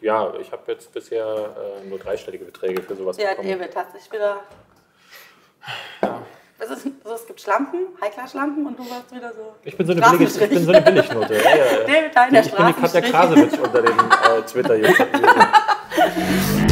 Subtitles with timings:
[0.00, 3.48] Ja, ich habe jetzt bisher äh, nur dreistellige Beträge für sowas Ja, bekommen.
[3.48, 4.40] David hat sich wieder.
[6.58, 9.54] Es, ist, so, es gibt Schlampen, High-Class-Schlampen und du warst wieder so.
[9.64, 11.34] Ich bin so eine, billige, ich bin so eine Billignote.
[11.34, 11.78] Ja, ja, ja.
[11.86, 13.00] David Hein, der Ich bin die Katja.
[13.00, 15.08] Krasewitsch unter den äh, Twitter-Usern.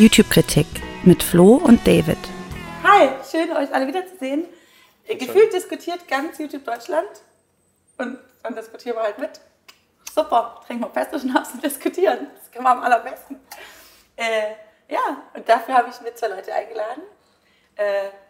[0.00, 0.66] YouTube-Kritik
[1.04, 2.16] mit Flo und David.
[2.82, 4.46] Hi, schön euch alle wiederzusehen.
[5.06, 7.06] Gefühlt diskutiert ganz YouTube Deutschland
[7.98, 9.42] und dann diskutieren wir halt mit.
[10.10, 12.28] Super, trinken wir Pesto Schnaps und diskutieren.
[12.34, 13.40] Das können wir am allerbesten.
[14.16, 14.22] Äh,
[14.88, 17.02] ja, und dafür habe ich mir zwei Leute eingeladen.
[17.76, 17.82] Äh,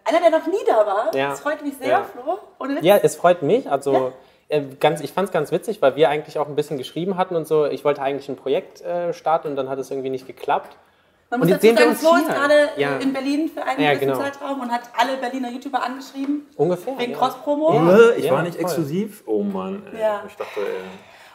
[0.09, 1.15] einer, der noch nie da war.
[1.15, 1.31] Ja.
[1.31, 2.03] Das freut mich sehr, Ja.
[2.03, 2.41] Flo.
[2.59, 2.85] Ohne Witz.
[2.85, 3.71] Ja, es freut mich.
[3.71, 4.13] Also
[4.49, 7.37] äh, ganz, ich fand es ganz witzig, weil wir eigentlich auch ein bisschen geschrieben hatten
[7.37, 7.67] und so.
[7.67, 10.77] Ich wollte eigentlich ein Projekt äh, starten und dann hat es irgendwie nicht geklappt.
[11.31, 12.97] Man Und muss jetzt sehen dazu sagen, uns Flo ist gerade äh, Ja.
[12.99, 14.19] in Berlin für einen Ja, gewissen genau.
[14.21, 16.49] Zeitraum und hat alle Berliner YouTuber angeschrieben.
[16.57, 16.99] Ungefähr.
[16.99, 17.19] Wegen ja.
[17.19, 17.73] Cross-Promo.
[17.75, 18.11] Ja.
[18.17, 18.65] Ich Ja, war nicht voll.
[18.65, 19.23] exklusiv.
[19.27, 19.87] Oh Mann.
[19.95, 20.01] Ey.
[20.01, 20.25] Ja.
[20.27, 20.81] Ich dachte, ey.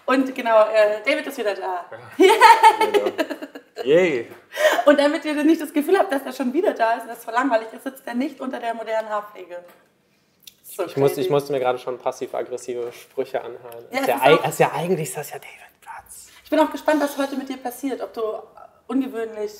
[0.05, 1.85] Und genau, äh, David ist wieder da.
[3.83, 4.27] Yay.
[4.85, 7.23] Und damit ihr nicht das Gefühl habt, dass er schon wieder da ist und das
[7.23, 9.63] so langweilig ist, sitzt er nicht unter der modernen Haarpflege.
[10.63, 13.85] So Ich, musste, ich musste mir gerade schon passiv-aggressive Sprüche anhören.
[13.91, 16.27] Ja, ist es ja, auch- ist ja eigentlich ist das ja David Platz.
[16.43, 18.01] Ich bin auch gespannt, was heute mit dir passiert.
[18.01, 18.21] Ob du
[18.87, 19.51] ungewöhnlich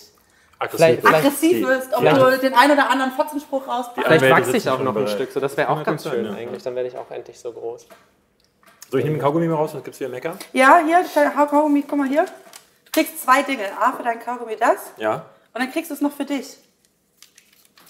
[0.70, 4.08] Vielleicht- vielleicht- aggressiv die- wirst, ob vielleicht- du den ein oder anderen Fotzenspruch rauspackst.
[4.08, 5.08] Vielleicht wachse ich auch noch ein.
[5.08, 5.32] Stück.
[5.32, 6.32] So, das wäre auch Ja, ganz sein, schön ja.
[6.34, 6.64] eigentlich.
[6.64, 7.86] Dann werde ich auch endlich so groß.
[8.92, 10.38] So, ich nehme den Kaugummi mal raus, sonst gibt es wieder Mecker.
[10.54, 12.24] Ja, hier, dein Kaugummi, guck mal hier.
[12.26, 13.66] Du kriegst zwei Dinge.
[13.80, 15.26] A, für dein Kaugummi das Ja.
[15.54, 16.58] und dann kriegst du es noch für dich.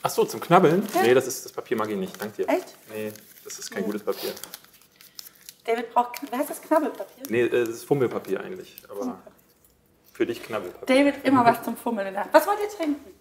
[0.01, 0.87] Ach so, zum Knabbeln?
[0.93, 1.01] Ja.
[1.01, 2.19] Nee, das, ist, das Papier mag ich nicht.
[2.21, 2.49] Danke dir.
[2.49, 2.75] Echt?
[2.93, 3.11] Nee,
[3.43, 4.31] das ist kein gutes Papier.
[5.65, 7.23] David braucht, wer heißt das Knabbelpapier?
[7.29, 8.81] Nee, äh, das ist Fummelpapier eigentlich.
[8.89, 9.17] Aber
[10.15, 10.95] für dich Knabbelpapier.
[10.95, 12.33] David, immer was zum Fummeln in der Hand.
[12.33, 13.13] Was wollt ihr trinken?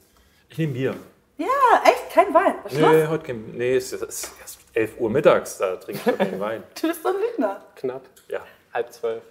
[0.49, 0.95] Ich nehme Bier.
[1.37, 1.47] Ja,
[1.85, 2.11] echt?
[2.11, 2.55] Kein Wein.
[2.63, 2.89] Was Schluss?
[2.93, 3.51] Nee, heute kein.
[3.57, 6.63] Nee, es ist es ist erst 11 Uhr mittags, da trinke ich doch keinen Wein.
[6.81, 7.61] Du bist so ein Lügner.
[7.75, 8.03] Knapp.
[8.29, 8.41] Ja.
[8.73, 9.23] Halb zwölf.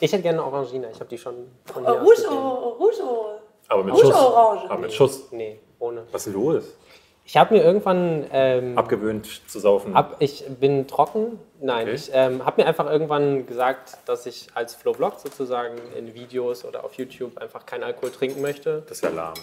[0.00, 0.88] Ich hätte gerne eine Orangina.
[0.90, 4.16] Ich habe die schon von Oh, hier aus Rouge, Rouge, Aber mit Rouge Schuss.
[4.16, 4.70] Orange.
[4.70, 5.32] Aber mit Schuss.
[5.32, 6.06] Nee, ohne.
[6.10, 6.64] Was ist denn los?
[7.26, 9.96] Ich habe mir irgendwann ähm, Abgewöhnt zu saufen.
[9.96, 11.38] Ab, ich bin trocken.
[11.60, 11.94] Nein, Okay.
[11.94, 16.84] ich ähm, habe mir einfach irgendwann gesagt, dass ich als Flow-Blog sozusagen in Videos oder
[16.84, 18.82] auf YouTube einfach keinen Alkohol trinken möchte.
[18.86, 19.32] Das ist ja lahm.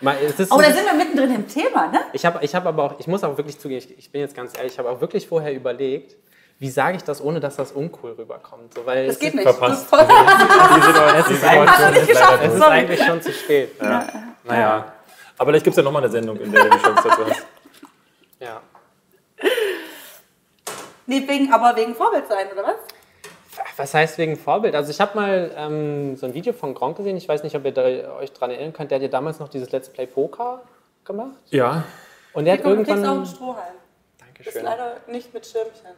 [0.00, 2.00] Mal, es ist Oh, so- da sind wir mittendrin im Thema, ne?
[2.12, 4.34] ich habe ich hab aber auch, ich muss auch wirklich zugeben, ich, ich bin jetzt
[4.34, 6.16] ganz ehrlich, ich habe auch wirklich vorher überlegt,
[6.58, 8.74] wie sage ich das, ohne dass das uncool rüberkommt.
[8.74, 9.44] So, weil Das es geht ist, nicht.
[9.48, 9.86] verpasst.
[9.92, 12.70] Es ist, eigentlich schon, nicht geschafft, es ist sorry.
[12.72, 13.70] eigentlich schon zu spät.
[13.80, 14.06] Ja.
[14.44, 14.91] Naja.
[15.42, 17.46] Aber vielleicht gibt es ja nochmal eine Sendung, in der du die Chance dazu hast.
[18.38, 18.60] Ja.
[21.04, 22.76] Nee, wegen, aber wegen Vorbild sein, oder was?
[23.76, 24.76] Was heißt wegen Vorbild?
[24.76, 27.64] Also ich habe mal ähm, so ein Video von Gronk gesehen, ich weiß nicht, ob
[27.64, 27.82] ihr da,
[28.18, 30.62] euch daran erinnern könnt, der hat ja damals noch dieses Let's Play Poker
[31.04, 31.40] gemacht.
[31.50, 31.82] Ja.
[32.34, 33.16] Und der hat Guck, du kriegst auch irgendwann...
[33.16, 33.74] einen Strohhalm.
[34.18, 34.64] Das ist Dankeschön.
[34.64, 35.90] leider nicht mit Schirmchen.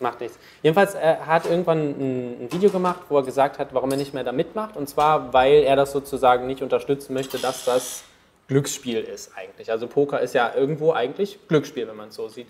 [0.00, 0.36] Macht nichts.
[0.64, 4.14] Jedenfalls äh, hat irgendwann ein, ein Video gemacht, wo er gesagt hat, warum er nicht
[4.14, 4.76] mehr da mitmacht.
[4.76, 8.02] Und zwar, weil er das sozusagen nicht unterstützen möchte, dass das
[8.48, 9.70] Glücksspiel ist eigentlich.
[9.70, 12.46] Also Poker ist ja irgendwo eigentlich Glücksspiel, wenn man es so sieht.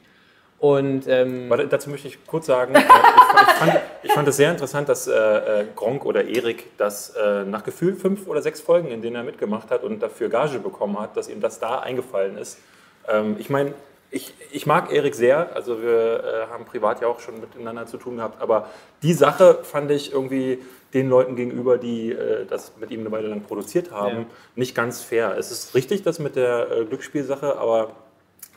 [0.59, 3.05] Und ähm, Warte, dazu möchte ich kurz sagen, ich, fand-
[3.43, 7.45] ich, fand, ich fand es sehr interessant, dass äh, äh, Gronk oder Erik das äh,
[7.45, 10.99] nach Gefühl fünf oder sechs Folgen, in denen er mitgemacht hat und dafür Gage bekommen
[10.99, 12.59] hat, dass ihm das da eingefallen ist.
[13.09, 13.75] Ähm, ich meine,
[14.17, 17.97] ich, ich mag Erik sehr, also wir äh, haben privat ja auch schon miteinander zu
[17.99, 18.69] tun gehabt, aber
[19.03, 20.59] die Sache fand ich irgendwie
[20.95, 24.27] den Leuten gegenüber, die äh, das mit ihm eine Weile lang produziert haben, Ja.
[24.55, 25.37] nicht ganz fair.
[25.39, 27.91] Es ist richtig, das mit der äh, Glücksspielsache, aber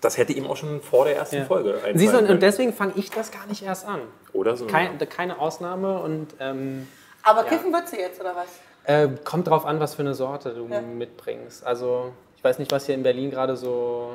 [0.01, 1.45] das hätte ihm auch schon vor der ersten Ja.
[1.45, 3.99] Folge siehst du, und deswegen fange ich das gar nicht erst an.
[4.31, 4.65] Oder so.
[4.67, 6.87] Kein, keine Ausnahme und ähm,
[7.23, 8.47] Aber kiffen wird sie jetzt, oder was?
[8.85, 10.79] äh, kommt drauf an, was für eine Sorte du Ja.
[10.81, 11.65] mitbringst.
[11.65, 14.11] Also ich weiß nicht, was hier in Berlin gerade so...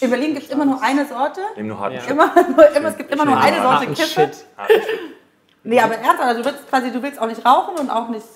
[0.00, 1.40] In Berlin gibt es immer nur eine Sorte.
[1.56, 2.02] Nimm nur harten Ja.
[2.10, 4.30] Immer, nur, immer, es gibt immer nur eine Sorte Kiffe.
[5.62, 8.26] Nee, aber ernsthaft, also du willst quasi, du willst auch nicht rauchen und auch nicht.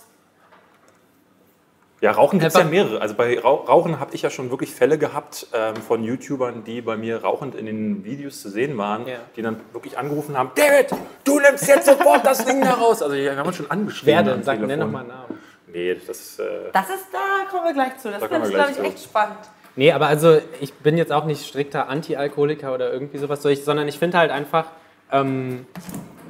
[2.01, 3.01] Ja, Rauchen gibt es ja mehrere.
[3.01, 6.81] Also bei Rau Rauchen habe ich ja schon wirklich Fälle gehabt ähm, von YouTubern, die
[6.81, 9.17] bei mir rauchend in den Videos zu sehen waren, Ja.
[9.35, 10.91] die dann wirklich angerufen haben, David,
[11.25, 13.03] du nimmst jetzt sofort das Ding da raus.
[13.03, 14.15] Also die haben uns schon angeschrieben.
[14.15, 14.45] Wer denn?
[14.45, 14.87] Sag, nenn Telefon.
[14.87, 15.39] doch mal einen Namen.
[15.73, 18.11] Nee, das äh, Das ist, da kommen wir gleich zu.
[18.13, 18.83] Das Da finde wir ich, glaube ich, zu.
[18.85, 19.39] echt spannend.
[19.79, 23.97] Nee, aber also ich bin jetzt auch nicht strikter Anti-Alkoholiker oder irgendwie sowas, sondern ich
[23.97, 24.73] finde halt einfach,
[25.13, 25.67] ähm,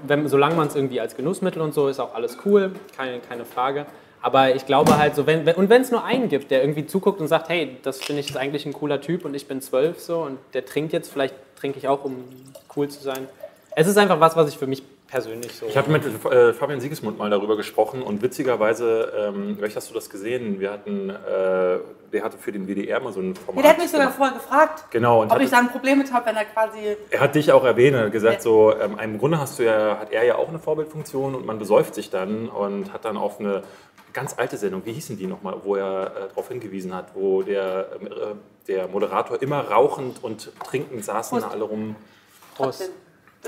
[0.07, 3.47] wenn, solange man es irgendwie als Genussmittel und so ist auch alles cool, keine, keine
[3.47, 3.87] Frage.
[4.21, 7.23] Aber ich glaube halt so, wenn, und wenn es nur einen gibt, der irgendwie zuguckt
[7.23, 9.99] und sagt, hey, das finde ich ist eigentlich ein cooler Typ und ich bin zwölf
[9.99, 12.25] so und der trinkt jetzt, vielleicht trinke ich auch, um
[12.77, 13.29] cool zu sein.
[13.75, 15.67] Es ist einfach was, was ich für mich persönlich so.
[15.67, 19.95] Ich habe mit äh, Fabian Siegesmund mal darüber gesprochen und witzigerweise, ähm, vielleicht hast du
[19.95, 21.15] das gesehen, wir hatten, äh,
[22.13, 23.57] der hatte für den WDR mal so ein Format.
[23.57, 24.17] Ja, der hat mich sogar gemacht.
[24.19, 26.97] vorher gefragt, Genau, und ob hat, ich da ein Problem mit habe, wenn er quasi.
[27.11, 28.41] er hat dich auch erwähnt, er hat gesagt, Ja.
[28.41, 31.59] so, ähm, im Grunde hast du ja, hat er ja auch eine Vorbildfunktion und man
[31.59, 33.63] besäuft sich dann und hat dann auf eine
[34.13, 37.89] ganz alte Sendung, wie hießen die nochmal, wo er äh, darauf hingewiesen hat, wo der,
[38.01, 38.11] ähm, äh,
[38.69, 41.53] der Moderator immer rauchend und trinkend saßen Prost.
[41.53, 41.97] alle rum.
[42.57, 42.81] Prost.
[42.81, 42.95] Trotzdem.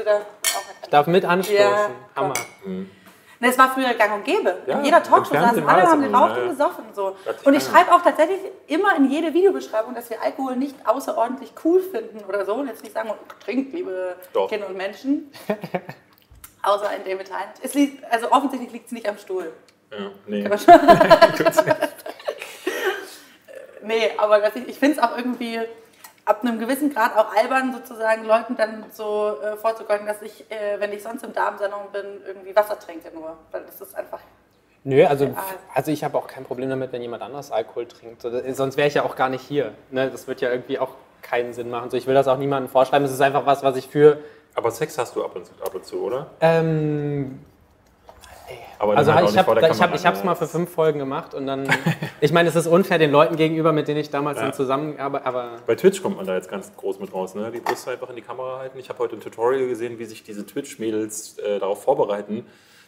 [0.01, 1.61] Du da auch Ich darf mit anstoßen.
[1.61, 2.35] Ja, Hammer.
[2.65, 4.57] Ne, es war früher gang und gäbe.
[4.67, 6.85] Ja, in jeder Talkshow saßen alle, haben geraucht und gesoffen.
[6.95, 7.17] So.
[7.45, 11.83] Und ich schreibe auch tatsächlich immer in jede Videobeschreibung, dass wir Alkohol nicht außerordentlich cool
[11.83, 12.55] finden oder so.
[12.55, 14.49] Und jetzt nicht sagen, oh, trinkt, liebe Doch.
[14.49, 15.31] Kinder und Menschen.
[16.63, 17.49] Außer in David Hein.
[17.63, 19.53] Es liegt, also offensichtlich liegt es nicht am Stuhl.
[19.91, 20.49] Ja, nee.
[23.83, 25.59] Nee, aber ich, ich finde es auch irgendwie
[26.31, 30.79] ab einem gewissen Grad auch albern, sozusagen Leuten dann so äh, vorzugeugen, dass ich, äh,
[30.79, 33.37] wenn ich sonst im Darmsalon bin, irgendwie Wasser trinke nur.
[33.51, 34.21] Weil das ist einfach.
[34.85, 35.29] Nö, also,
[35.75, 38.23] also ich habe auch kein Problem damit, wenn jemand anders Alkohol trinkt.
[38.23, 39.73] So, das- Sonst wäre ich ja auch gar nicht hier.
[39.91, 40.09] Ne?
[40.11, 41.91] Das wird ja irgendwie auch keinen Sinn machen.
[41.91, 43.05] So, ich will das auch niemandem vorschreiben.
[43.05, 44.19] Es ist einfach was, was ich für.
[44.55, 46.27] Aber Sex hast du ab und zu, ab und zu oder?
[46.41, 47.45] Ähm,
[48.81, 50.99] Aber also halt ich habe der ich hab, Kamera, ich hab's mal für fünf Folgen
[50.99, 51.69] gemacht und dann.
[52.23, 54.45] ich meine, es ist unfair den Leuten gegenüber, mit denen ich damals Ja.
[54.45, 57.51] dann zusammengearbeitet aber Bei Twitch kommt man da jetzt ganz groß mit raus, ne?
[57.53, 58.79] Die Brüste einfach in die Kamera halten.
[58.79, 62.47] Ich habe heute ein Tutorial gesehen, wie sich diese Twitch-Mädels äh, darauf vorbereiten,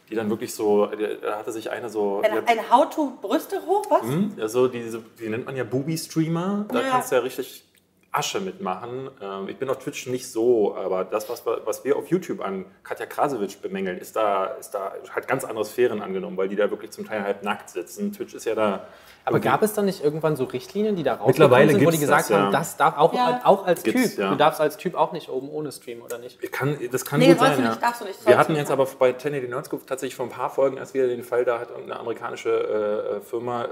[0.09, 4.03] die dann wirklich so, äh, da hatte sich eine so, Ein, ein How-to-Brüste hoch, was?
[4.43, 6.65] Also diese, die nennt man ja Booby-Streamer.
[6.73, 6.87] Da Ja.
[6.91, 7.65] kannst du ja richtig
[8.15, 9.11] Asche mitmachen.
[9.23, 12.43] Ähm, ich bin auf Twitch nicht so, aber das, was, wir- was wir auf YouTube
[12.43, 16.57] an Katja Krasowitsch bemängeln, ist da, ist da hat ganz andere Sphären angenommen, weil die
[16.57, 18.13] da wirklich zum Teil halb nackt sitzen.
[18.13, 18.87] Twitch ist ja da.
[19.25, 21.99] Aber gab es dann nicht irgendwann so Richtlinien, die da rausgekommen Mittlerweile sind, wo die
[21.99, 22.39] gesagt das, ja.
[22.43, 23.41] haben, das darf auch, Ja.
[23.45, 24.19] auch als Gibt's, Typ.
[24.19, 24.31] ja.
[24.31, 26.39] Du darfst als Typ auch nicht oben ohne streamen, oder nicht?
[26.43, 27.69] Ich Kann, das kann Nee, gut sein, du ja.
[27.71, 30.51] nicht, darfst du nicht, Wir hatten jetzt aber bei 1080 Nerdscope tatsächlich vor ein paar
[30.51, 33.69] Folgen erst wieder den Fall, da hat eine amerikanische äh, Firma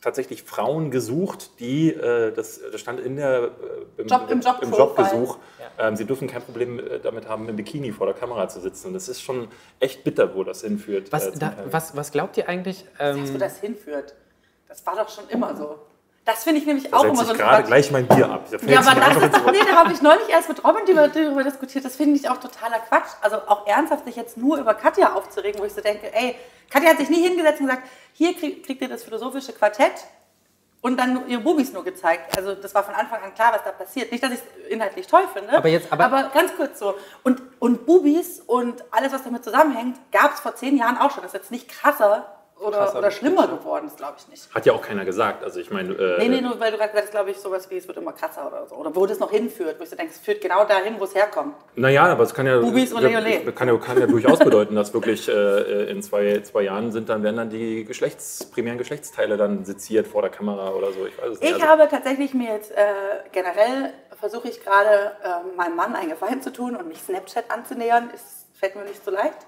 [0.00, 3.50] tatsächlich Frauen gesucht, die, äh, das, das stand in der,
[3.98, 4.72] äh, im, Job- im Job- im.
[4.72, 5.38] Jobgesuch,
[5.78, 8.88] ähm, sie dürfen kein Problem äh, damit haben, im Bikini vor der Kamera zu sitzen.
[8.88, 9.48] Und das ist schon
[9.78, 11.12] echt bitter, wo das hinführt.
[11.12, 12.84] Was, äh, da, was, was glaubt ihr eigentlich?
[12.98, 14.14] Ähm, wo das hinführt.
[14.68, 15.78] Das war doch schon immer so.
[16.30, 18.44] Das finde ich nämlich da auch immer ich so ein gerade gleich mein Bier ab.
[18.66, 21.44] Ja, aber das ist doch, nee, da habe ich neulich erst mit Robin darüber, darüber
[21.44, 21.84] diskutiert.
[21.84, 23.08] Das finde ich auch totaler Quatsch.
[23.20, 26.36] Also auch ernsthaft sich jetzt nur über Katja aufzuregen, wo ich so denke, ey,
[26.70, 29.92] Katja hat sich nie hingesetzt und gesagt, hier krieg, kriegt ihr das philosophische Quartett
[30.82, 32.36] und dann nur ihre Bubis nur gezeigt.
[32.36, 34.10] Also das war von Anfang an klar, was da passiert.
[34.12, 36.94] Nicht, dass ich es inhaltlich toll finde, Aber jetzt- aber- ganz kurz so.
[37.22, 41.22] Und, und Bubis und alles, was damit zusammenhängt, gab es vor zehn Jahren auch schon.
[41.22, 42.26] Das ist jetzt nicht krasser
[42.60, 44.54] oder, oder schlimmer geworden, das glaube ich nicht.
[44.54, 45.42] Hat ja auch keiner gesagt.
[45.42, 47.76] Also ich meine, äh, Nee, nee, nur weil du gerade gesagt glaube ich, sowas wie,
[47.76, 48.74] es wird immer krasser oder so.
[48.76, 51.14] Oder wo das noch hinführt, wo ich so denke, es führt genau dahin, wo es
[51.14, 51.54] herkommt.
[51.76, 53.52] Naja, aber es kann ja, Bubis ole ole.
[53.52, 57.22] kann ja, kann ja durchaus bedeuten, dass wirklich äh, in zwei, zwei Jahren sind dann
[57.22, 61.06] werden dann die Geschlechts, primären Geschlechtsteile dann seziert vor der Kamera oder so.
[61.06, 61.48] Ich weiß es nicht.
[61.50, 62.76] Ich Also, habe tatsächlich mir jetzt äh,
[63.32, 68.10] generell versuche ich gerade äh, meinem Mann einen Gefallen zu tun und mich Snapchat anzunähern.
[68.14, 69.38] Es fällt mir nicht so leicht.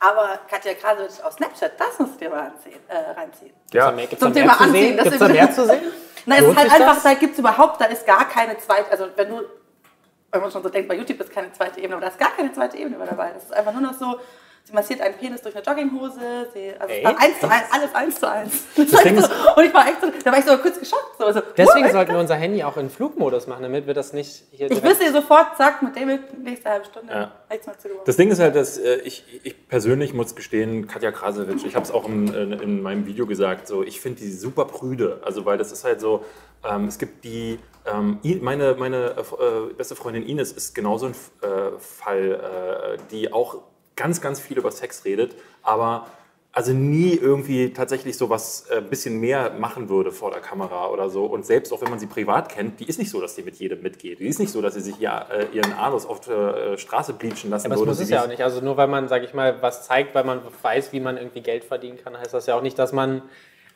[0.00, 3.52] Aber Katja Krasowitsch auf Snapchat, das musst du dir mal anziehen, äh, reinziehen.
[3.72, 4.96] ja, Gibt's Zum Thema zu Anziehen, sehen?
[4.96, 5.92] das Gibt's da mehr zu sehen?
[6.26, 7.02] Na, es ist halt einfach, das?
[7.02, 9.42] da gibt es überhaupt, da ist gar keine zweite, also wenn du,
[10.30, 12.30] wenn man schon so denkt, bei YouTube ist keine zweite Ebene, aber da ist gar
[12.36, 13.30] keine zweite Ebene mehr dabei.
[13.32, 14.20] Das ist einfach nur noch so,
[14.64, 17.22] sie massiert einen Penis durch eine Jogginghose, sie, also es war Echt?
[17.22, 18.52] eins zu eins, alles eins zu eins.
[18.76, 20.78] Das war Ding echt so, und ich war echt so, da war ich so kurz
[20.78, 21.18] geschockt.
[21.18, 24.44] So, so, Deswegen sollten wir unser Handy auch in Flugmodus machen, damit wir das nicht
[24.50, 27.32] hier Ich wüsste sofort, zack, mit David, nächste halbe Stunde, Ja.
[27.78, 28.02] zu gewonnen.
[28.04, 31.84] Das Ding ist halt, dass äh, ich, ich persönlich muss gestehen, Katja Krasowitsch, ich habe
[31.84, 35.20] es auch in, in, in meinem Video gesagt, so, ich finde die super prüde.
[35.24, 36.24] Also, weil das ist halt so,
[36.68, 41.12] ähm, es gibt die, ähm, meine, meine äh, beste Freundin Ines ist genauso ein
[41.42, 43.62] äh, Fall, äh, die auch
[43.98, 46.06] ganz, ganz viel über Sex redet, aber
[46.52, 51.10] also nie irgendwie tatsächlich so was ein bisschen mehr machen würde vor der Kamera oder
[51.10, 51.26] so.
[51.26, 53.56] Und selbst auch wenn man sie privat kennt, die ist nicht so, dass die mit
[53.56, 54.18] jedem mitgeht.
[54.18, 57.12] Die ist nicht so, dass sie sich ja, äh, ihren Anus auf der äh, Straße
[57.12, 57.90] bleachen lassen Aber das würde.
[57.90, 58.42] muss Sie es ja auch nicht.
[58.42, 61.42] Also nur weil man, sage ich mal, was zeigt, weil man weiß, wie man irgendwie
[61.42, 63.22] Geld verdienen kann, heißt das ja auch nicht, dass man.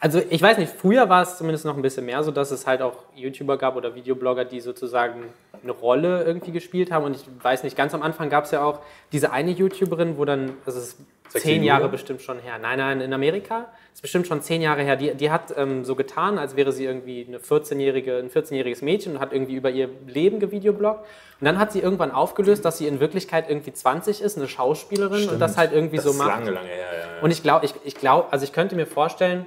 [0.03, 2.67] Also ich weiß nicht, früher war es zumindest noch ein bisschen mehr so, dass es
[2.67, 5.27] halt auch YouTuber gab oder Videoblogger, die sozusagen
[5.63, 7.05] eine Rolle irgendwie gespielt haben.
[7.05, 8.81] Und ich weiß nicht, ganz am Anfang gab es ja auch
[9.13, 10.97] diese eine YouTuberin, wo dann, also es ist
[11.29, 12.59] zehn Jahre bestimmt schon her.
[12.61, 13.67] Nein, nein, in Amerika.
[13.91, 14.97] Das ist bestimmt schon zehn Jahre her.
[14.97, 19.15] Die, die hat ähm, so getan, als wäre sie irgendwie eine 14-jährige, ein 14-jähriges Mädchen
[19.15, 21.07] und hat irgendwie über ihr Leben gevideobloggt.
[21.39, 25.29] Und dann hat sie irgendwann aufgelöst, dass sie in Wirklichkeit irgendwie 20 ist, eine Schauspielerin
[25.29, 26.29] und das halt irgendwie das so ist macht.
[26.31, 26.77] lange, lange her.
[26.77, 27.23] Ja, ja.
[27.23, 29.47] Und ich glaube, ich, ich glaube, also ich könnte mir vorstellen,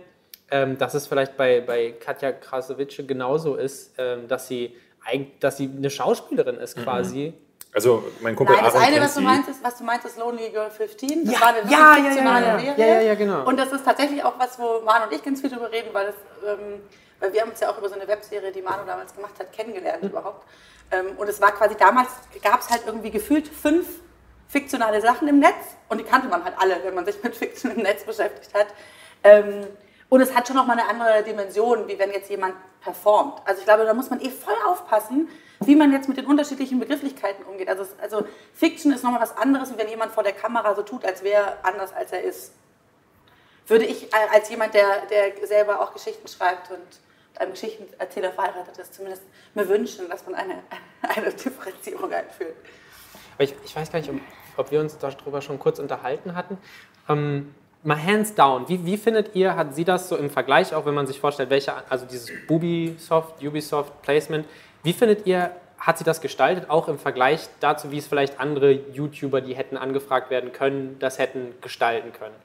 [0.51, 4.75] ähm, dass es vielleicht bei, bei Katja Krasowitsche genauso ist, ähm, dass, sie,
[5.39, 7.33] dass sie eine Schauspielerin ist quasi.
[7.73, 10.49] Also mein Kumpel Nein, das Aaron eine, was du ist, was du meinst, ist Lonely
[10.49, 11.25] Girl 15.
[11.25, 12.59] Das Ja, war eine ja, fiktionale ja, ja.
[12.59, 12.77] Serie.
[12.77, 13.45] Ja, ja, ja, genau.
[13.45, 16.05] Und das ist tatsächlich auch was, wo Manu und ich ganz viel drüber reden, weil,
[16.05, 16.15] das,
[16.47, 16.81] ähm,
[17.19, 19.51] weil wir haben uns ja auch über so eine Webserie, die Manu damals gemacht hat,
[19.51, 20.09] kennengelernt Mhm.
[20.09, 20.45] überhaupt.
[20.91, 22.07] Ähm, und es war quasi damals,
[22.41, 23.87] gab es halt irgendwie gefühlt fünf
[24.47, 27.71] fiktionale Sachen im Netz und die kannte man halt alle, wenn man sich mit Fiction
[27.71, 28.67] im Netz beschäftigt hat.
[29.23, 29.65] Ähm,
[30.15, 33.41] und es hat schon noch mal eine andere Dimension, wie wenn jetzt jemand performt.
[33.43, 35.27] Also ich glaube, da muss man eh voll aufpassen,
[35.59, 37.67] wie man jetzt mit den unterschiedlichen Begrifflichkeiten umgeht.
[37.67, 41.03] Also, also Fiction ist nochmal was anderes, wie wenn jemand vor der Kamera so tut,
[41.03, 42.53] als wäre anders, als er ist.
[43.67, 48.77] Würde ich äh, als jemand, der, der selber auch Geschichten schreibt und einem Geschichtenerzähler verheiratet
[48.77, 50.63] ist, zumindest mir wünschen, dass man eine,
[51.01, 52.55] eine Differenzierung einführt.
[53.37, 54.21] Ich, ich weiß gar nicht, ob,
[54.55, 56.57] ob wir uns darüber schon kurz unterhalten hatten.
[57.09, 57.53] Ähm,
[57.85, 60.93] mal hands down, wie, wie findet ihr, hat sie das so im Vergleich, auch wenn
[60.93, 64.45] man sich vorstellt, welche, also dieses Ubisoft, Ubisoft Placement,
[64.83, 68.71] wie findet ihr, hat sie das gestaltet, auch im Vergleich dazu, wie es vielleicht andere
[68.71, 72.35] YouTuber, die hätten angefragt werden können, das hätten gestalten können?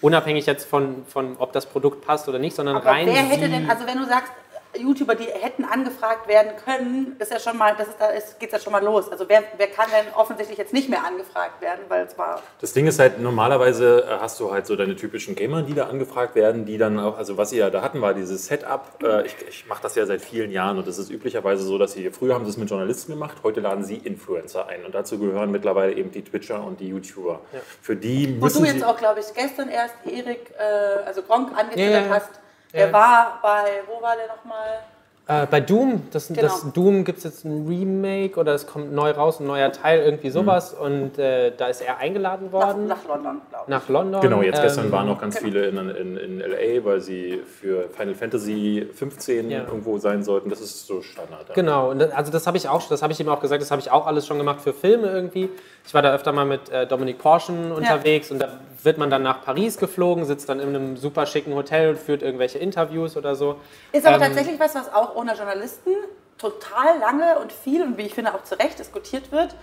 [0.00, 3.48] Unabhängig jetzt von, von ob das Produkt passt oder nicht, sondern Aber rein wer hätte
[3.48, 4.32] denn, also wenn du sagst,
[4.76, 8.52] YouTuber, die hätten angefragt werden können, ist ja schon mal, das ist, da ist, geht's
[8.52, 9.10] ja schon mal los.
[9.10, 12.72] Also wer, wer kann denn offensichtlich jetzt nicht mehr angefragt werden, weil es war Das
[12.72, 16.34] Ding ist halt, normalerweise äh, hast du halt so deine typischen Gamer, die da angefragt
[16.34, 19.02] werden, die dann auch, also was sie ja da hatten, war dieses Setup.
[19.02, 21.92] Äh, ich ich mache das ja seit vielen Jahren und es ist üblicherweise so, dass
[21.92, 25.18] sie, früher haben sie es mit Journalisten gemacht, heute laden sie Influencer ein und dazu
[25.18, 27.40] gehören mittlerweile eben die Twitcher und die YouTuber.
[27.80, 31.22] Für die Wo müssen du jetzt sie, auch, glaube ich, gestern erst Erik, äh, also
[31.22, 32.14] Gronk angetwittert Ja, ja, ja.
[32.14, 32.30] hast.
[32.74, 32.92] Der Ja.
[32.92, 34.80] war bei, wo war der nochmal?
[35.26, 36.42] Äh, bei Doom, das, Genau.
[36.42, 40.00] das Doom gibt es jetzt ein Remake oder es kommt neu raus, ein neuer Teil,
[40.00, 40.74] irgendwie sowas.
[40.74, 43.68] Und äh, da ist er eingeladen Nach, worden nach London, glaube ich.
[43.70, 44.20] nach London.
[44.20, 45.46] Genau, jetzt gestern Ähm, waren noch ganz genau.
[45.46, 49.60] viele in, in, in LA, weil sie für Final Fantasy 15 Ja.
[49.60, 50.50] irgendwo sein sollten.
[50.50, 51.48] Das ist so Standard.
[51.48, 51.54] ja.
[51.54, 53.70] Genau, und das, also das habe ich auch, das habe ich ihm auch gesagt, das
[53.70, 55.48] habe ich auch alles schon gemacht für Filme irgendwie.
[55.86, 58.48] Ich war da öfter mal mit äh, Dominik Porschen unterwegs und da
[58.82, 62.22] wird man dann nach Paris geflogen, sitzt dann in einem super schicken Hotel und führt
[62.22, 63.60] irgendwelche Interviews oder so.
[63.92, 65.90] Ist aber Ähm, tatsächlich was, was auch ohne Journalisten
[66.38, 69.54] total lange und viel und wie ich finde auch zu Recht diskutiert wird,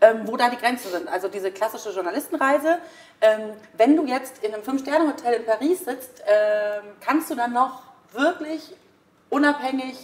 [0.00, 1.08] ähm, wo da die Grenzen sind.
[1.08, 2.78] Also diese klassische Journalistenreise.
[3.20, 7.82] Ähm, wenn du jetzt in einem Fünf-Sterne-Hotel in Paris sitzt, ähm, kannst du dann noch
[8.12, 8.74] wirklich
[9.30, 9.96] unabhängig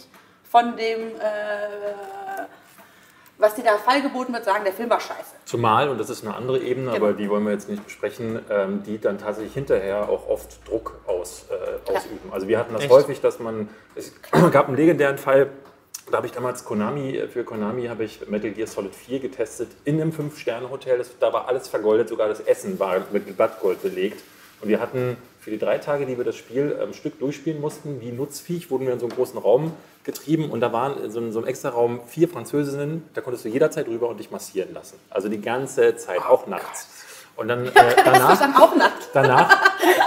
[0.43, 2.22] von dem, äh,
[3.43, 5.35] was dir da fallgeboten wird, sagen, der Film war scheiße.
[5.43, 7.05] Zumal, und das ist eine andere Ebene, Genau.
[7.05, 10.97] aber die wollen wir jetzt nicht besprechen, ähm, die dann tatsächlich hinterher auch oft Druck
[11.05, 12.31] aus, äh, ausüben.
[12.31, 12.91] Also wir hatten das Echt?
[12.91, 14.13] häufig, dass man, es
[14.51, 15.49] gab einen legendären Fall,
[16.09, 19.69] da habe ich damals Konami, äh, für Konami habe ich Metal Gear Solid 4 getestet
[19.83, 21.03] in einem Fünf-Sterne-Hotel.
[21.19, 24.21] Da war alles vergoldet, sogar das Essen war mit Blattgold belegt.
[24.61, 27.99] Und wir hatten für die drei Tage, die wir das Spiel am Stück durchspielen mussten,
[27.99, 29.73] wie Nutzviech, wurden wir in so einen großen Raum
[30.05, 33.43] getrieben und da waren in so einem, so einem extra Raum vier Französinnen, da konntest
[33.43, 34.97] du jederzeit rüber und dich massieren lassen.
[35.09, 37.02] Also die ganze Zeit, auch nachts.
[37.35, 39.09] Und dann äh, Das ist danach, dann auch nackt.
[39.13, 39.49] danach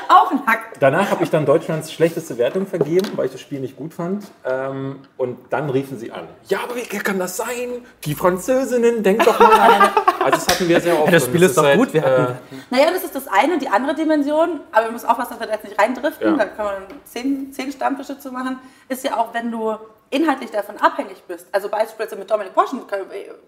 [0.08, 0.76] Auch nackt.
[0.80, 4.26] Danach habe ich dann Deutschlands schlechteste Wertung vergeben, weil ich das Spiel nicht gut fand.
[4.44, 6.28] Ähm, und dann riefen sie an.
[6.48, 7.82] Ja, aber wie kann das sein?
[8.04, 9.88] Die Französinnen, denk doch mal an.
[10.26, 11.12] Also das hatten wir sehr oft.
[11.12, 13.28] das Und Spiel das ist doch halt, gut, wir hatten- äh, Naja, das ist das
[13.28, 16.36] eine, die andere Dimension, aber wir müssen aufpassen, dass wir da jetzt nicht reindriften, Ja.
[16.36, 19.76] da können wir zehn, zehn Stammtische zu machen, ist ja auch, wenn du
[20.10, 21.48] inhaltlich davon abhängig bist.
[21.52, 22.82] Also beispielsweise mit Dominik Porschen,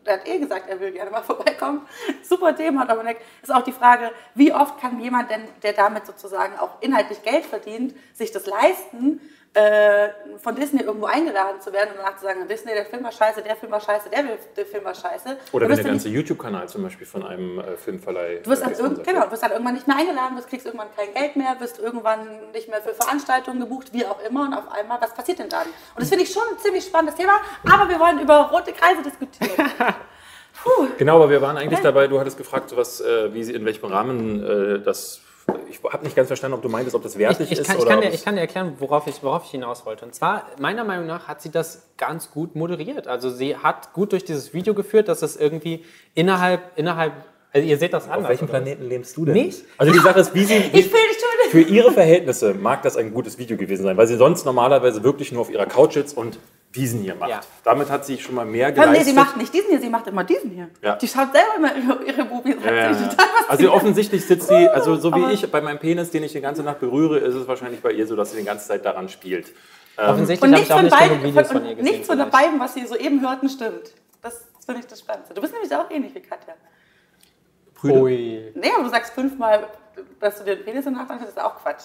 [0.04, 1.86] der hat eh gesagt, er will gerne mal vorbeikommen.
[2.22, 3.18] Super Thema, Dominik.
[3.42, 7.46] Ist auch die Frage, wie oft kann jemand denn, der damit sozusagen auch inhaltlich Geld
[7.46, 9.20] verdient, sich das leisten,
[9.58, 13.12] äh, von Disney irgendwo eingeladen zu werden und danach zu sagen, Disney, der Film war
[13.12, 14.22] scheiße, der Film war scheiße, der,
[14.56, 15.36] der Film war scheiße.
[15.52, 18.40] oder wenn der du ganze YouTube-Kanal zum Beispiel von einem äh, Filmverleih.
[18.44, 20.66] Du wirst, äh, halt irgend, genau, du wirst halt irgendwann nicht mehr eingeladen, wirst, kriegst
[20.66, 24.42] irgendwann kein Geld mehr, wirst irgendwann nicht mehr für Veranstaltungen gebucht, wie auch immer.
[24.42, 25.66] Und auf einmal, was passiert denn dann?
[25.66, 29.02] Und das finde ich schon ein ziemlich spannendes Thema, aber wir wollen über rote Kreise
[29.02, 29.50] diskutieren.
[30.62, 30.88] Puh.
[30.98, 34.42] Genau, aber wir waren eigentlich dabei, du hattest gefragt, was, äh, wie in welchem Rahmen
[34.42, 35.22] äh, das.
[35.70, 37.76] Ich habe nicht ganz verstanden, ob du meintest, ob das wertig Ich, ich, ist kann,
[37.76, 37.90] ich, oder.
[37.90, 40.04] kann dir, ich kann dir erklären, worauf ich, worauf ich hinaus wollte.
[40.04, 43.06] Und zwar, meiner Meinung nach hat sie das ganz gut moderiert.
[43.06, 47.12] Also sie hat gut durch dieses Video geführt, dass es irgendwie innerhalb, innerhalb,
[47.52, 48.24] also ihr seht das anders.
[48.24, 48.48] auf welchem?
[48.48, 49.34] Planeten lebst du denn?
[49.34, 49.64] Nicht?
[49.78, 50.54] Also die Sache ist, wie sie.
[50.72, 54.44] Ich Wie, für ihre Verhältnisse mag das ein gutes Video gewesen sein, weil sie sonst
[54.44, 56.38] normalerweise wirklich nur auf ihrer Couch sitzt und
[56.75, 57.30] diesen hier macht.
[57.30, 57.40] Ja.
[57.64, 59.06] Damit hat sie schon mal mehr Komm, nee, geleistet.
[59.08, 60.68] sie macht nicht diesen hier, sie macht immer diesen hier.
[60.82, 60.96] Ja.
[60.96, 62.75] Die schaut selber immer ihre, ihre Bubis an.
[62.76, 62.96] Ja,
[63.48, 66.40] Also offensichtlich sitzt sie, also so wie Aber- ich bei meinem Penis, den ich die
[66.40, 69.08] ganze Nacht berühre, ist es wahrscheinlich bei ihr so, dass sie die ganze Zeit daran
[69.08, 69.52] spielt.
[69.96, 71.76] Offensichtlich Und habe nichts ich auch von, nicht genug beiden, Videos von, von, ihr und
[71.78, 71.92] gesehen.
[71.92, 73.92] nichts von beiden, was sie soeben hörten, stimmt.
[74.22, 75.34] Das finde ich das Spannendste.
[75.34, 76.54] Du bist nämlich auch ähnlich wie Katja.
[77.75, 78.00] Brüder.
[78.00, 78.52] Ui.
[78.54, 79.66] Nee, aber du sagst fünfmal,
[80.20, 81.82] dass du dir den Penis in der Nacht das ist auch Quatsch.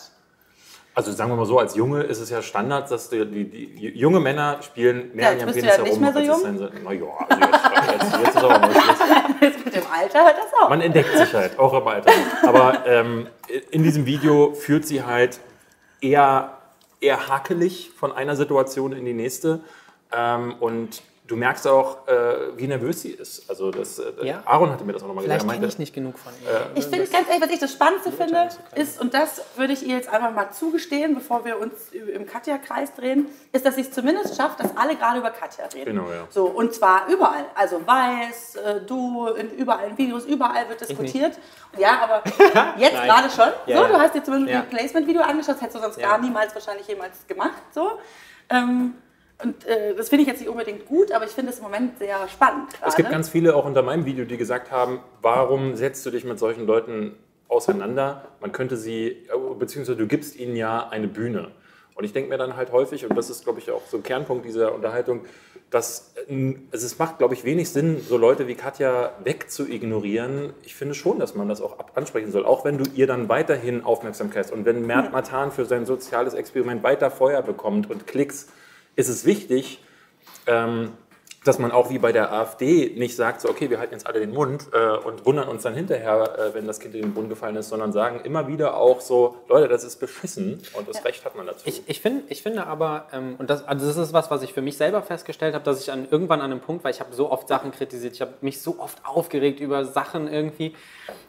[0.95, 3.87] Also sagen wir mal so, als Junge ist es ja Standard, dass die, die, die
[3.97, 6.01] junge Männer spielen mehr Ja, an ihrem Penis ja nicht herum.
[6.01, 6.57] mehr so als jung.
[6.59, 6.71] soll.
[6.83, 8.97] Na ja, also jetzt, jetzt, jetzt ist aber mal Schluss.
[9.41, 10.69] Jetzt mit dem Alter hört das auch.
[10.69, 12.11] Man entdeckt sich halt, auch im Alter.
[12.43, 13.27] Aber ähm,
[13.71, 15.39] in diesem Video führt sie halt
[15.99, 16.57] eher,
[17.01, 19.59] eher hakelig von einer Situation in die nächste.
[20.15, 21.01] Ähm, und
[21.33, 23.49] du merkst auch, äh, wie nervös sie ist.
[23.49, 24.43] Also das, äh, Ja.
[24.45, 25.41] Aaron hatte mir das auch nochmal gesagt.
[25.41, 26.69] Vielleicht kenne ich nicht genug von ihr.
[26.75, 29.95] Ich finde ganz ehrlich, was ich das Spannendste finde, ist, und das würde ich ihr
[29.95, 34.35] jetzt einfach mal zugestehen, bevor wir uns im Katja-Kreis drehen, ist, dass sie es zumindest
[34.37, 35.95] schafft, dass alle gerade über Katja reden.
[35.95, 36.27] Genau, ja.
[36.29, 37.45] So, und zwar überall.
[37.55, 41.39] Also Weiß, äh, du, in, überall in Videos, überall wird diskutiert.
[41.79, 42.23] Ja, aber
[42.77, 43.49] jetzt gerade schon.
[43.65, 43.87] Ja, so, ja.
[43.87, 44.59] du hast dir zum Beispiel Ja.
[44.59, 46.09] ein Placement-Video angeschaut, das hättest du sonst Ja.
[46.09, 47.63] gar niemals wahrscheinlich jemals gemacht.
[47.73, 47.97] So.
[48.49, 48.93] Ähm,
[49.41, 51.97] und äh, das finde ich jetzt nicht unbedingt gut, aber ich finde es im Moment
[51.99, 52.69] sehr spannend.
[52.85, 56.23] Es gibt ganz viele auch unter meinem Video, die gesagt haben, warum setzt du dich
[56.23, 58.29] mit solchen Leuten auseinander?
[58.41, 59.17] Man könnte sie, äh,
[59.57, 61.51] beziehungsweise du gibst ihnen ja eine Bühne.
[61.95, 64.03] Und ich denke mir dann halt häufig, und das ist, glaube ich, auch so ein
[64.03, 65.21] Kernpunkt dieser Unterhaltung,
[65.69, 70.53] dass äh, also es macht, glaube ich, wenig Sinn, so Leute wie Katja wegzuignorieren.
[70.63, 73.83] Ich finde schon, dass man das auch ansprechen soll, auch wenn du ihr dann weiterhin
[73.83, 78.47] Aufmerksamkeit und wenn Mert Matan für sein soziales Experiment weiter Feuer bekommt und Klicks,
[78.95, 79.79] ist es wichtig,
[80.47, 80.91] ähm,
[81.43, 84.19] dass man auch wie bei der AfD nicht sagt, so, okay, wir halten jetzt alle
[84.19, 87.29] den Mund äh, und wundern uns dann hinterher, äh, wenn das Kind in den Brunnen
[87.29, 91.25] gefallen ist, sondern sagen immer wieder auch so, Leute, das ist beschissen und das Recht
[91.25, 91.63] hat man dazu.
[91.65, 94.53] Ich, ich, find, ich finde aber, ähm, und das, also das ist was, was ich
[94.53, 97.13] für mich selber festgestellt habe, dass ich an, irgendwann an einem Punkt, weil ich habe
[97.13, 100.73] so oft Sachen kritisiert, ich habe mich so oft aufgeregt über Sachen irgendwie,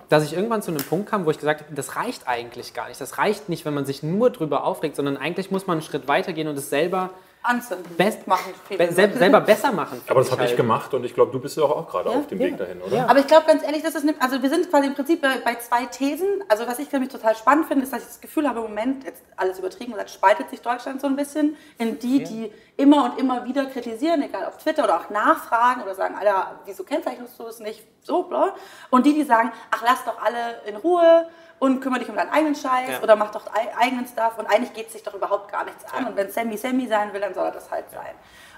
[0.09, 2.89] dass ich irgendwann zu einem Punkt kam, wo ich gesagt habe, das reicht eigentlich gar
[2.89, 3.01] nicht.
[3.01, 6.07] Das reicht nicht, wenn man sich nur drüber aufregt, sondern eigentlich muss man einen Schritt
[6.07, 7.11] weitergehen und es selber,
[7.45, 7.95] Anzünden.
[7.97, 8.53] best machen.
[8.69, 9.19] be sel Leute.
[9.19, 10.01] selber besser machen.
[10.09, 10.57] Aber das habe ich halt.
[10.57, 12.47] gemacht und ich glaube, du bist ja auch, auch gerade Ja, auf dem ja.
[12.47, 12.97] Weg dahin, oder?
[12.97, 13.07] Ja.
[13.07, 15.39] Aber ich glaube ganz ehrlich, das ist eine, also wir sind quasi im Prinzip bei,
[15.45, 16.27] bei zwei Thesen.
[16.49, 19.05] Also was ich nämlich total spannend finde, ist, dass ich das Gefühl habe, im Moment,
[19.05, 23.19] jetzt alles übertrieben gesagt, spaltet sich Deutschland so ein bisschen in die, die immer und
[23.21, 27.47] immer wieder kritisieren, egal auf Twitter oder auch nachfragen oder sagen, Alter, wieso kennzeichnest du
[27.47, 27.85] es nicht?
[28.03, 28.55] So, bla.
[28.91, 32.31] Und die, die sagen, ach, lass doch alle in Ruhe und kümmere dich um deinen
[32.31, 33.03] eigenen Scheiß Ja.
[33.03, 35.85] oder mach doch ei- eigenen Stuff und eigentlich geht es sich doch überhaupt gar nichts
[35.93, 36.07] an.
[36.07, 38.15] Und wenn Sammy Sammy sein will, dann soll er das halt sein.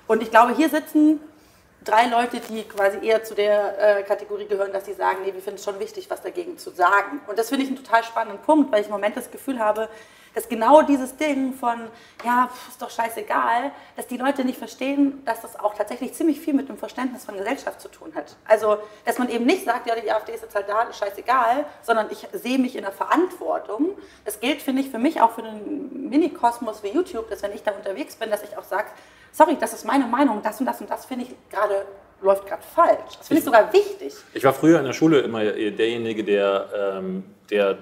[0.06, 1.20] Und ich glaube, hier sitzen
[1.84, 5.40] drei Leute, die quasi eher zu der äh, Kategorie gehören, dass sie sagen, nee, wir
[5.42, 7.20] finden es schon wichtig, was dagegen zu sagen.
[7.28, 9.88] Und das finde ich einen total spannenden Punkt, weil ich im Moment das Gefühl habe,
[10.36, 11.88] dass genau dieses Ding von,
[12.22, 16.52] ja, ist doch scheißegal, dass die Leute nicht verstehen, dass das auch tatsächlich ziemlich viel
[16.52, 18.36] mit dem Verständnis von Gesellschaft zu tun hat.
[18.46, 21.64] Also, dass man eben nicht sagt, ja, die AfD ist jetzt halt da, ist scheißegal,
[21.80, 23.96] sondern ich sehe mich in der Verantwortung.
[24.26, 27.62] Das gilt, finde ich, für mich auch für einen Mini-Kosmos wie YouTube, dass wenn ich
[27.62, 28.88] da unterwegs bin, dass ich auch sage,
[29.32, 31.86] sorry, das ist meine Meinung, das und das und das finde ich gerade,
[32.20, 33.16] läuft gerade falsch.
[33.16, 34.12] Das finde ich sogar wichtig.
[34.34, 36.68] Ich war früher in der Schule immer derjenige, der,
[36.98, 37.78] ähm, der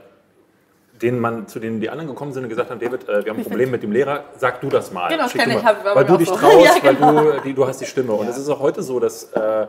[1.04, 3.38] den man, zu denen die anderen gekommen sind und gesagt haben, David, äh, wir haben
[3.38, 5.08] ein Problem mit dem Lehrer, sag du das mal.
[5.08, 6.34] Genau, das Schick kenn du ich, hab- weil du dich so.
[6.40, 7.14] traust, Ja, genau.
[7.14, 8.14] weil du, die, du hast die Stimme.
[8.14, 9.66] Und es ist auch heute so, dass äh,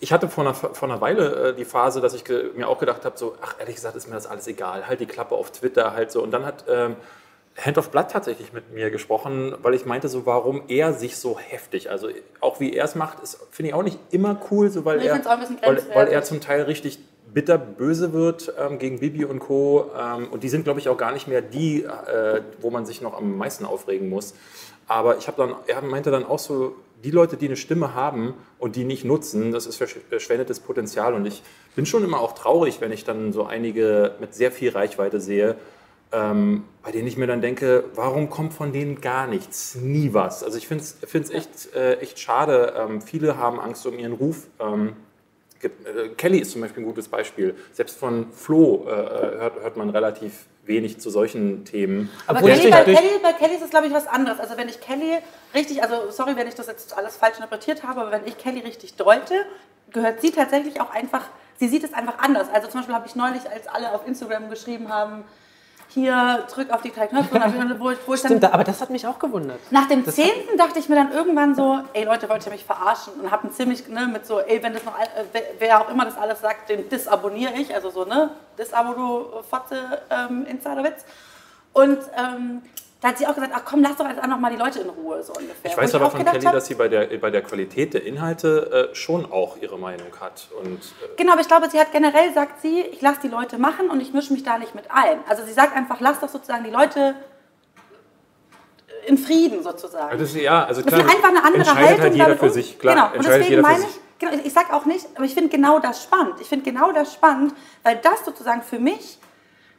[0.00, 3.04] ich hatte vor einer, vor einer Weile äh, die Phase, dass ich mir auch gedacht
[3.06, 5.94] habe, so, ach ehrlich gesagt ist mir das alles egal, halt die Klappe auf Twitter,
[5.94, 6.22] halt so.
[6.22, 6.96] Und dann hat ähm,
[7.58, 11.38] Hand of Blood tatsächlich mit mir gesprochen, weil ich meinte so, warum er sich so
[11.38, 12.08] heftig, also
[12.40, 13.18] auch wie er es macht,
[13.50, 16.98] finde ich auch nicht immer cool, so weil er, weil, weil er zum Teil richtig
[17.32, 19.90] bitter böse wird ähm, gegen Bibi und Co.
[19.98, 23.00] Ähm, und die sind, glaube ich, auch gar nicht mehr die, äh, wo man sich
[23.00, 24.34] noch am meisten aufregen muss.
[24.88, 28.34] Aber ich habe dann, er meinte dann auch so, die Leute, die eine Stimme haben
[28.58, 31.14] und die nicht nutzen, das ist versch- verschwendetes Potenzial.
[31.14, 31.42] Und ich
[31.74, 35.56] bin schon immer auch traurig, wenn ich dann so einige mit sehr viel Reichweite sehe,
[36.12, 40.44] ähm, bei denen ich mir dann denke, warum kommt von denen gar nichts, nie was.
[40.44, 42.74] Also ich finde es echt, äh, echt schade.
[42.76, 44.48] Ähm, viele haben Angst um ihren Ruf.
[45.62, 47.54] Äh, Kelly ist zum Beispiel ein gutes Beispiel.
[47.72, 52.10] Selbst von Flo äh, hört, hört man relativ wenig zu solchen Themen.
[52.26, 54.38] Aber Obwohl Kelly, bei, Kelly, bei Kelly ist es, glaube ich, was anderes.
[54.38, 55.18] Also wenn ich Kelly
[55.54, 58.60] richtig, also sorry, wenn ich das jetzt alles falsch interpretiert habe, aber wenn ich Kelly
[58.60, 59.34] richtig deute,
[59.92, 61.24] gehört sie tatsächlich auch einfach,
[61.58, 62.48] sie sieht es einfach anders.
[62.52, 65.24] Also zum Beispiel habe ich neulich, als alle auf Instagram geschrieben haben,
[65.94, 68.64] hier drück auf die drei Knöpfe, und dann- wo, ich- wo ich dann Stimmt, aber
[68.64, 69.58] das hat mich auch gewundert.
[69.70, 72.64] Nach dem Das zehnten dachte ich mir dann irgendwann so, ey Leute, wollt ihr mich
[72.64, 73.12] verarschen?
[73.22, 75.88] Und hab ein ziemlich, ne, mit so, ey, wenn das noch, äh, wer- wer auch
[75.90, 77.74] immer das alles sagt, den disabonniere ich.
[77.74, 81.04] Also so, ne, disabo du Fotze, ähm, Insiderwitz.
[81.72, 82.62] Und ähm,
[83.02, 84.88] da hat sie auch gesagt, ach komm, lass doch jetzt einfach mal die Leute in
[84.88, 85.70] Ruhe, so ungefähr.
[85.70, 87.94] Ich Wo weiß aber auch von Kelly, hab, dass sie bei der, bei der Qualität
[87.94, 90.46] der Inhalte äh, schon auch ihre Meinung hat.
[90.62, 93.58] Und äh, Genau, aber ich glaube, sie hat generell, sagt sie, ich lasse die Leute
[93.58, 95.18] machen und ich mische mich da nicht mit ein.
[95.28, 97.16] Also sie sagt einfach, lass doch sozusagen die Leute
[99.06, 100.16] in Frieden sozusagen.
[100.16, 102.02] das ist, ja, also Das klar, ist einfach eine andere entscheidet Haltung.
[102.02, 102.78] halt jeder für sich.
[102.78, 103.16] Klar, genau.
[103.16, 103.90] Und deswegen jeder für meine sich.
[103.90, 106.34] ich, genau, ich sage auch nicht, aber ich finde genau das spannend.
[106.40, 109.18] Ich finde genau das spannend, weil das sozusagen für mich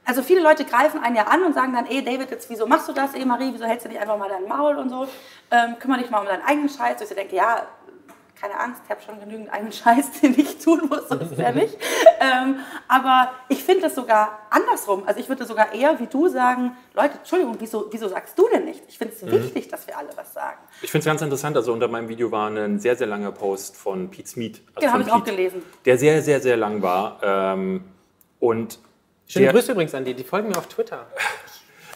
[0.05, 2.87] also viele Leute greifen einen ja an und sagen dann, ey David, jetzt wieso machst
[2.89, 5.07] du das, ey Marie, wieso hältst du nicht einfach mal dein Maul und so,
[5.51, 7.01] ähm, kümmere dich mal um deinen eigenen Scheiß.
[7.01, 7.65] Und ich denke, ja,
[8.39, 11.37] keine Angst, ich habe schon genügend eigenen Scheiß, den ich tun muss, so ist es
[11.37, 11.77] ja nicht.
[12.19, 12.57] Ähm,
[12.89, 15.03] aber ich finde es sogar andersrum.
[15.05, 18.65] Also ich würde sogar eher wie du sagen, Leute, Entschuldigung, wieso, wieso sagst du denn
[18.65, 18.83] nicht?
[18.89, 19.31] Ich finde es Mhm.
[19.31, 20.57] wichtig, dass wir alle was sagen.
[20.81, 23.77] Ich finde es ganz interessant, also unter meinem Video war ein sehr, sehr langer Post
[23.77, 24.61] von Pete Smith.
[24.75, 25.63] Also Genau, habe ich auch gelesen.
[25.85, 27.19] Der sehr, sehr, sehr lang war.
[27.23, 27.85] Ähm,
[28.41, 28.79] und
[29.33, 31.07] Schöne der, Grüße übrigens an die, die folgen mir auf Twitter.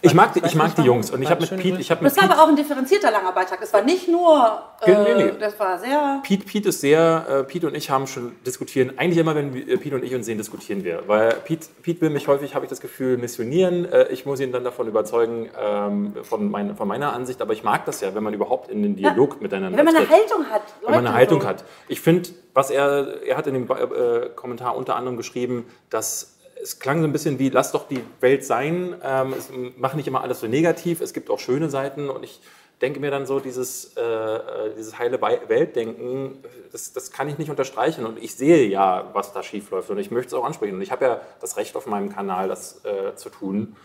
[0.01, 0.81] ich mag die, ich mag die.
[0.81, 1.11] Jungs.
[1.11, 3.11] Und ich habe mit Pete, ich habe mit Das war Pete, aber auch ein differenzierter
[3.11, 3.59] langer Beitrag.
[3.61, 5.31] Das war nicht nur, äh, Nee, nee.
[5.39, 6.19] das war sehr...
[6.23, 9.67] Pete, Pete ist sehr, äh, Pete und ich haben schon diskutieren, eigentlich immer, wenn wir,
[9.67, 11.03] äh, Pete und ich uns sehen, diskutieren wir.
[11.07, 13.85] Weil Pete, Pete will mich häufig, habe ich das Gefühl, missionieren.
[13.91, 17.39] Äh, ich muss ihn dann davon überzeugen, ähm, von, mein, von meiner Ansicht.
[17.41, 20.07] Aber ich mag das ja, wenn man überhaupt in den Dialog miteinander Wenn man eine
[20.07, 20.15] tritt.
[20.17, 20.63] Haltung hat.
[20.81, 21.47] wenn man eine Leute, Haltung so.
[21.47, 21.65] hat.
[21.87, 26.79] Ich finde, was er, er hat in dem äh, Kommentar unter anderem geschrieben, dass es
[26.79, 30.21] klang so ein bisschen wie, lass doch die Welt sein, ähm, es, mach nicht immer
[30.21, 32.09] alles so negativ, es gibt auch schöne Seiten.
[32.09, 32.39] Und ich
[32.81, 36.37] denke mir dann so, dieses, äh, äh, dieses heile Weltdenken,
[36.71, 38.05] das, das kann ich nicht unterstreichen.
[38.05, 39.89] Und ich sehe ja, was da schief läuft.
[39.89, 40.75] Und ich möchte es auch ansprechen.
[40.75, 43.75] Und ich habe ja das Recht auf meinem Kanal, das äh, zu tun.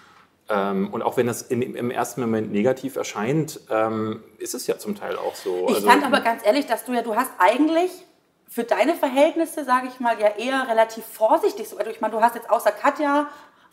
[0.49, 4.77] Ähm, und auch wenn das in, im ersten Moment negativ erscheint, ähm, ist es ja
[4.79, 5.67] zum Teil auch so.
[5.69, 7.91] Ich Also- fand aber ganz ehrlich, dass du ja, du hast eigentlich
[8.53, 11.71] für deine Verhältnisse, sage ich mal, ja eher relativ vorsichtig.
[11.71, 13.29] So, also ich meine, du hast jetzt außer Katja,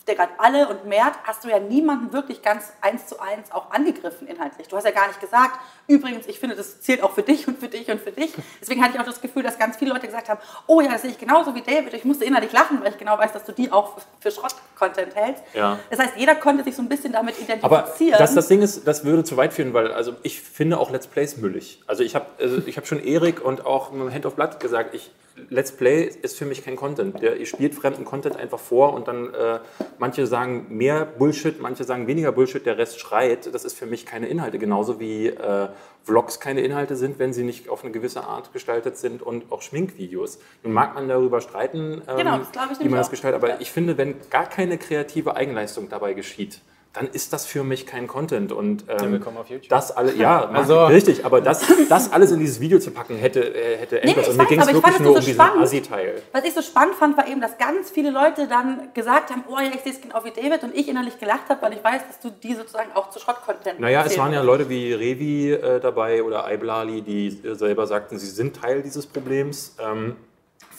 [0.08, 3.72] der gerade alle und Mert, hast du ja niemanden wirklich ganz eins zu eins auch
[3.72, 4.70] angegriffen inhaltlich.
[4.70, 7.60] Du hast ja gar nicht gesagt, übrigens, ich finde, das zählt auch für dich und
[7.60, 8.32] für dich und für dich.
[8.62, 11.02] Deswegen hatte ich auch das Gefühl, dass ganz viele Leute gesagt haben, oh ja, das
[11.02, 11.94] sehe ich genauso wie David.
[11.94, 15.44] Ich musste innerlich lachen, weil ich genau weiß, dass du die auch für Schrott-Content hältst.
[15.54, 15.80] Ja.
[15.90, 18.20] Das heißt, jeder konnte sich so ein bisschen damit Aber identifizieren.
[18.20, 21.08] das, das Ding ist, das würde zu weit führen, weil also ich finde auch Let's
[21.08, 21.82] Plays müllig.
[21.88, 24.94] Also ich habe also ich hab schon Erik und auch mit Hand of Blood gesagt,
[24.94, 25.12] ich,
[25.50, 27.22] Let's Play ist für mich kein Content.
[27.22, 29.60] Der, ihr spielt fremden Content einfach vor und dann äh,
[29.98, 33.54] manche sagen mehr Bullshit, manche sagen weniger Bullshit, der Rest schreit.
[33.54, 34.60] Das ist für mich keine Inhalte.
[34.60, 35.68] Genauso wie äh,
[36.04, 39.62] Vlogs keine Inhalte sind, wenn sie nicht auf eine gewisse Art gestaltet sind und auch
[39.62, 40.40] Schminkvideos.
[40.64, 43.72] Nun mag man darüber streiten, ähm, Genau, glaub ich wie man das gestaltet, aber ich
[43.72, 46.62] finde, wenn gar keine kreative Eigenleistung dabei geschieht,
[46.94, 48.52] dann ist das für mich kein Content.
[48.52, 49.70] Und ähm, willkommen auf YouTube.
[49.70, 53.42] das alle, ja, Also- richtig, aber das, das alles in dieses Video zu packen, hätte,
[53.42, 54.26] äh, hätte endlos.
[54.26, 55.64] ich Und mir ging es aber ich wirklich fand es nur so um diesen spannend.
[55.64, 56.22] Assi-Teil.
[56.32, 59.58] Was ich so spannend fand, war eben, dass ganz viele Leute dann gesagt haben, oh
[59.60, 62.02] ja, ich sehe es genau wie David und ich innerlich gelacht habe, weil ich weiß,
[62.08, 64.42] dass du die sozusagen auch zu Schrott-Content Naja, es waren ja.
[64.42, 69.06] Leute wie Revi äh, dabei oder Aiblali, die äh, selber sagten, sie sind Teil dieses
[69.06, 69.76] Problems.
[69.80, 70.16] Ähm,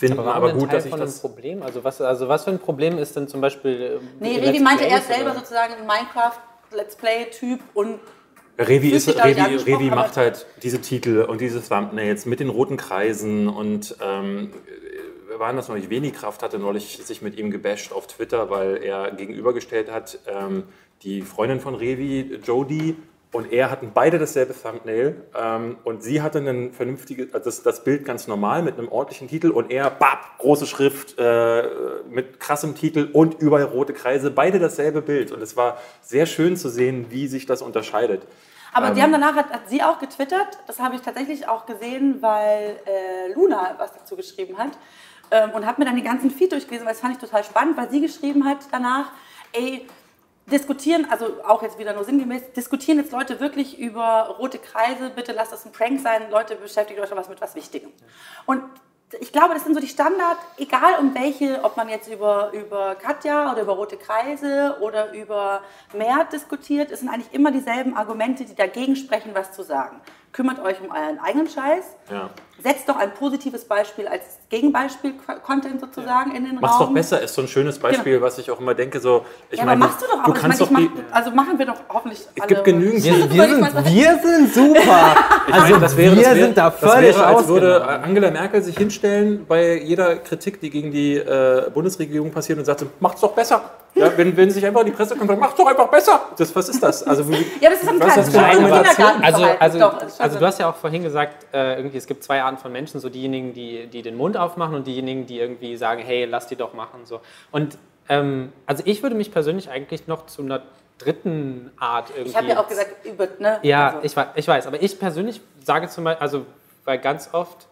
[0.00, 1.20] finden Aber, aber, gut, Teil dass ich von einem das.
[1.20, 1.62] Problem?
[1.62, 3.80] Also was, also was für ein Problem ist denn zum Beispiel...
[3.82, 8.00] äh, Nee, Let's Revi meinte er selber oder- sozusagen ein Minecraft-Let's Play-Typ und
[8.58, 13.48] Revi, ist, Revi, Revi macht halt diese Titel und diese Thumbnails mit den roten Kreisen
[13.48, 14.52] und ähm,
[15.28, 15.88] wer war denn das neulich?
[15.88, 20.64] Venikraft hatte neulich sich mit ihm gebasht auf Twitter, weil er gegenübergestellt hat, ähm,
[21.02, 22.96] die Freundin von Revi, Jodie,
[23.32, 27.84] und er hatten beide dasselbe Thumbnail ähm, und sie hatte ein vernünftiges, also das, das
[27.84, 31.62] Bild ganz normal mit einem ordentlichen Titel und er, bap, große Schrift äh,
[32.08, 36.56] mit krassem Titel und überall rote Kreise, beide dasselbe Bild und es war sehr schön
[36.56, 38.26] zu sehen, wie sich das unterscheidet.
[38.72, 38.94] Aber Ähm.
[38.94, 42.80] die haben danach, hat, hat sie auch getwittert, das habe ich tatsächlich auch gesehen, weil
[42.86, 44.72] äh, Luna was dazu geschrieben hat
[45.30, 47.76] ähm, und habe mir dann den ganzen Feed durchgelesen, weil das fand ich total spannend,
[47.76, 49.12] weil sie geschrieben hat danach,
[49.52, 49.86] ey,
[50.50, 55.32] diskutieren, also auch jetzt wieder nur sinngemäß, diskutieren jetzt Leute wirklich über rote Kreise, bitte
[55.32, 57.90] lasst das ein Prank sein, Leute beschäftigt euch doch was mit was Wichtigem.
[58.46, 58.62] Und
[59.18, 62.94] ich glaube, das sind so die Standard, egal um welche, ob man jetzt über, über
[62.94, 68.44] Katja oder über rote Kreise oder über Mert diskutiert, es sind eigentlich immer dieselben Argumente,
[68.44, 70.00] die dagegen sprechen, was zu sagen.
[70.32, 72.30] Kümmert euch um euren eigenen Scheiß, Ja.
[72.62, 75.14] setzt doch ein positives Beispiel als Gegenbeispiel,
[75.44, 76.86] Content sozusagen in den Mach's Raum.
[76.88, 79.64] doch besser, ist so ein schönes Beispiel, was ich auch immer denke, so, ich Ja,
[79.64, 80.24] meine, aber machst du doch auch.
[80.26, 83.02] du ich kannst meine, doch ich mach, also machen wir doch hoffentlich es gibt genügend,
[83.02, 85.16] Wir, wir, ich sind, wir sind super.
[85.52, 88.04] Also das wäre, wir das wäre, sind da das völlig wäre, als würde ausgenommen.
[88.04, 92.84] Angela Merkel sich hinstellen bei jeder Kritik, die gegen die äh, Bundesregierung passiert und sagt,
[93.00, 93.62] macht's doch besser.
[94.00, 96.20] Ja, wenn, wenn sich einfach die Pressekonferenz, macht's doch einfach besser.
[96.36, 97.02] Das, was ist das?
[97.02, 98.58] Also, wie, Ja, das ist ein was kleines?
[98.58, 99.22] Kindergarten.
[99.22, 100.38] Also, also, doch, also so.
[100.38, 103.08] du hast ja auch vorhin gesagt, äh, irgendwie es gibt zwei Arten von Menschen, so
[103.08, 106.74] diejenigen, die, die den Mund aufmachen und diejenigen, die irgendwie sagen, hey, lass die doch
[106.74, 107.00] machen.
[107.04, 107.20] So.
[107.50, 110.62] Und ähm, also ich würde mich persönlich eigentlich noch zu einer
[110.98, 112.30] dritten Art irgendwie.
[112.30, 113.58] Ich habe ja auch gesagt, über, ne?
[113.62, 116.46] Ja, also, ich, ich weiß, aber ich persönlich sage zum Beispiel, also
[116.84, 117.66] weil ganz oft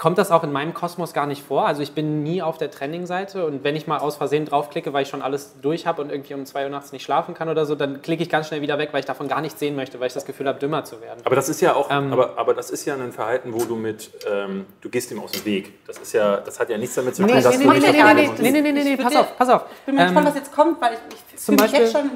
[0.00, 1.66] kommt das auch in meinem Kosmos gar nicht vor.
[1.66, 5.02] Also ich bin nie auf der Trending-Seite und wenn ich mal aus Versehen draufklicke, weil
[5.02, 7.66] ich schon alles durch habe und irgendwie um zwei Uhr nachts nicht schlafen kann oder
[7.66, 10.00] so, dann klicke ich ganz schnell wieder weg, weil ich davon gar nichts sehen möchte,
[10.00, 11.20] weil ich das Gefühl habe, dümmer zu werden.
[11.24, 12.14] Aber das ist ja auch, Ähm.
[12.14, 15.32] aber, aber das ist ja ein Verhalten, wo du mit, ähm, du gehst ihm aus
[15.32, 15.86] dem Weg.
[15.86, 17.78] Das ist ja, das hat ja nichts damit zu tun, Nee, dass nee, du nee,
[17.78, 19.64] nicht nee, auf nee, nee, nee, nee, nee, nee, pass auf, pass auf.
[19.80, 21.00] Ich bin mal gespannt, Ähm, was jetzt kommt, weil ich,
[21.34, 22.10] ich zum fühle mich jetzt schon,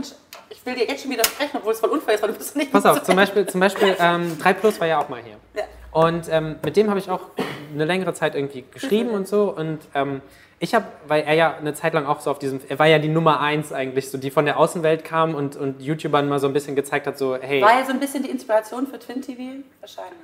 [0.48, 2.72] ich will dir jetzt schon widersprechen, obwohl es voll unfair ist, weil du bist nicht
[2.72, 5.36] Pass auf, zu zum Beispiel, zum Beispiel ähm, 3 Plus war ja auch mal hier.
[5.54, 5.64] Ja.
[5.94, 7.30] Und ähm, mit dem habe ich auch
[7.72, 9.50] eine längere Zeit irgendwie geschrieben und so.
[9.50, 10.20] Und ähm,
[10.58, 12.98] ich habe, weil er ja eine Zeit lang auch so auf diesem, er war ja
[12.98, 16.46] die Nummer eins eigentlich, so die von der Außenwelt kam und, und YouTubern mal so
[16.46, 19.22] ein bisschen gezeigt hat, so, hey, War ja so ein bisschen die Inspiration für Twin
[19.22, 19.62] TV?
[19.80, 20.18] Wahrscheinlich.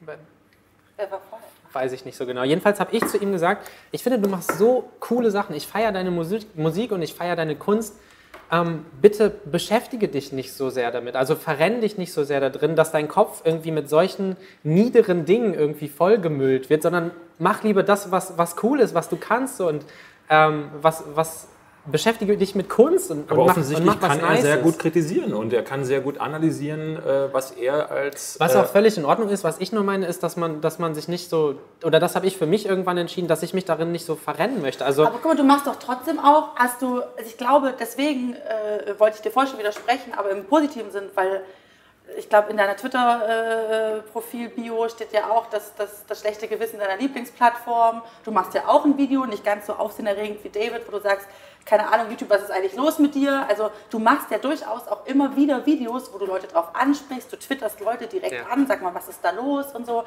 [0.00, 1.50] Wer war vorher?
[1.72, 2.42] weiß ich nicht so genau.
[2.42, 5.92] Jedenfalls habe ich zu ihm gesagt, ich finde, du machst so coole Sachen, ich feiere
[5.92, 7.94] deine Musik, Musik und ich feiere deine Kunst.
[8.52, 11.14] Ähm, bitte beschäftige dich nicht so sehr damit.
[11.14, 15.24] Also verrenn dich nicht so sehr da drin, dass dein Kopf irgendwie mit solchen niederen
[15.24, 19.60] Dingen irgendwie vollgemüllt wird, sondern mach lieber das, was, was cool ist, was du kannst
[19.60, 19.84] und
[20.28, 21.48] ähm, was, was
[21.90, 24.56] beschäftige dich mit Kunst und, Aber und mach, offensichtlich und mach was kann er sehr
[24.56, 24.62] Nices.
[24.62, 28.38] gut kritisieren und er kann sehr gut analysieren, äh, was er als.
[28.38, 30.78] Was äh, auch völlig in Ordnung ist, was ich nur meine, ist, dass man, dass
[30.78, 33.64] man sich nicht so, oder das habe ich für mich irgendwann entschieden, dass ich mich
[33.64, 34.84] darin nicht so verrennen möchte.
[34.84, 38.34] Also Aber guck mal, du machst doch trotzdem auch, hast du, also ich glaube, deswegen
[38.34, 41.42] äh, wollte ich dir vorher schon widersprechen, aber im positiven Sinn, weil
[42.16, 48.02] ich glaube, in deiner Twitter-Profil-Bio steht ja auch, dass das, das schlechte Gewissen deiner Lieblingsplattform.
[48.24, 51.28] Du machst ja auch ein Video, nicht ganz so aufsehenerregend wie David, wo du sagst,
[51.64, 53.46] keine Ahnung, YouTube, was ist eigentlich los mit dir?
[53.48, 57.36] Also du machst ja durchaus auch immer wieder Videos, wo du Leute drauf ansprichst, du
[57.38, 58.46] twitterst Leute direkt Ja.
[58.50, 60.04] an, sag mal, was ist da los und so.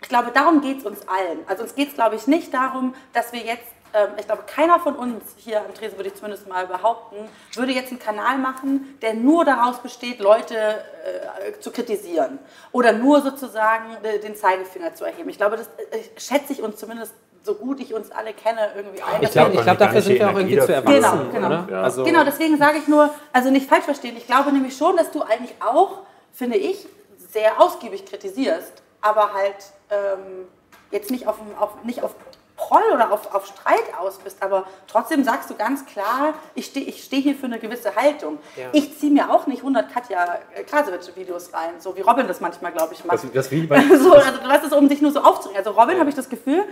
[0.00, 1.40] Ich glaube, darum geht es uns allen.
[1.46, 4.80] Also uns geht es, glaube ich, nicht darum, dass wir jetzt, ähm, ich glaube, keiner
[4.80, 8.98] von uns hier am Tresen, würde ich zumindest mal behaupten, würde jetzt einen Kanal machen,
[9.00, 12.38] der nur daraus besteht, Leute äh, zu kritisieren
[12.72, 15.28] oder nur sozusagen äh, den Zeigefinger zu erheben.
[15.30, 19.02] Ich glaube, das äh, schätze ich uns zumindest so gut ich uns alle kenne irgendwie
[19.02, 19.22] ein.
[19.22, 21.32] ich glaube, glaub, dafür sind wir auch irgendwie zu Energie erwachsen, dafür.
[21.32, 21.64] Genau, oder?
[21.66, 21.82] genau.
[21.82, 24.16] Also, Genau, deswegen sage ich nur, also nicht falsch verstehen.
[24.16, 25.98] Ich glaube nämlich schon, dass du eigentlich auch,
[26.32, 26.86] finde ich,
[27.32, 29.56] sehr ausgiebig kritisierst, aber halt
[29.90, 30.46] ähm,
[30.90, 32.14] jetzt nicht auf, auf, nicht auf
[32.56, 36.86] Proll oder auf, auf Streit aus bist, aber trotzdem sagst du ganz klar, ich stehe
[36.86, 38.38] ich steh hier für eine gewisse Haltung.
[38.56, 38.68] Ja.
[38.72, 42.94] Ich ziehe mir auch nicht 100 Katja Krasowitsch-Videos rein, so wie Robin das manchmal, glaube
[42.94, 43.24] ich, macht.
[43.24, 45.58] Das, das wie bei, so, also du weißt es, um dich nur so aufzuregen.
[45.58, 46.64] Also Robin, habe ich das Gefühl,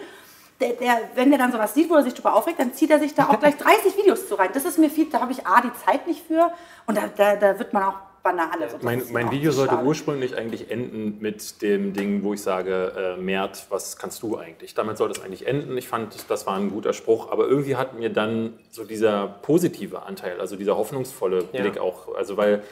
[0.61, 2.99] der, der, wenn der dann sowas sieht, wo er sich drüber aufregt, dann zieht er
[2.99, 4.51] sich da auch gleich 30 Videos zu rein.
[4.53, 6.53] Das ist mir viel, da habe ich A, die Zeit nicht für
[6.87, 8.68] und da, da, da wird man auch Banane.
[8.68, 9.87] So, das Mein, mein Video sollte schade.
[9.87, 14.75] ursprünglich eigentlich enden mit dem Ding, wo ich sage, äh, Mert, was kannst du eigentlich?
[14.75, 15.75] Damit sollte es eigentlich enden.
[15.79, 20.03] Ich fand, das war ein guter Spruch, aber irgendwie hat mir dann so dieser positive
[20.03, 21.62] Anteil, also dieser hoffnungsvolle Ja.
[21.62, 22.62] Blick auch, also weil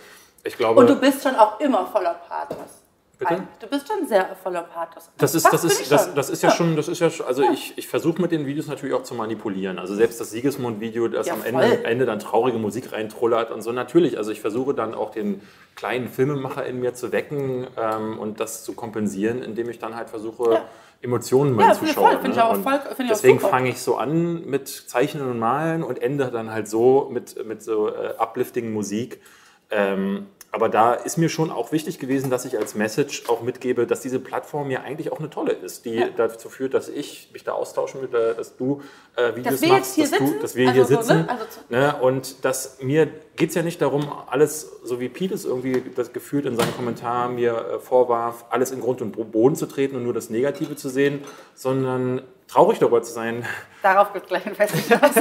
[0.44, 0.81] ich glaube...
[0.81, 2.78] Und du bist schon auch immer voller Pathos.
[3.18, 3.33] Bitte?
[3.33, 5.11] Ein- Du bist schon sehr voller Pathos.
[5.18, 7.42] Das ist, das, ist, ich das, das ist ja schon, das ist ja schon, also
[7.52, 9.78] ich, ich versuche mit den Videos natürlich auch zu manipulieren.
[9.81, 11.42] Also selbst das Siegesmund-Video, das Ja, am.
[11.44, 14.18] Ende, Ende dann traurige Musik reintrullert und so, natürlich.
[14.18, 15.42] Also ich versuche dann auch den
[15.74, 20.11] kleinen Filmemacher in mir zu wecken ähm, und das zu kompensieren, indem ich dann halt
[20.11, 20.64] versuche, Ja.
[21.00, 22.11] Emotionen Ja, beim ich Zuschauer.
[22.11, 25.85] voll, finde ich auch voll- ich deswegen fange ich so an mit Zeichnen und Malen
[25.85, 29.20] und ende dann halt so mit, mit so äh, uplifting Musik.
[29.70, 33.87] Ähm, aber da ist mir schon auch wichtig gewesen, dass ich als Message auch mitgebe,
[33.87, 37.45] dass diese Plattform ja eigentlich auch eine tolle ist, die dazu führt, dass ich mich
[37.45, 38.81] da austauschen will, dass du
[39.17, 40.95] äh, Videos Dass wir machst, jetzt hier dass, sitzen, du, dass wir also hier so,
[40.95, 41.03] ne?
[41.19, 41.29] sitzen.
[41.29, 41.97] Also zu- ne?
[42.01, 46.13] Und dass mir geht es ja nicht darum, alles, so wie Pete es irgendwie das
[46.13, 50.03] gefühlt in seinem Kommentar mir äh, vorwarf, alles in Grund und Boden zu treten und
[50.05, 53.45] nur das Negative zu sehen, sondern traurig darüber zu sein,
[53.83, 55.15] Darauf es gleich ein festes dass,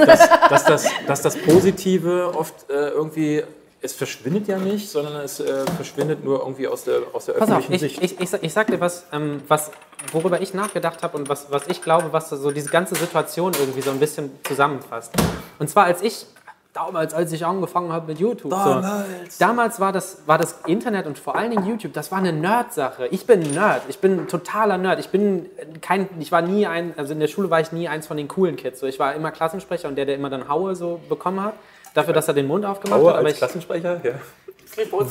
[0.49, 3.43] dass, das, dass das Positive oft äh, irgendwie,
[3.87, 7.49] es verschwindet ja nicht, sondern es äh, verschwindet nur irgendwie aus der, aus der Pass
[7.49, 8.03] auf, öffentlichen ich, Sicht.
[8.03, 9.71] ich, ich, sag- ich sag dir was, ähm, was,
[10.11, 13.81] worüber ich nachgedacht habe und was, was ich glaube, was so diese ganze Situation irgendwie
[13.81, 15.13] so ein bisschen zusammenfasst.
[15.59, 16.25] Und zwar als ich,
[16.73, 19.05] damals, als ich angefangen habe mit YouTube, Damals.
[19.37, 22.33] So, damals war das, war das Internet und vor allen Dingen YouTube, das war eine
[22.33, 23.07] Nerd-Sache.
[23.07, 24.99] Ich bin Nerd, ich bin ein totaler Nerd.
[24.99, 25.47] Ich bin
[25.81, 28.27] kein, ich war nie ein, also in der Schule war ich nie eins von den
[28.27, 28.79] coolen Kids.
[28.81, 31.53] So, ich war immer Klassensprecher und der, der immer dann Haue so bekommen hat,
[31.97, 33.15] dafür, dass er den Mund aufgemacht Aue hat.
[33.17, 34.01] Aber als ich, Klassensprecher?
[34.03, 34.13] Ja.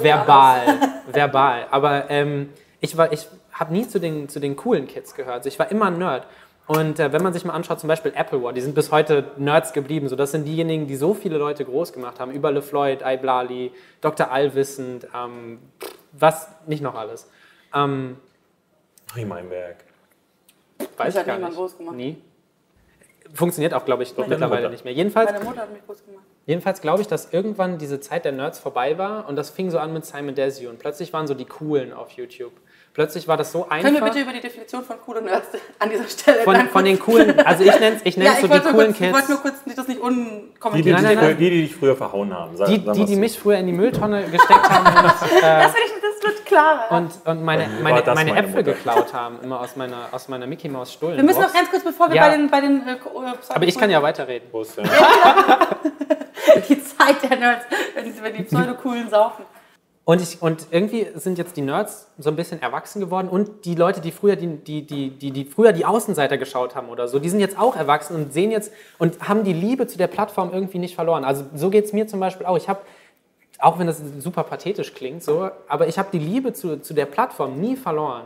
[0.02, 0.78] verbal,
[1.12, 1.66] verbal.
[1.70, 5.36] Aber ähm, ich, war- ich habe nie zu den, zu den coolen Kids gehört.
[5.36, 6.26] Also ich war immer ein Nerd.
[6.68, 9.24] Und äh, wenn man sich mal anschaut, zum Beispiel Apple War, die sind bis heute
[9.36, 10.08] Nerds geblieben.
[10.08, 12.32] So, das sind diejenigen, die so viele Leute groß gemacht haben.
[12.32, 14.30] Über LeFloid, Iblali, Dr.
[14.32, 15.60] Allwissend, ähm,
[16.12, 17.30] was nicht noch alles.
[17.74, 18.16] Ähm,
[19.14, 19.76] Riemenberg.
[20.96, 21.58] weiß hat ich gar niemand nicht.
[21.58, 21.96] groß gemacht.
[21.96, 22.16] Nie.
[23.34, 24.70] Funktioniert auch, glaube ich, Meine mittlerweile Mutter.
[24.72, 24.94] nicht mehr.
[24.94, 26.24] Jedenfalls, Meine Mutter hat mich groß gemacht.
[26.46, 29.78] jedenfalls glaube ich, dass irgendwann diese Zeit der Nerds vorbei war und das fing so
[29.78, 32.52] an mit Simon Desio und plötzlich waren so die Coolen auf YouTube.
[32.94, 33.82] Plötzlich war das so einfach.
[33.90, 36.82] Können wir bitte über die Definition von coole Nerds an dieser Stelle von, dann von
[36.82, 39.12] den coolen, also ich nenne es ich Ja, nenn's ich so die coolen kurz, ich
[39.12, 39.42] wollte nur Kids.
[39.42, 40.08] kurz nicht, das nicht Die, die,
[40.48, 41.36] unkommentiert Nein, nein, dich, nein.
[41.36, 42.56] die, die dich früher verhauen haben.
[42.56, 45.04] Sag, Die, die, die mich früher in die Mülltonne gesteckt haben und,
[45.36, 45.92] äh, Das, will ich,
[46.46, 46.90] klarer.
[46.96, 48.62] und, und meine, meine, meine meine Äpfel Mutter.
[48.62, 51.16] geklaut haben, immer aus meiner, aus meiner Mickey Maus Stullen.
[51.16, 52.28] wir müssen noch ganz kurz, bevor wir Ja.
[52.28, 52.98] bei den, bei den äh, äh,
[53.50, 54.48] Aber ich kann ja weiterreden.
[54.50, 54.84] Prost, ja.
[56.68, 59.44] die Zeit der Nerds, wenn, wenn die pseudo-coolen saufen.
[60.08, 63.74] Und, ich, und irgendwie sind jetzt die Nerds so ein bisschen erwachsen geworden und die
[63.74, 67.18] Leute, die früher die, die, die, die, die früher die Außenseiter geschaut haben oder so,
[67.18, 70.52] die sind jetzt auch erwachsen und sehen jetzt und haben die Liebe zu der Plattform
[70.52, 71.24] irgendwie nicht verloren.
[71.24, 72.56] Also so geht es mir zum Beispiel auch.
[72.56, 72.82] Ich habe,
[73.60, 77.06] auch wenn das super pathetisch klingt, so, aber ich habe die Liebe zu, zu der
[77.06, 78.24] Plattform nie verloren.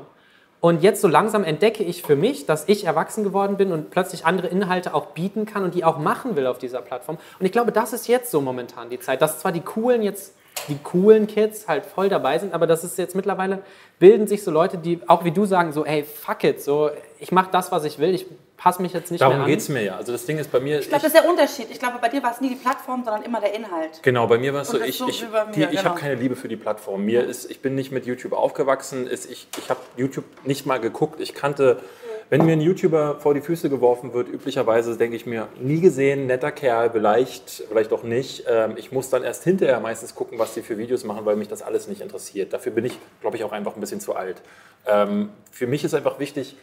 [0.60, 4.26] Und jetzt so langsam entdecke ich für mich, dass ich erwachsen geworden bin und plötzlich
[4.26, 7.16] andere Inhalte auch bieten kann und die auch machen will auf dieser Plattform.
[7.38, 10.34] Und ich glaube, das ist jetzt so momentan die Zeit, dass zwar die coolen jetzt
[10.68, 13.62] die coolen Kids halt voll dabei sind, aber das ist jetzt mittlerweile
[13.98, 17.32] bilden sich so Leute, die auch wie du sagen so, hey, fuck it, so ich
[17.32, 18.26] mache das, was ich will, ich
[18.60, 19.50] passe mich jetzt nicht Darum mehr an.
[19.50, 19.96] geht es mir ja.
[19.96, 21.68] Also das Ding ist bei mir, Ich glaube, das ist der Unterschied.
[21.70, 24.02] Ich glaube, bei dir war es nie die Plattform, sondern immer der Inhalt.
[24.02, 25.84] Genau, bei mir war es so, ich, so ich genau.
[25.84, 27.06] habe keine Liebe für die Plattform.
[27.06, 30.78] Mir ist, ich bin nicht mit YouTube aufgewachsen, ist, ich, ich habe YouTube nicht mal
[30.78, 31.22] geguckt.
[31.22, 31.80] Ich kannte,
[32.28, 36.26] wenn mir ein YouTuber vor die Füße geworfen wird, üblicherweise denke ich mir, nie gesehen,
[36.26, 38.44] netter Kerl, vielleicht, vielleicht auch nicht.
[38.46, 41.48] Ähm, ich muss dann erst hinterher meistens gucken, was die für Videos machen, weil mich
[41.48, 42.52] das alles nicht interessiert.
[42.52, 44.42] Dafür bin ich, glaube ich, auch einfach ein bisschen zu alt.
[44.86, 46.56] Ähm, für mich ist einfach wichtig,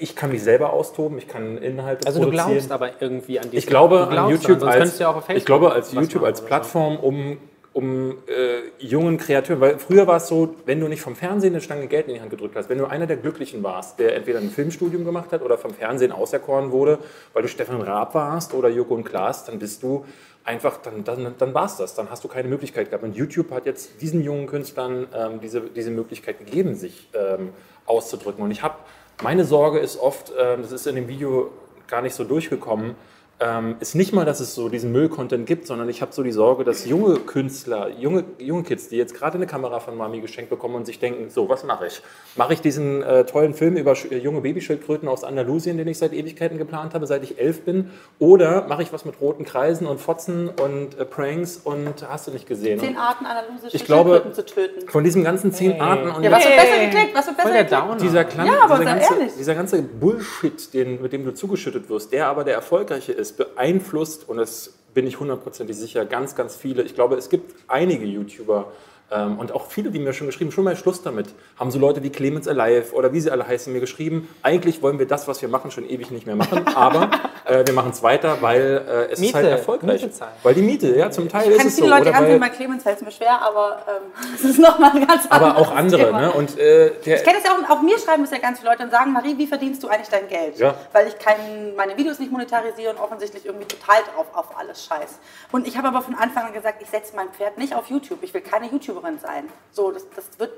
[0.00, 2.52] ich kann mich selber austoben, ich kann Inhalte also du produzieren.
[2.52, 5.44] glaubst aber irgendwie an diese Ich glaube du an YouTube sonst als, du ja ich
[5.44, 6.44] glaube als YouTube als.
[6.44, 7.38] Plattform, um,
[7.72, 11.60] um äh, jungen Kreateuren, weil früher war es so, wenn du nicht vom Fernsehen eine
[11.60, 14.38] Stange Geld in die Hand gedrückt hast, wenn du einer der Glücklichen warst, der entweder
[14.38, 16.98] ein Filmstudium gemacht hat oder vom Fernsehen auserkoren wurde,
[17.32, 20.04] weil du Stefan Raab warst oder Joko und Klaas, dann bist du
[20.48, 21.94] einfach, dann, dann, dann war es das.
[21.94, 23.04] Dann hast du keine Möglichkeit gehabt.
[23.04, 27.50] Und YouTube hat jetzt diesen jungen Künstlern ähm, diese, diese Möglichkeit gegeben, sich ähm,
[27.86, 28.42] auszudrücken.
[28.42, 28.76] Und ich habe,
[29.22, 31.50] meine Sorge ist oft, ähm, das ist in dem Video
[31.86, 32.94] gar nicht so durchgekommen,
[33.40, 36.32] ähm, ist nicht mal, dass es so diesen Müll-Content gibt, sondern ich habe so die
[36.32, 40.50] Sorge, dass junge Künstler, junge, junge Kids, die jetzt gerade eine Kamera von Mami geschenkt
[40.50, 42.02] bekommen und sich denken, so, was mache ich?
[42.34, 45.98] Mache ich diesen äh, tollen Film über sch- äh, junge Babyschildkröten aus Andalusien, den ich
[45.98, 47.90] seit Ewigkeiten geplant habe, seit ich elf bin?
[48.18, 52.32] Oder mache ich was mit roten Kreisen und Fotzen und äh, Pranks und hast du
[52.32, 52.80] nicht gesehen?
[52.80, 54.88] Zehn Und Arten analysische Ich glaube- Schildkröten zu töten.
[54.88, 55.80] von diesen ganzen zehn Hey.
[55.80, 57.14] Arten und Ja, was wird besser geklickt?
[57.14, 57.82] Was wird Voll besser der geklickt?
[57.84, 57.96] Downer.
[58.00, 59.32] dieser, Klang, Ja, aber dieser, ganze, ehrlich.
[59.38, 64.28] dieser ganze Bullshit, den, mit dem du zugeschüttet wirst, der aber der erfolgreiche ist, beeinflusst,
[64.28, 66.82] und das bin ich hundertprozentig sicher, ganz, ganz viele.
[66.82, 68.72] Ich glaube, es gibt einige YouTuber
[69.10, 72.10] und auch viele, die mir schon geschrieben, schon mal Schluss damit, haben so Leute wie
[72.10, 75.48] Clemens Alive oder wie sie alle heißen, mir geschrieben, eigentlich wollen wir das, was wir
[75.48, 77.10] machen, schon ewig nicht mehr machen, aber
[77.44, 80.06] äh, wir machen es weiter, weil äh, es ist Miete, halt erfolgreich.
[80.42, 81.94] Weil die Miete, ja, zum Teil Ich ist kann es viele so.
[81.94, 84.92] Leute Oder nehmen, weil, bei Clemens fällt es mir schwer, aber ähm, das ist nochmal
[84.94, 86.06] ein ganz aber auch andere.
[86.06, 86.20] Thema.
[86.20, 86.32] Ne?
[86.32, 88.82] Und, äh, Ich kenne es ja auch, auch mir schreiben es ja ganz viele Leute
[88.82, 90.58] und sagen, Marie, wie verdienst du eigentlich dein Geld?
[90.58, 90.74] Ja.
[90.92, 95.18] Weil ich kein, meine Videos nicht monetarisiere und offensichtlich irgendwie total drauf auf alles scheiß.
[95.52, 98.18] Und ich habe aber von Anfang an gesagt, ich setze mein Pferd nicht auf YouTube.
[98.22, 98.66] Ich will keine
[98.98, 99.48] YouTuberin sein.
[99.72, 100.52] So, das, das wird,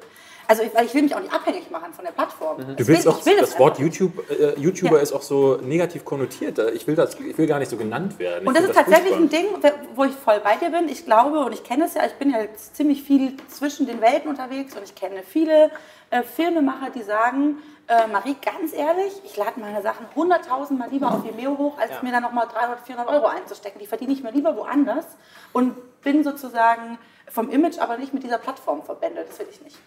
[0.48, 2.58] also ich, weil ich will mich auch nicht abhängig machen von der Plattform.
[2.58, 2.66] Mhm.
[2.68, 3.82] Du Das willst will, auch, will das Wort einfach.
[3.82, 5.02] YouTube, äh, YouTuber Ja.
[5.02, 6.58] ist auch so negativ konnotiert.
[6.74, 8.42] Ich will, das, ich will gar nicht so genannt werden.
[8.42, 9.38] Ich Und das ist tatsächlich furchtbar.
[9.40, 10.88] ein Ding, wo ich voll bei dir bin.
[10.88, 14.00] Ich glaube und ich kenne es ja, ich bin ja jetzt ziemlich viel zwischen den
[14.00, 15.70] Welten unterwegs und ich kenne viele
[16.10, 21.08] äh, Filmemacher, die sagen, äh, Marie, ganz ehrlich, ich lade meine Sachen 100.000 Mal lieber
[21.12, 21.98] auf Vimeo hoch, als Ja.
[22.02, 23.80] mir dann nochmal 300, 400 Euro einzustecken.
[23.80, 25.06] Die verdiene ich mir lieber woanders
[25.52, 26.98] und bin sozusagen
[27.30, 29.28] vom Image aber nicht mit dieser Plattform verbändelt.
[29.30, 29.78] Das will ich nicht.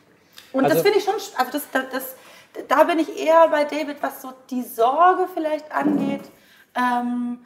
[0.51, 2.15] Und das Also- finde ich schon, also das, das, das,
[2.67, 6.23] da bin ich eher bei David, was so die Sorge vielleicht angeht.
[6.75, 7.45] Ähm,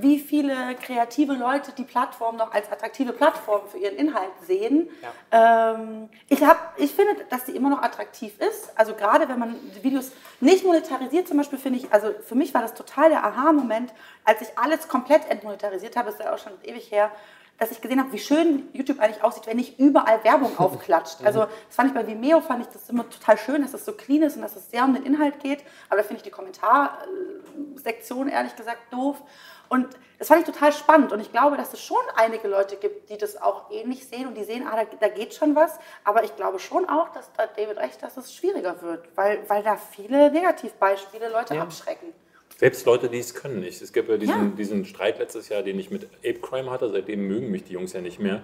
[0.00, 4.88] wie viele kreative Leute die Plattform noch als attraktive Plattform für ihren Inhalt sehen.
[5.30, 8.72] Ähm, ich, hab, ich finde, dass die immer noch attraktiv ist.
[8.76, 12.52] Also gerade wenn man die Videos nicht monetarisiert, zum Beispiel finde ich, also für mich
[12.54, 13.92] war das total der Aha-Moment,
[14.24, 17.10] als ich alles komplett entmonetarisiert habe, ist ja auch schon ewig her,
[17.58, 21.24] dass ich gesehen habe, wie schön YouTube eigentlich aussieht, wenn nicht überall Werbung aufklatscht.
[21.24, 23.92] Also das fand ich bei Vimeo, fand ich das immer total schön, dass es so
[23.92, 25.64] clean ist und dass es sehr um den Inhalt geht.
[25.88, 29.22] Aber da finde ich die Kommentarsektion ehrlich gesagt doof.
[29.68, 29.86] Und
[30.18, 31.12] das fand ich total spannend.
[31.12, 34.34] Und ich glaube, dass es schon einige Leute gibt, die das auch ähnlich sehen und
[34.34, 35.78] die sehen, ah, da, da geht schon was.
[36.04, 39.62] Aber ich glaube schon auch, dass da David recht, dass es schwieriger wird, weil, weil
[39.62, 41.62] da viele Negativbeispiele Leute Ja.
[41.62, 42.14] abschrecken.
[42.58, 43.80] Selbst Leute, die es können nicht.
[43.80, 44.56] Es gibt ja diesen, Ja.
[44.56, 46.90] diesen Streit letztes Jahr, den ich mit Ape Crime hatte.
[46.90, 48.42] Seitdem mögen mich die Jungs ja nicht mehr.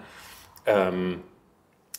[0.67, 1.21] Ähm,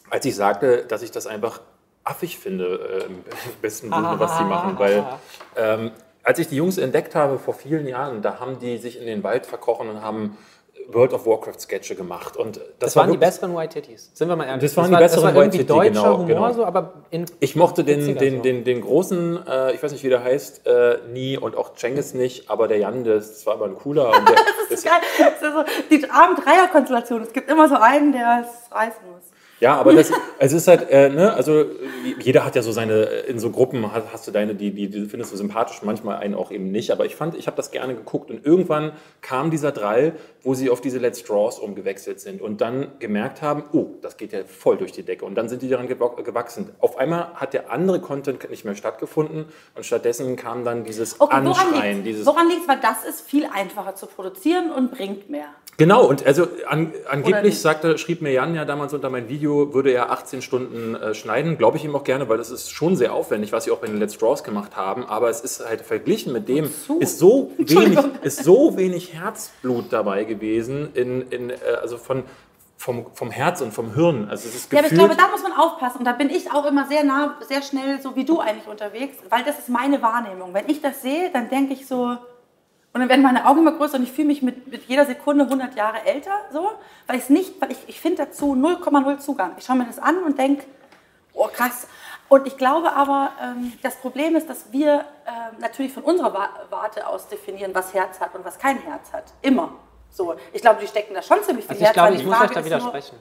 [0.10, 1.60] als ich sagte, dass ich das einfach
[2.06, 3.24] affig finde, äh, im
[3.62, 4.80] besten Sinne, was sie machen.
[4.80, 5.06] Weil
[5.58, 5.92] ähm,
[6.24, 9.22] als ich die Jungs entdeckt habe vor vielen Jahren, da haben die sich in den
[9.24, 10.38] Wald verkrochen und haben
[10.88, 12.38] World of Warcraft Sketche gemacht.
[12.38, 14.12] Und das, Das war waren die besseren White Titties.
[14.14, 14.64] Sind wir mal ehrlich.
[14.64, 16.54] Das waren die war, besseren das war White Titty, deutscher genau, Humor, genau.
[16.54, 18.42] so, aber in Ich mochte den, den, so.
[18.44, 22.14] den, den großen, äh, ich weiß nicht, wie der heißt, äh, nie und auch Cengiz
[22.14, 24.12] nicht, aber der Jan, das, das war aber ein cooler.
[24.28, 24.36] Der,
[24.70, 25.02] Das ist geil.
[25.18, 27.22] Das ist so die armen Dreierkonstellation.
[27.22, 29.35] Es gibt immer so einen, der es reißen muss.
[29.62, 31.66] Ja, aber das, es ist halt, äh, ne, also
[32.20, 35.06] jeder hat ja so seine, in so Gruppen hast, hast du deine, die, die, die
[35.06, 36.92] findest du sympathisch, manchmal einen auch eben nicht.
[36.92, 38.92] Aber ich fand, ich habe das gerne geguckt und irgendwann
[39.22, 43.64] kam dieser Drall, wo sie auf diese Let's Draws umgewechselt sind und dann gemerkt haben,
[43.72, 45.24] oh, das geht ja voll durch die Decke.
[45.24, 46.70] Und dann sind die daran gewa- gewachsen.
[46.80, 49.46] Auf einmal hat der andere Content nicht mehr stattgefunden
[49.76, 53.96] und stattdessen kam dann dieses Okay, woran Anschreien, Woran liegt Weil das ist viel einfacher
[53.96, 55.48] zu produzieren und bringt mehr.
[55.78, 59.92] Genau, und also an, angeblich sagte, schrieb mir Jan ja damals unter mein Video, würde
[59.92, 61.58] er 18 Stunden äh, schneiden.
[61.58, 63.88] Glaube ich ihm auch gerne, weil das ist schon sehr aufwendig, was sie auch bei
[63.88, 65.06] den Let's Draws gemacht haben.
[65.06, 66.70] Aber es ist halt verglichen mit dem,
[67.00, 72.24] ist so wenig, ist so wenig Herzblut dabei gewesen, in, in, äh, also von,
[72.78, 74.30] vom, vom Herz und vom Hirn.
[74.30, 76.00] Also es ist Ja, aber ich glaube, da muss man aufpassen.
[76.00, 79.18] Und da bin ich auch immer sehr nah, sehr schnell, so wie du eigentlich unterwegs,
[79.30, 80.54] weil das ist meine Wahrnehmung.
[80.54, 82.16] Wenn ich das sehe, dann denke ich so,
[82.96, 85.44] und dann werden meine Augen immer größer und ich fühle mich mit, mit jeder Sekunde
[85.44, 86.72] 100 Jahre älter, so,
[87.08, 89.52] weil, ich's nicht, weil ich, ich finde dazu 0,0 Zugang.
[89.58, 90.64] Ich schaue mir das an und denke,
[91.34, 91.88] oh krass.
[92.30, 96.50] Und ich glaube aber, ähm, das Problem ist, dass wir ähm, natürlich von unserer Wa-
[96.70, 99.26] Warte aus definieren, was Herz hat und was kein Herz hat.
[99.42, 99.74] Immer.
[100.10, 100.36] So.
[100.54, 102.38] Ich glaube, die stecken da schon ziemlich viel Also ich Herz glaube, ich Die muss
[102.38, 103.18] Frage euch da widersprechen.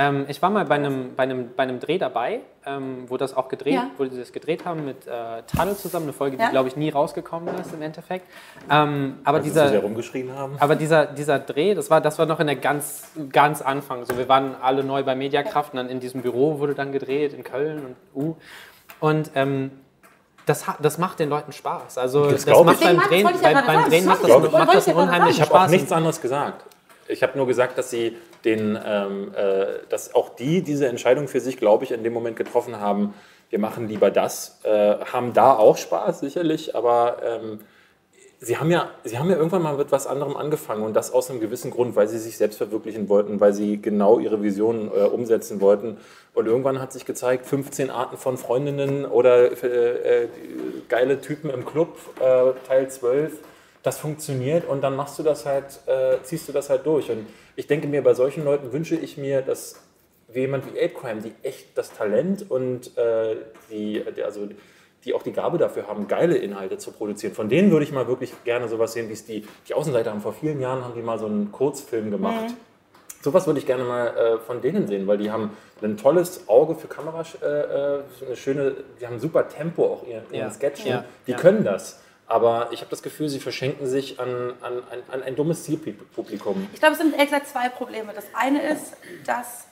[0.00, 3.36] Ähm, ich war mal bei einem, bei einem, bei einem Dreh dabei, ähm, wo das
[3.36, 3.90] auch gedreht, Ja.
[3.98, 6.50] wo die das gedreht haben mit äh, Tadel zusammen, eine Folge, die Ja.
[6.50, 8.24] glaube ich nie rausgekommen ist im Endeffekt.
[8.70, 10.56] Ähm, aber sie dieser, sehr rumgeschrien haben.
[10.60, 14.04] aber dieser, dieser Dreh, das war, das war noch in der ganz, ganz Anfang.
[14.04, 17.32] So, wir waren alle neu bei Mediakraft und dann in diesem Büro wurde dann gedreht
[17.34, 17.84] in Köln
[18.14, 18.36] und uh.
[19.00, 19.72] Und ähm,
[20.46, 21.98] das, das macht den Leuten Spaß.
[21.98, 24.86] Also Das das, macht beim Drehen, ja bei, beim Drehen das macht das, macht- das
[24.88, 25.66] unheimlich Ich habe Spaß.
[25.66, 26.64] auch nichts anderes gesagt.
[27.08, 31.40] Ich habe nur gesagt, dass sie den, ähm, äh, dass auch die diese Entscheidung für
[31.40, 33.14] sich, glaube ich, in dem Moment getroffen haben.
[33.50, 37.60] Wir machen lieber das, äh, haben da auch Spaß sicherlich, aber ähm,
[38.40, 41.30] sie haben ja, sie haben ja irgendwann mal mit was anderem angefangen und das aus
[41.30, 45.04] einem gewissen Grund, weil sie sich selbst verwirklichen wollten, weil sie genau ihre Visionen äh,
[45.04, 45.98] umsetzen wollten.
[46.34, 50.28] Und irgendwann hat sich gezeigt, 15 Arten von Freundinnen oder äh, äh,
[50.88, 53.32] geile Typen im Club, äh, Teil 12
[53.82, 57.10] das funktioniert und dann machst du das halt, äh, ziehst du das halt durch.
[57.10, 57.26] Und
[57.56, 59.80] ich denke mir, bei solchen Leuten wünsche ich mir, dass
[60.30, 63.36] wie jemand wie Ape Crime, die echt das Talent und äh,
[63.70, 64.48] die, also
[65.04, 67.32] die auch die Gabe dafür haben, geile Inhalte zu produzieren.
[67.32, 70.20] Von denen würde ich mal wirklich gerne sowas sehen, wie es die, die Außenseiter haben.
[70.20, 72.46] Vor vielen Jahren haben die mal so einen Kurzfilm gemacht.
[73.22, 76.74] Sowas würde ich gerne mal äh, von denen sehen, weil die haben ein tolles Auge
[76.74, 80.50] für Kameras, äh, äh, eine schöne, die haben super Tempo auch in ihren Ja.
[80.50, 80.90] Sketchen.
[80.90, 81.04] Ja.
[81.26, 81.36] Die Ja.
[81.38, 82.00] können das.
[82.28, 86.68] Aber ich habe das Gefühl, sie verschenken sich an, an, an, an ein dummes Zielpublikum.
[86.74, 88.12] Ich glaube, es sind ehrlich gesagt zwei Probleme.
[88.14, 89.64] Das eine ist, dass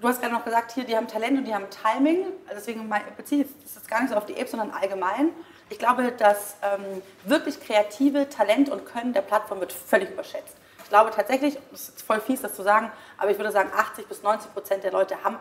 [0.00, 2.26] du hast gerade noch gesagt, hier, die haben Talent und die haben Timing.
[2.46, 5.30] Also Deswegen beziehe ich das gar nicht so auf die Apes, sondern allgemein.
[5.68, 10.56] Ich glaube, dass ähm, wirklich kreative Talent und Können der Plattform wird völlig überschätzt.
[10.84, 14.06] Ich glaube tatsächlich, es ist voll fies, das zu sagen, aber ich würde sagen, 80
[14.06, 15.38] bis 90 Prozent der Leute haben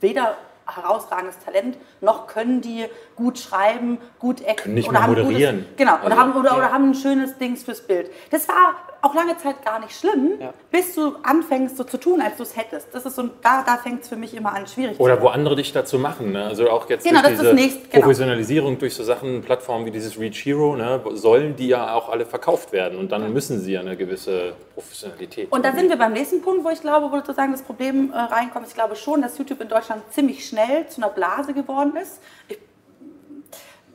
[0.00, 0.36] weder
[0.76, 4.56] herausragendes Talent, noch können die gut schreiben, gut acten.
[4.62, 5.66] Können nicht oder haben ein gutes- moderieren.
[5.76, 6.56] Genau, oder, Also, haben, oder, ja.
[6.56, 8.10] oder haben ein schönes Dings fürs Bild.
[8.30, 10.52] Das war auch lange Zeit gar nicht schlimm, Ja.
[10.70, 12.88] bis du anfängst so zu tun, als du es hättest.
[12.94, 15.14] Das ist so, ein- da, da fängt es für mich immer an, schwierig zu Oder
[15.14, 15.24] werden.
[15.24, 16.32] wo andere dich dazu machen.
[16.32, 16.44] Ne?
[16.44, 18.02] Also auch jetzt Genau, durch das ist diese das nächste, genau.
[18.02, 22.26] Professionalisierung, durch so Sachen, Plattformen wie dieses Reach Hero, ne, sollen die ja auch alle
[22.26, 22.98] verkauft werden.
[22.98, 26.64] Und dann müssen sie ja eine gewisse Professionalität Und da sind wir beim nächsten Punkt,
[26.64, 28.66] wo ich glaube, wo sozusagen das Problem äh, reinkommt.
[28.68, 32.20] Ich glaube schon, dass YouTube in Deutschland ziemlich schnell zu einer Blase geworden ist.
[32.48, 32.58] Ich,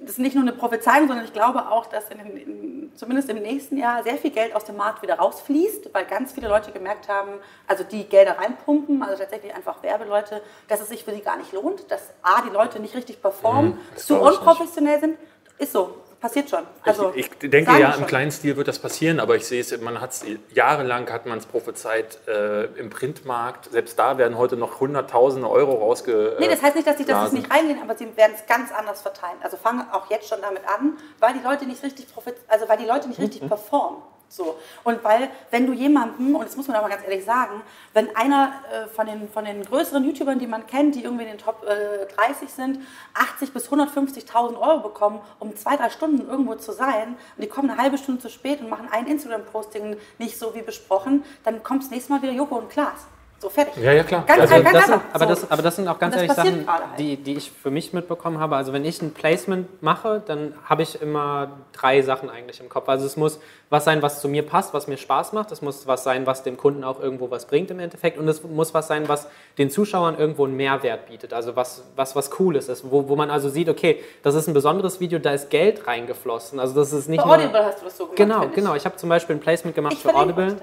[0.01, 3.27] das ist nicht nur eine Prophezeiung, sondern ich glaube auch, dass in den, in, zumindest
[3.29, 6.71] im nächsten Jahr sehr viel Geld aus dem Markt wieder rausfließt, weil ganz viele Leute
[6.71, 7.31] gemerkt haben,
[7.65, 11.53] also die Gelder reinpumpen, also tatsächlich einfach Werbeleute, dass es sich für sie gar nicht
[11.53, 15.17] lohnt, dass A, die Leute nicht richtig performen, Mhm, zu unprofessionell sind.
[15.57, 15.95] Ist so,
[16.25, 16.63] passiert schon.
[16.83, 18.01] Also, ich, ich denke ja, schon.
[18.01, 21.27] im kleinen Stil wird das passieren, aber ich sehe es, man hat es jahrelang hat
[21.27, 23.71] man es prophezeit äh, im Printmarkt.
[23.71, 26.35] Selbst da werden heute noch hunderttausende Euro rausge.
[26.39, 29.01] Nee, das heißt nicht, dass sie das nicht reingehen, aber sie werden es ganz anders
[29.01, 29.37] verteilen.
[29.43, 32.77] Also fangen auch jetzt schon damit an, weil die Leute nicht richtig profit also weil
[32.77, 33.25] die Leute nicht Mhm.
[33.25, 34.01] richtig performen.
[34.27, 34.59] So.
[34.83, 37.61] Und weil, wenn du jemanden, und das muss man aber ganz ehrlich sagen,
[37.93, 41.29] wenn einer äh, von, den, von den größeren YouTubern, die man kennt, die irgendwie in
[41.29, 42.79] den Top äh, 30 sind,
[43.13, 47.69] 80 bis 150.000 Euro bekommen, um zwei, drei Stunden irgendwo zu sein, und die kommen
[47.69, 51.83] eine halbe Stunde zu spät und machen ein Instagram-Posting nicht so wie besprochen, dann kommt
[51.83, 53.07] das nächste Mal wieder Joko und Klaas.
[53.39, 53.83] So fertig.
[53.83, 54.23] Ja, ja, klar.
[54.25, 55.29] Ganz, Also ganz, ganz sind, aber, so.
[55.29, 56.83] das, aber das sind auch ganz ehrlich Sachen, halt.
[56.97, 58.55] die, die ich für mich mitbekommen habe.
[58.55, 62.87] Also wenn ich ein Placement mache, dann habe ich immer drei Sachen eigentlich im Kopf.
[62.87, 65.51] Also es muss was sein, was zu mir passt, was mir Spaß macht.
[65.51, 68.17] Es muss was sein, was dem Kunden auch irgendwo was bringt im Endeffekt.
[68.17, 69.27] Und es muss was sein, was
[69.57, 71.33] den Zuschauern irgendwo einen Mehrwert bietet.
[71.33, 74.53] Also was, was, was Cooles ist, wo, wo man also sieht, okay, das ist ein
[74.53, 76.59] besonderes Video, da ist Geld reingeflossen.
[76.59, 77.35] Also das ist nicht Bei nur...
[77.35, 78.17] Audible hast du das so gemacht.
[78.17, 78.53] Genau, ich.
[78.53, 78.75] genau.
[78.75, 80.55] Ich habe zum Beispiel ein Placement gemacht Ich für Audible.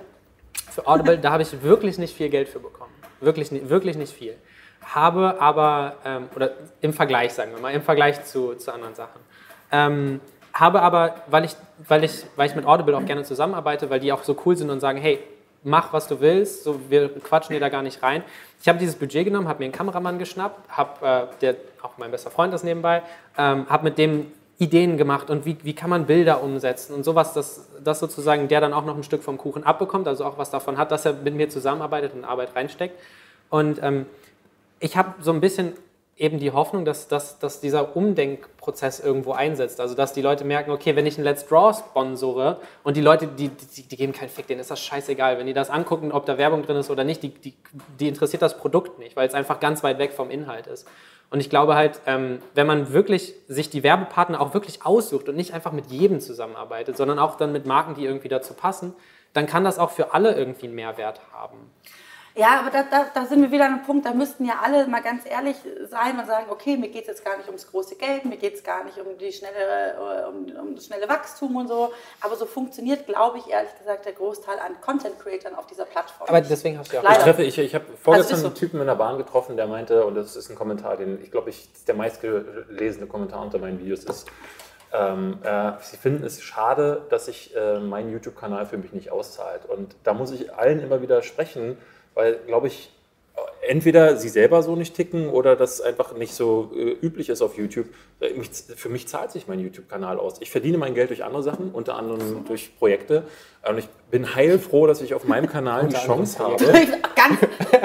[0.71, 2.93] Für Audible, da habe ich wirklich nicht viel Geld für bekommen.
[3.21, 4.37] Wirklich, wirklich nicht viel.
[4.83, 9.21] Habe aber, ähm, oder im Vergleich, sagen wir mal, im Vergleich zu, zu anderen Sachen.
[9.71, 10.21] Ähm,
[10.53, 14.13] habe aber, weil ich, weil, ich, weil ich mit Audible auch gerne zusammenarbeite, weil die
[14.13, 15.21] auch so cool sind und sagen, hey,
[15.65, 18.23] mach, was du willst, so, wir quatschen dir da gar nicht rein.
[18.61, 22.11] Ich habe dieses Budget genommen, habe mir einen Kameramann geschnappt, habe, äh, der auch mein
[22.11, 23.03] bester Freund ist nebenbei,
[23.39, 24.33] ähm, habe mit dem
[24.63, 28.61] Ideen gemacht und wie, wie kann man Bilder umsetzen und sowas, dass, dass sozusagen der
[28.61, 31.15] dann auch noch ein Stück vom Kuchen abbekommt, also auch was davon hat, dass er
[31.15, 32.97] mit mir zusammenarbeitet und Arbeit reinsteckt.
[33.51, 34.07] Und ähm,
[34.79, 35.73] ich habe so ein bisschen
[36.17, 39.81] eben die Hoffnung, dass, dass, dass dieser Umdenkprozess irgendwo einsetzt.
[39.81, 43.27] Also dass die Leute merken, okay, wenn ich ein Let's Draw sponsore und die Leute,
[43.27, 45.39] die, die, die geben keinen Fick, denen ist das scheißegal.
[45.39, 47.55] Wenn die das angucken, ob da Werbung drin ist oder nicht, die, die,
[47.99, 50.87] die interessiert das Produkt nicht, weil es einfach ganz weit weg vom Inhalt ist.
[51.33, 55.35] Und ich glaube halt, ähm, wenn man wirklich sich die Werbepartner auch wirklich aussucht und
[55.35, 58.93] nicht einfach mit jedem zusammenarbeitet, sondern auch dann mit Marken, die irgendwie dazu passen,
[59.33, 61.57] dann kann das auch für alle irgendwie einen Mehrwert haben.
[62.35, 64.87] Ja, aber da, da, da sind wir wieder an einem Punkt, da müssten ja alle
[64.87, 65.57] mal ganz ehrlich
[65.91, 68.55] sein und sagen, okay, mir geht es jetzt gar nicht ums große Geld, mir geht
[68.55, 71.93] es gar nicht um, die schnelle, äh, um, um das schnelle Wachstum und so.
[72.23, 76.29] Aber so funktioniert, glaube ich, ehrlich gesagt, der Großteil an Content-Creatern auf dieser Plattform.
[76.29, 77.19] Aber deswegen hast du ja auch Leider.
[77.19, 78.47] Ich treffe, ich, ich habe vorgestern Also so.
[78.49, 81.31] einen Typen in der Bahn getroffen, der meinte, und das ist ein Kommentar, den ich
[81.31, 84.27] glaube, ich, der meistgelesene Kommentar unter meinen Videos ist.
[84.95, 89.65] Ähm, äh, sie finden es schade, dass sich äh, mein YouTube-Kanal für mich nicht auszahlt.
[89.67, 91.79] Und da muss ich allen immer wieder sprechen,
[92.15, 92.91] weil, glaube ich,
[93.67, 97.57] entweder sie selber so nicht ticken oder das einfach nicht so äh, üblich ist auf
[97.57, 97.87] YouTube.
[98.21, 100.35] Äh, mich, für mich zahlt sich mein YouTube-Kanal aus.
[100.41, 103.23] Ich verdiene mein Geld durch andere Sachen, unter anderem durch Projekte.
[103.69, 106.57] Und ich bin heilfroh, dass ich auf meinem Kanal die Chance habe.
[107.15, 107.39] Ganz,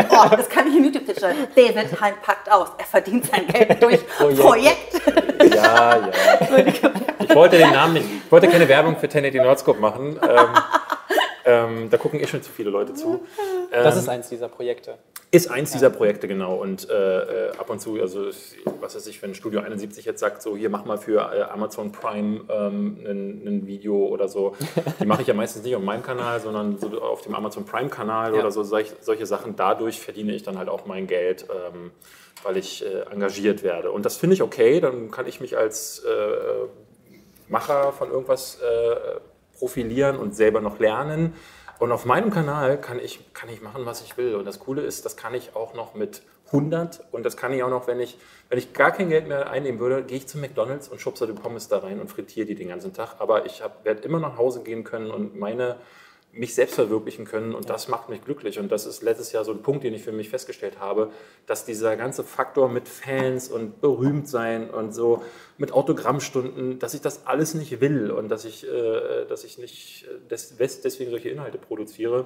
[0.09, 1.47] oh, das kann ich in YouTube stellen.
[1.55, 2.69] David Hein packt aus.
[2.77, 4.39] Er verdient sein Geld durch Projekt.
[4.39, 5.55] Projekt.
[5.55, 6.11] Ja, ja.
[7.29, 8.05] Ich wollte den Namen nicht.
[8.25, 10.17] Ich wollte keine Werbung für 1080 Nordscope machen.
[10.21, 10.47] Ähm,
[11.47, 13.21] ähm, da gucken eh schon zu viele Leute zu.
[13.71, 14.97] Das Ähm, ist eins dieser Projekte.
[15.31, 16.55] Ist eins dieser Projekte, genau.
[16.55, 18.27] Und äh, äh, ab und zu, also
[18.79, 21.91] was weiß ich, wenn Studio 71 jetzt sagt, so hier mach mal für äh, Amazon
[21.91, 24.55] Prime ähm, ein, ein Video oder so,
[25.01, 27.89] die mache ich ja meistens nicht auf meinem Kanal, sondern so auf dem Amazon Prime
[27.89, 28.39] Kanal Ja.
[28.39, 29.55] oder so solch, solche Sachen.
[29.57, 31.91] Dadurch verdiene ich dann halt auch mein Geld, ähm,
[32.43, 33.91] weil ich äh, engagiert werde.
[33.91, 38.59] Und das finde ich okay, dann kann ich mich als äh, Macher von irgendwas
[39.57, 41.33] profilieren und selber noch lernen.
[41.79, 44.35] Und auf meinem Kanal kann ich, kann ich machen, was ich will.
[44.35, 47.61] Und das Coole ist, das kann ich auch noch mit 100 und das kann ich
[47.63, 48.17] auch noch, wenn ich,
[48.49, 51.33] wenn ich gar kein Geld mehr einnehmen würde, gehe ich zu McDonalds und schubse die
[51.33, 53.15] Pommes da rein und frittiere die den ganzen Tag.
[53.19, 55.75] Aber ich werde immer nach Hause gehen können und meine
[56.37, 58.59] mich selbst verwirklichen können und das macht mich glücklich.
[58.59, 61.11] Und das ist letztes Jahr so ein Punkt, den ich für mich festgestellt habe,
[61.45, 65.23] dass dieser ganze Faktor mit Fans und berühmt sein und so
[65.57, 70.05] mit Autogrammstunden, dass ich das alles nicht will und dass ich, äh, dass ich nicht
[70.05, 72.25] äh, des, deswegen solche Inhalte produziere.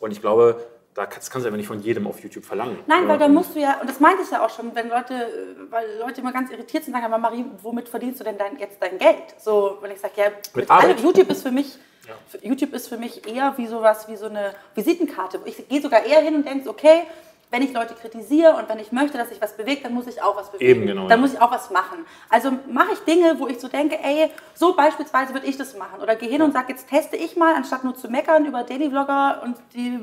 [0.00, 0.64] Und ich glaube,
[0.94, 2.76] da kann- das kannst du aber nicht von jedem auf YouTube verlangen.
[2.86, 5.14] Nein, weil da musst du ja, und das meinte ich ja auch schon, wenn Leute,
[5.14, 8.58] äh, weil Leute immer ganz irritiert sind, sagen, aber Marie, womit verdienst du denn dein,
[8.58, 9.34] jetzt dein Geld?
[9.38, 10.24] So, wenn ich sage, ja,
[10.54, 11.78] mit allem, YouTube ist für mich,
[12.28, 15.40] für- YouTube ist für mich eher wie sowas, wie so eine Visitenkarte.
[15.44, 17.02] Ich gehe sogar eher hin und denke, okay,
[17.50, 20.22] wenn ich Leute kritisiere und wenn ich möchte, dass sich was bewegt, dann muss ich
[20.22, 20.70] auch was bewegen.
[20.70, 21.16] Eben, genau, Dann ja.
[21.18, 22.06] muss ich auch was machen.
[22.30, 26.00] Also mache ich Dinge, wo ich so denke, ey, so beispielsweise würde ich das machen.
[26.00, 28.88] Oder gehe hin und sage, jetzt teste ich mal, anstatt nur zu meckern über Daily
[28.88, 29.98] Vlogger und die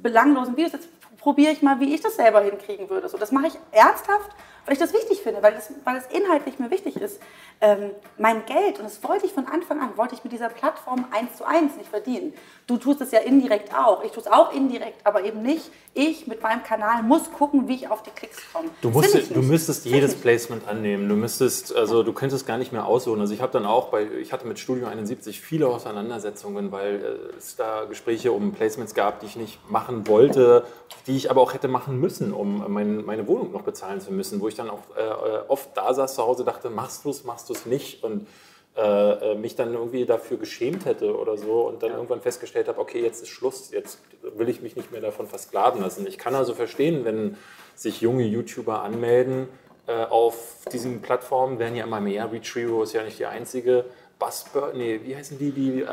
[0.00, 0.88] belanglosen Videos, jetzt
[1.18, 3.08] probiere ich mal, wie ich das selber hinkriegen würde.
[3.08, 4.30] So, das mache ich ernsthaft,
[4.64, 7.20] weil ich das wichtig finde, weil das, weil das inhaltlich mir wichtig ist.
[7.60, 11.06] Ähm, mein Geld, und das wollte ich von Anfang an, wollte ich mit dieser Plattform
[11.10, 12.32] eins zu eins nicht verdienen.
[12.66, 14.04] Du tust es ja indirekt auch.
[14.04, 15.70] Ich tue es auch indirekt, aber eben nicht.
[15.94, 18.68] Ich mit meinem Kanal muss gucken, wie ich auf die Klicks komme.
[18.80, 20.14] Du, musst, du müsstest jedes.
[20.14, 21.08] Placement annehmen.
[21.08, 23.20] Du müsstest, also du könntest gar nicht mehr aussuchen.
[23.20, 27.36] Also ich habe dann auch bei, ich hatte mit Studio 71 viele Auseinandersetzungen, weil äh,
[27.36, 30.64] es da Gespräche um Placements gab, die ich nicht machen wollte,
[31.06, 34.40] die ich aber auch hätte machen müssen, um mein, meine Wohnung noch bezahlen zu müssen,
[34.40, 37.48] wo ich dann auch äh, oft da saß zu Hause, dachte, machst du es, machst
[37.48, 38.26] du es nicht und
[38.74, 42.80] äh, äh, mich dann irgendwie dafür geschämt hätte oder so und dann irgendwann festgestellt habe,
[42.80, 46.06] okay, jetzt ist Schluss, jetzt will ich mich nicht mehr davon versklaven lassen.
[46.06, 47.36] Ich kann also verstehen, wenn
[47.74, 49.48] sich junge YouTuber anmelden
[49.86, 53.84] äh, auf diesen Plattformen, werden ja immer mehr, Retrievo ist ja nicht die einzige,
[54.22, 55.86] Buzzbird, nee, wie heißen die, die äh,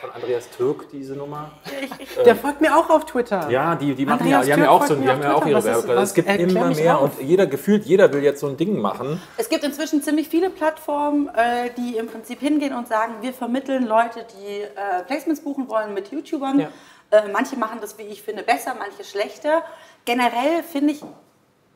[0.00, 1.52] von Andreas Türk, diese Nummer?
[2.24, 3.48] Der folgt mir auch auf Twitter.
[3.48, 5.62] Ja, die, die machen ja, die haben ja auch so, die haben ja auch ihre
[5.64, 7.18] was- Es gibt immer mehr auf.
[7.18, 9.22] und jeder gefühlt, jeder will jetzt so ein Ding machen.
[9.36, 13.86] Es gibt inzwischen ziemlich viele Plattformen, äh, die im Prinzip hingehen und sagen, wir vermitteln
[13.86, 16.58] Leute, die äh, Placements buchen wollen mit YouTubern.
[16.58, 16.68] Ja.
[17.12, 19.62] Äh, manche machen das, wie ich finde, besser, manche schlechter.
[20.04, 21.02] Generell finde ich,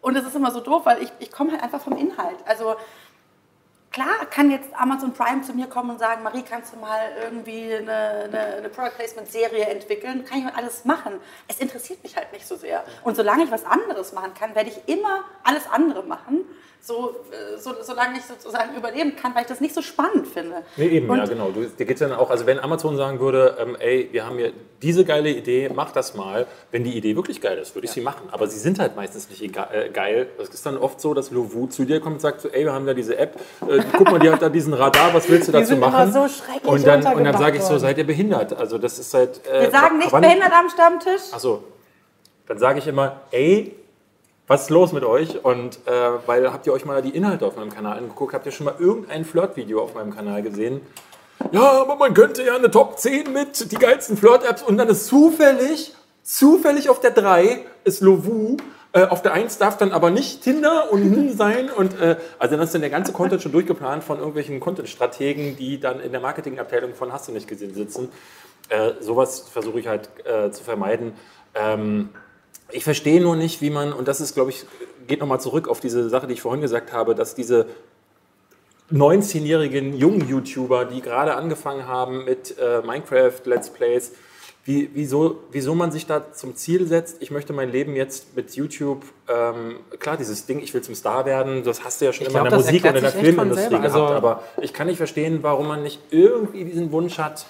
[0.00, 2.38] und das ist immer so doof, weil ich, ich komme halt einfach vom Inhalt.
[2.46, 2.74] Also
[3.90, 7.74] klar kann jetzt Amazon Prime zu mir kommen und sagen, Marie, kannst du mal irgendwie
[7.74, 10.24] eine, eine, eine Product Placement Serie entwickeln?
[10.24, 11.14] Kann ich alles machen.
[11.48, 12.84] Es interessiert mich halt nicht so sehr.
[13.02, 16.44] Und solange ich was anderes machen kann, werde ich immer alles andere machen.
[16.82, 20.62] So, äh, so, solange ich sozusagen überleben kann, weil ich das nicht so spannend finde.
[20.78, 21.50] Nee, eben, Und ja, genau.
[21.50, 24.52] Du, dir geht's dann auch, also wenn Amazon sagen würde, ähm, ey, wir haben hier
[24.80, 26.46] diese geile Idee, mach das mal.
[26.70, 28.28] Wenn die Idee wirklich geil ist, würde ich sie machen.
[28.32, 30.28] Aber sie sind halt meistens nicht äh, geil.
[30.38, 32.72] Es ist dann oft so, dass Lovu zu dir kommt und sagt so, ey, wir
[32.72, 35.52] haben da diese App, äh, guck mal, die hat da diesen Radar, was willst du
[35.52, 36.12] dazu sind immer machen?
[36.12, 38.54] so schrecklich und dann, und dann sage ich so, seid ihr behindert?
[38.54, 39.46] Also das ist halt...
[39.46, 41.30] Äh, Wir sagen nicht wann- behindert am Stammtisch.
[41.32, 41.62] Achso,
[42.46, 43.76] dann sage ich immer, ey,
[44.50, 45.44] was ist los mit euch?
[45.44, 45.90] Und äh,
[46.26, 48.34] weil habt ihr euch mal die Inhalte auf meinem Kanal angeguckt?
[48.34, 50.80] Habt ihr schon mal irgendein Flirt-Video auf meinem Kanal gesehen?
[51.52, 55.06] Ja, aber man könnte ja eine Top 10 mit die geilsten Flirt-Apps und dann ist
[55.06, 55.94] zufällig,
[56.24, 58.56] zufällig auf der 3 ist Lovu.
[58.92, 61.70] Äh, auf der 1 darf dann aber nicht Tinder und hm sein.
[61.70, 65.78] Und, äh, also dann ist dann der ganze Content schon durchgeplant von irgendwelchen Content-Strategen, die
[65.78, 68.08] dann in der Marketingabteilung von Hast du nicht gesehen sitzen.
[68.68, 71.12] Äh, sowas versuche ich halt äh, zu vermeiden.
[71.54, 72.08] Ähm,
[72.72, 74.64] ich verstehe nur nicht, wie man, und das ist, glaube ich,
[75.06, 77.66] geht nochmal zurück auf diese Sache, die ich vorhin gesagt habe, dass diese
[78.92, 84.12] 19-jährigen jungen YouTuber, die gerade angefangen haben mit äh, Minecraft Let's Plays,
[84.64, 88.54] wie, wieso, wieso man sich da zum Ziel setzt, ich möchte mein Leben jetzt mit
[88.56, 92.26] YouTube, ähm, klar, dieses Ding, ich will zum Star werden, das hast du ja schon
[92.26, 93.78] Ich immer in glaub, der das Musik und in der Filmindustrie selber.
[93.80, 97.46] gehabt, Also- aber ich kann nicht verstehen, warum man nicht irgendwie diesen Wunsch hat,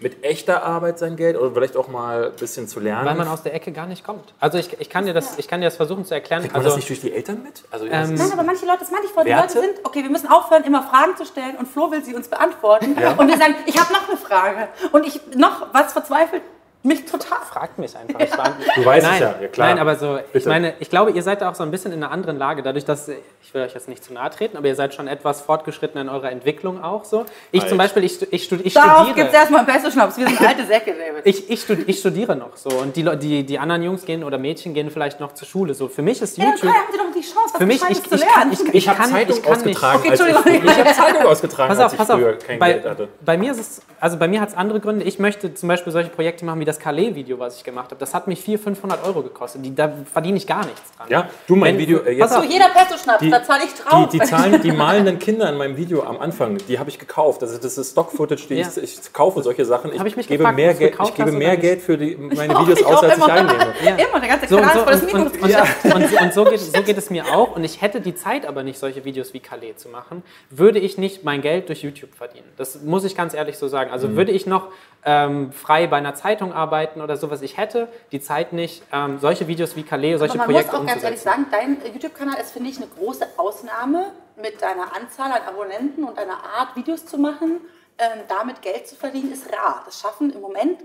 [0.00, 3.06] mit echter Arbeit sein Geld oder vielleicht auch mal ein bisschen zu lernen.
[3.06, 4.32] Weil man aus der Ecke gar nicht kommt.
[4.38, 6.42] Also ich, ich, kann, dir das, ich kann dir das versuchen zu erklären.
[6.42, 7.64] Kriegt man Also, das nicht durch die Eltern mit?
[7.70, 9.58] Also, Ähm, Nein, aber manche Leute, das meine ich vor, die Werte?
[9.58, 12.28] Leute sind, okay, wir müssen aufhören, immer Fragen zu stellen und Flo will sie uns
[12.28, 12.92] beantworten.
[13.16, 14.68] Und wir sagen, ich habe noch eine Frage.
[14.92, 16.42] Und ich noch was verzweifelt
[16.82, 17.38] mich total.
[17.50, 18.20] fragt mich einfach.
[18.20, 19.68] Ich war, Du weißt es nein, ja, ja, klar.
[19.68, 20.48] Nein, aber so, ich Bitte.
[20.48, 22.84] meine, ich glaube, ihr seid da auch so ein bisschen in einer anderen Lage, dadurch,
[22.84, 26.00] dass, ich will euch jetzt nicht zu nahe treten, aber ihr seid schon etwas fortgeschritten
[26.00, 27.24] in eurer Entwicklung auch so.
[27.50, 27.68] Ich Alt.
[27.70, 29.36] zum Beispiel, ich, ich, stu- ich Darauf gibt es studiere.
[29.36, 30.18] erstmal einen Beste-Schnaps.
[30.18, 31.22] Wir sind alte Säcke, David.
[31.26, 34.38] Ich, ich, studi ich studiere noch so und die, die, die anderen Jungs gehen oder
[34.38, 35.74] Mädchen gehen vielleicht noch zur Schule.
[35.74, 36.70] So, für mich ist ja, YouTube.
[36.70, 38.32] haben Sie doch die Chance, was Für mich, ich, zu ich, lernen.
[38.34, 39.60] kann, ich, ich, Ich habe kann, Zeitung ich kann nicht.
[39.78, 40.64] ausgetragen, Okay, ich, Entschuldigung.
[40.70, 42.20] ich habe Zeitung ausgetragen, Pass auf, als ich pass auf.
[42.20, 43.08] früher kein Bei, Geld hatte.
[43.24, 45.04] bei mir ist es, also bei mir hat es andere Gründe.
[45.04, 47.96] Ich möchte zum Beispiel solche Projekte machen wie das Calais-Video, was ich gemacht habe.
[47.98, 49.64] Das hat mich 400, 500 Euro gekostet.
[49.64, 51.06] Die, da verdiene ich gar nichts dran.
[51.08, 52.20] Ja, du mein Wenn- Video äh, jetzt.
[52.28, 54.08] Pass auf, So, jeder Pesto-Schnaps, Die- da zahle ich Die, drauf.
[54.10, 57.42] die, Zahlen, die malenden Kinder in meinem Video am Anfang, die habe ich gekauft.
[57.42, 58.68] Also das ist Stock-Footage, die Ja.
[58.76, 59.92] ich, ich kaufe solche Sachen.
[59.92, 61.56] Ich ich mich gebe gefragt, mehr, Geld, ich gebe mehr?
[61.56, 63.74] Geld für die, meine auch, Videos ich aus, als ich einnehme.
[63.84, 63.94] Ja.
[63.96, 66.32] Immer, der ganze So, Kanal und, ist vor das so, Mikro und, und, und, und
[66.34, 67.56] so, geht, so geht es mir auch.
[67.56, 70.98] Und ich hätte die Zeit aber nicht, solche Videos wie Calais zu machen, würde ich
[70.98, 72.44] nicht mein Geld durch YouTube verdienen.
[72.56, 73.88] Das muss ich ganz ehrlich so sagen.
[73.90, 73.94] Mhm.
[73.94, 74.68] Also würde ich noch
[75.04, 79.46] ähm, frei bei einer Zeitung arbeiten oder sowas, ich hätte die Zeit nicht, ähm, solche
[79.46, 82.40] Videos wie Calais, solche Aber man Projekte muss auch ganz ehrlich sagen, dein äh, YouTube-Kanal
[82.40, 87.06] ist, finde ich, eine große Ausnahme mit deiner Anzahl an Abonnenten und deiner Art, Videos
[87.06, 87.60] zu machen.
[88.00, 89.82] Ähm, damit Geld zu verdienen, ist rar.
[89.84, 90.84] Das schaffen im Moment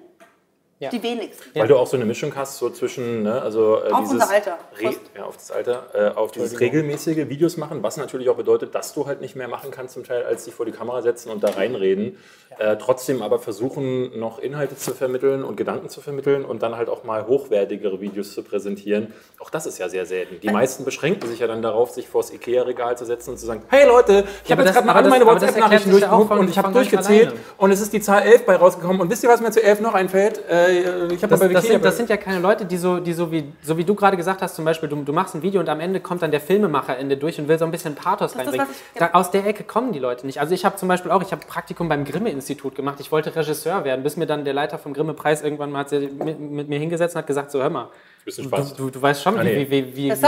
[0.84, 0.90] Ja.
[0.90, 1.44] die wenigsten.
[1.60, 4.30] Weil du auch so eine Mischung hast, so zwischen, ne, also äh, Auf dieses unser
[4.30, 4.58] Alter.
[4.80, 8.76] Re ja, auf das Alter, äh, auf dieses regelmäßige Videos machen, was natürlich auch bedeutet,
[8.76, 11.30] dass du halt nicht mehr machen kannst zum Teil, als dich vor die Kamera setzen
[11.30, 12.18] und da reinreden.
[12.60, 16.88] Äh, trotzdem aber versuchen, noch Inhalte zu vermitteln und Gedanken zu vermitteln und dann halt
[16.88, 19.12] auch mal hochwertigere Videos zu präsentieren.
[19.40, 20.40] Auch das ist ja sehr selten.
[20.40, 23.64] Die meisten beschränken sich ja dann darauf, sich vors Ikea-Regal zu setzen und zu sagen,
[23.70, 26.58] hey Leute, ich Ja, habe jetzt gerade mal alle meine WhatsApp-Nachrichten ja durchgeguckt und ich
[26.60, 27.40] habe durchgezählt alleine.
[27.58, 29.02] und es ist die Zahl 11 bei rausgekommen.
[29.02, 30.42] Und wisst ihr, was mir zu 11 noch einfällt?
[30.48, 33.14] Äh, ich habe Das, bei das, sind, das sind ja keine Leute, die so, die
[33.14, 35.60] so, wie, so wie du gerade gesagt hast, zum Beispiel, du, du machst ein Video
[35.60, 38.40] und am Ende kommt dann der Filmemacherende durch und will so ein bisschen Pathos das,
[38.40, 38.68] reinbringen.
[38.68, 39.00] was ich-.
[39.00, 40.40] Da, aus der Ecke kommen die Leute nicht.
[40.40, 43.00] Also ich habe zum Beispiel auch, ich habe Praktikum beim Grimme-Institut gemacht.
[43.00, 46.70] Ich wollte Regisseur werden, bis mir dann der Leiter vom Grimme-Preis irgendwann mal mit, mit
[46.70, 47.90] mir hingesetzt und hat gesagt, so hör mal,
[48.26, 48.74] Bisschen du, Spaß.
[48.76, 49.68] du, du weißt schon, Ah, nee.
[49.70, 50.22] wie, Das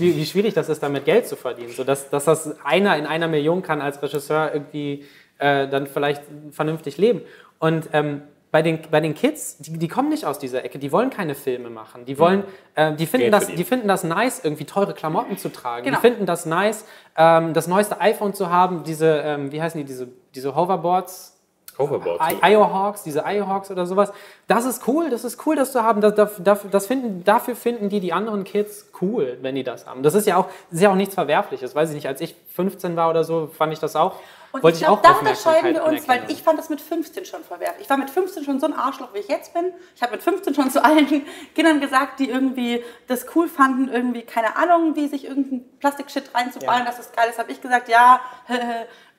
[0.00, 1.70] wie schwierig das ist, damit Geld zu verdienen.
[1.70, 5.04] So, dass, dass das einer in einer Million kann als Regisseur irgendwie
[5.38, 6.22] äh, dann vielleicht
[6.52, 7.22] vernünftig leben.
[7.58, 8.22] Und ähm,
[8.52, 11.34] bei den, bei den Kids, die, die kommen nicht aus dieser Ecke, die wollen keine
[11.34, 12.04] Filme machen.
[12.04, 12.44] Die wollen,
[12.74, 13.56] äh, die, finden Geld das, verdienen.
[13.58, 15.86] die finden das nice, irgendwie teure Klamotten zu tragen.
[15.86, 15.96] Genau.
[15.96, 16.84] Die finden das nice,
[17.16, 21.30] ähm, das neueste iPhone zu haben, diese, ähm, wie heißen die, diese, diese Hoverboards,
[21.78, 22.20] Hoverboard.
[22.30, 24.12] I- IO-Hawks, diese IO-Hawks oder sowas.
[24.46, 26.02] Das ist cool, das ist cool, das zu haben.
[26.02, 29.86] Das, das, das, das finden, dafür finden die die anderen Kids cool, wenn die das
[29.86, 30.02] haben.
[30.02, 31.74] Das ist ja auch, ist ja auch nichts Verwerfliches.
[31.74, 34.16] Weiß ich nicht, als ich 15 war oder so, fand ich das auch
[34.52, 36.80] Und wollte ich ich glaube, auch da unterscheiden wir uns, weil ich fand das mit
[36.80, 37.82] 15 schon verwerflich.
[37.84, 39.72] Ich war mit 15 schon so ein Arschloch, wie ich jetzt bin.
[39.96, 41.06] Ich habe mit 15 schon zu allen
[41.54, 46.80] Kindern gesagt, die irgendwie das cool fanden, irgendwie, keine Ahnung, wie sich irgendein Plastikshit reinzuballen,
[46.80, 46.86] Ja.
[46.86, 48.20] dass das geil ist, habe ich gesagt, ja,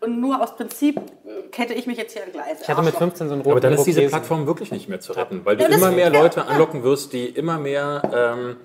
[0.02, 2.62] und nur aus Prinzip äh, kette ich mich jetzt hier an Gleise.
[2.62, 3.00] Ich hatte mit Arschloch.
[3.00, 4.02] 15 so einen roten Aber dann ist diese.
[4.08, 6.46] Plattform wirklich nicht mehr zu retten, weil du Ja, immer mehr Leute ja.
[6.48, 8.58] anlocken wirst, die immer mehr, ähm,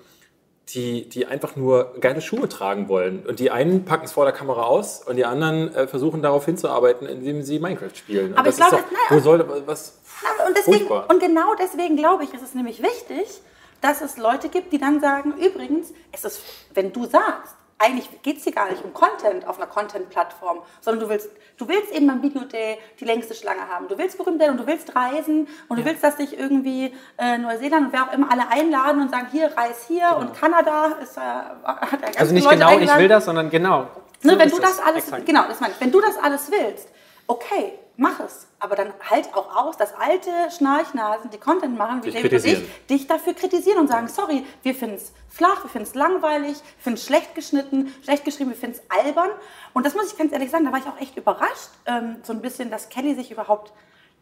[0.73, 3.25] die, die einfach nur geile Schuhe tragen wollen.
[3.25, 6.45] Und die einen packen es vor der Kamera aus und die anderen äh, versuchen darauf
[6.45, 8.31] hinzuarbeiten, indem sie Minecraft spielen.
[8.31, 9.99] Und Aber das ich glaube, doch, wo soll was?
[10.37, 11.09] Na, Und, deswegen, Furchtbar.
[11.09, 13.41] und genau deswegen glaube ich, ist es nämlich wichtig,
[13.81, 16.41] dass es Leute gibt, die dann sagen, übrigens, es ist,
[16.73, 21.03] wenn du sagst, eigentlich geht es hier gar nicht um Content auf einer Content-Plattform, sondern
[21.05, 23.87] du willst, du willst eben beim Video Day die längste Schlange haben.
[23.87, 27.37] Du willst berühmt werden und du willst reisen und du willst, dass dich irgendwie äh,
[27.37, 31.17] Neuseeland und wer auch immer alle einladen und sagen, hier, reis hier und Kanada ist,
[31.17, 33.01] äh, hat ja ganz Also nicht Leute genau, ich eingeladen.
[33.01, 33.87] will das, sondern genau.
[34.21, 34.79] Ne, So wenn ist du das es.
[34.81, 35.25] alles, Exakt.
[35.25, 35.79] genau, das meine ich.
[35.79, 36.89] Wenn du das alles willst,
[37.29, 38.47] okay, mach es.
[38.59, 42.45] Aber dann halt auch aus, dass alte Schnarchnasen, die Content machen, wie Dich David und
[42.45, 46.57] ich, dich dafür kritisieren und sagen, sorry, wir finden es flach, wir finden es langweilig,
[46.57, 49.29] wir finden es schlecht geschnitten, schlecht geschrieben, wir finden es albern.
[49.73, 52.33] Und das muss ich ganz ehrlich sagen, da war ich auch echt überrascht, ähm, so
[52.33, 53.71] ein bisschen, dass Kelly sich überhaupt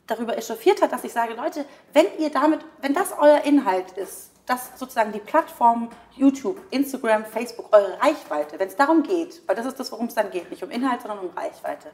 [0.05, 4.31] darüber echauffiert hat, dass ich sage, Leute, wenn ihr damit, wenn das euer Inhalt ist,
[4.47, 9.65] dass sozusagen die Plattform YouTube, Instagram, Facebook, eure Reichweite, wenn es darum geht, weil das
[9.65, 11.89] ist das, worum es dann geht, nicht um Inhalt, sondern um Reichweite.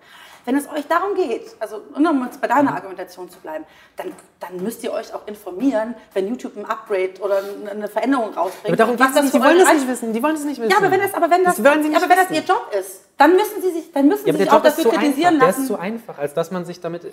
[0.46, 4.64] Wenn es euch darum geht, also um jetzt bei deiner Argumentation zu bleiben, dann, dann
[4.64, 7.40] müsst ihr euch auch informieren, wenn YouTube ein Upgrade oder
[7.70, 8.68] eine Veränderung rausbringt.
[8.68, 9.36] Aber darum was geht's nicht.
[9.36, 10.14] Die wollen das nicht wissen.
[10.14, 10.72] Die wollen es nicht wissen.
[10.72, 12.42] Ja, aber wenn das, aber wenn das, das wollen sie nicht aber wenn das ihr
[12.44, 15.40] Job ist, dann müssen sie sich, dann müssen Ja, sie sich auch dafür kritisieren einfach.
[15.40, 15.62] Der lassen.
[15.62, 17.04] ist zu einfach, als dass man sich damit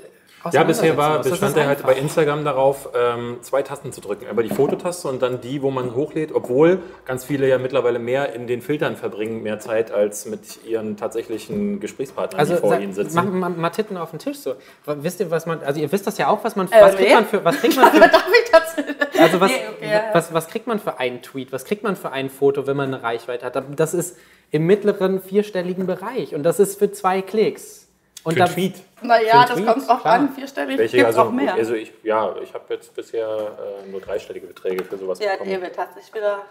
[0.51, 1.19] Ja, bisher war.
[1.19, 4.27] Das bestand er halt bei Instagram darauf, ähm, zwei Tasten zu drücken.
[4.27, 8.33] Einmal die Fototaste und dann die, wo man hochlädt, obwohl ganz viele ja mittlerweile mehr
[8.35, 12.81] in den Filtern verbringen, mehr Zeit als mit ihren tatsächlichen Gesprächspartnern, Also die vor sag,
[12.83, 13.15] ihnen sitzen.
[13.15, 14.55] mach mal, mal Titten auf den Tisch so.
[14.87, 17.13] Wisst ihr, was man, also ihr wisst das ja auch, was man, Äh, was kriegt
[17.15, 19.21] man für, was kriegt man für, Darf ich das?
[19.21, 22.13] also was, Nee, okay, was, was kriegt man für einen Tweet, was kriegt man für
[22.13, 23.63] ein Foto, wenn man eine Reichweite hat?
[23.77, 24.17] Das ist
[24.51, 27.89] im mittleren vierstelligen Bereich und das ist für zwei Klicks.
[28.23, 28.75] Und Für da, Tweet.
[29.03, 30.15] Naja, das Tweets, kommt drauf klar.
[30.15, 30.35] an.
[30.35, 31.55] Vierstellig Welche, gibt es also, auch mehr.
[31.55, 35.51] also ich, ja, ich habe jetzt bisher äh, nur dreistellige Beträge für sowas ja, bekommen.
[35.51, 36.43] David hat sich wieder...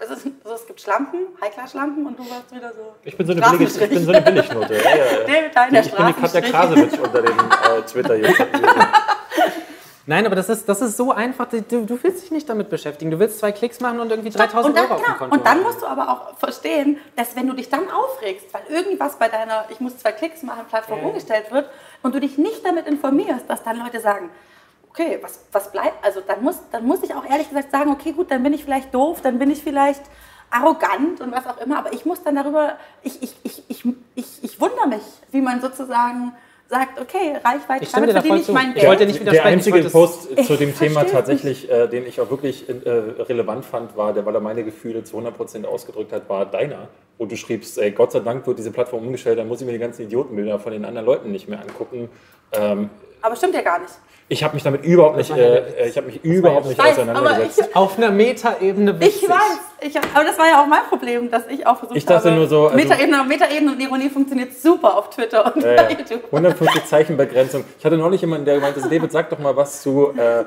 [0.00, 2.94] Es, ist, also es gibt Schlampen, Heikler-Schlampen und du warst wieder so...
[3.02, 4.74] Ich bin so eine, billige, ich bin so eine Billignote.
[4.76, 5.02] Ja, ja, ja.
[5.26, 6.40] David Hein, der Ich bin die Katja.
[6.40, 8.48] Krasowitsch unter den äh, Twitter-Usern.
[10.08, 11.46] nein, aber das ist, das ist so einfach.
[11.48, 13.10] Du, du willst dich nicht damit beschäftigen.
[13.10, 15.46] Du willst zwei Klicks machen und irgendwie 3000 und dann, Euro auf dem Konto und
[15.46, 19.28] dann musst du aber auch verstehen, dass wenn du dich dann aufregst, weil irgendwas bei
[19.28, 21.70] deiner Ich muss zwei Klicks machen Plattform umgestellt wird
[22.02, 24.30] und du dich nicht damit informierst, dass dann Leute sagen,
[24.90, 28.12] okay, was, was bleibt, also dann muss, dann muss ich auch ehrlich gesagt sagen, okay,
[28.12, 30.02] gut, dann bin ich vielleicht doof, dann bin ich vielleicht
[30.50, 33.84] arrogant und was auch immer, aber ich muss dann darüber, ich, ich, ich, ich,
[34.14, 36.32] ich, ich wundere mich, wie man sozusagen
[36.68, 38.86] sagt, okay, Reichweite, Ich damit verdiene ich mein Ich Geld.
[38.86, 42.30] wollte nicht Der einzige ich Post zu Ich dem Thema tatsächlich, äh, den ich auch
[42.30, 42.72] wirklich äh,
[43.22, 46.88] relevant fand, war, der, weil er meine Gefühle zu 100% ausgedrückt hat, war deiner.
[47.16, 49.72] Wo du schriebst, ey, Gott sei Dank wird diese Plattform umgestellt, dann muss ich mir
[49.72, 52.08] die ganzen Idiotenbilder von den anderen Leuten nicht mehr angucken.
[52.52, 52.90] Ähm,
[53.22, 53.92] Aber stimmt ja gar nicht.
[54.30, 57.62] ich habe mich damit überhaupt nicht, äh, ich habe mich überhaupt nicht weiß, auseinandergesetzt.
[57.72, 59.22] aber Auf einer Metaebene witzig.
[59.24, 61.96] Ich weiß, ich, hab- aber das war ja auch mein Problem, dass ich auch versucht
[61.96, 62.36] Ich dachte habe.
[62.36, 66.24] nur so, also- Metaebene, Metaebene und Ironie funktioniert super auf Twitter und Äh, bei YouTube.
[66.30, 67.64] 150 Zeichen Begrenzung.
[67.78, 70.44] Ich hatte neulich jemanden, der gemeint hat, David, sag doch mal was zu äh,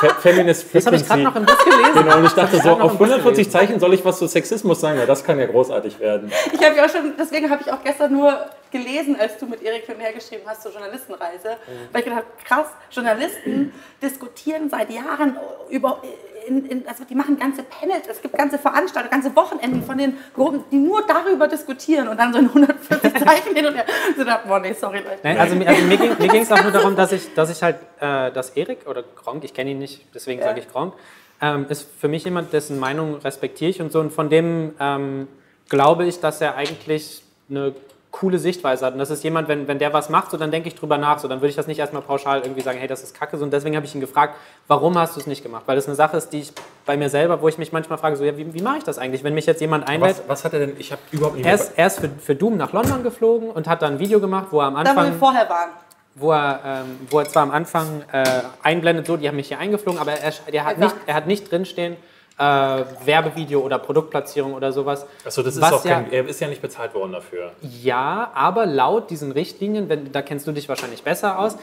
[0.00, 1.24] Fe Feminist Das habe ich gerade Frequency.
[1.24, 1.92] noch im Bus gelesen.
[1.94, 3.50] Genau, und ich dachte so, auf im Bus 140 gelesen.
[3.50, 4.98] Zeichen soll ich was zu Sexismus sagen?
[4.98, 6.30] Ja, das kann ja großartig werden.
[6.52, 8.34] Ich habe ja auch schon, deswegen habe ich auch gestern nur
[8.70, 11.89] gelesen, als du mit Erik hin und her geschrieben hast zur Journalistenreise, Mhm.
[11.92, 13.72] Weil ich gedacht habe, krass, Journalisten
[14.02, 15.36] diskutieren seit Jahren
[15.70, 16.02] über,
[16.46, 20.16] in, in, also die machen ganze Panels, es gibt ganze Veranstaltungen, ganze Wochenenden von den
[20.34, 23.84] Gruppen, die nur darüber diskutieren und dann so in 140 Zeichen hin und her.
[24.16, 25.18] So boah, nee, sorry Leute.
[25.22, 27.76] Nein, also, mir- also mir ging ging's auch nur darum, dass ich, dass ich halt,
[28.00, 30.94] äh, dass Erik oder Gronk, ich kenne ihn nicht, deswegen sage ich Gronk,
[31.42, 34.00] ähm, ist für mich jemand, dessen Meinung respektiere ich und so.
[34.00, 35.28] Und von dem ähm,
[35.68, 37.74] glaube ich, dass er eigentlich eine
[38.10, 38.94] coole Sichtweise hat.
[38.94, 41.18] Und das ist jemand, wenn, wenn der was macht, so dann denke ich drüber nach.
[41.18, 43.36] So, dann würde ich das nicht erstmal pauschal irgendwie sagen, hey, das ist kacke.
[43.38, 44.34] So, und deswegen habe ich ihn gefragt,
[44.66, 45.62] warum hast du es nicht gemacht?
[45.66, 46.52] Weil das eine Sache ist, die ich
[46.86, 48.98] bei mir selber, wo ich mich manchmal frage, so, ja, wie, wie mache ich das
[48.98, 49.22] eigentlich?
[49.22, 50.74] Wenn mich jetzt jemand einlädt, Was, was hat er denn?
[50.78, 53.68] Ich habe überhaupt nicht er ist, er ist für, für Doom nach London geflogen und
[53.68, 55.70] hat dann ein Video gemacht, wo er am Da, wo wir Anfang vorher waren.
[56.16, 58.24] wo er, ähm, wo er zwar am Anfang äh,
[58.62, 61.50] einblendet, so, die haben mich hier eingeflogen, aber er, der hat, nicht, er hat nicht
[61.50, 61.96] drinstehen,
[62.40, 65.06] äh, Werbevideo oder Produktplatzierung oder sowas.
[65.26, 67.52] Achso, das ist Was auch ja- kein, er ist ja nicht bezahlt worden dafür.
[67.60, 71.56] Ja, aber laut diesen Richtlinien, wenn, da kennst du dich wahrscheinlich besser aus,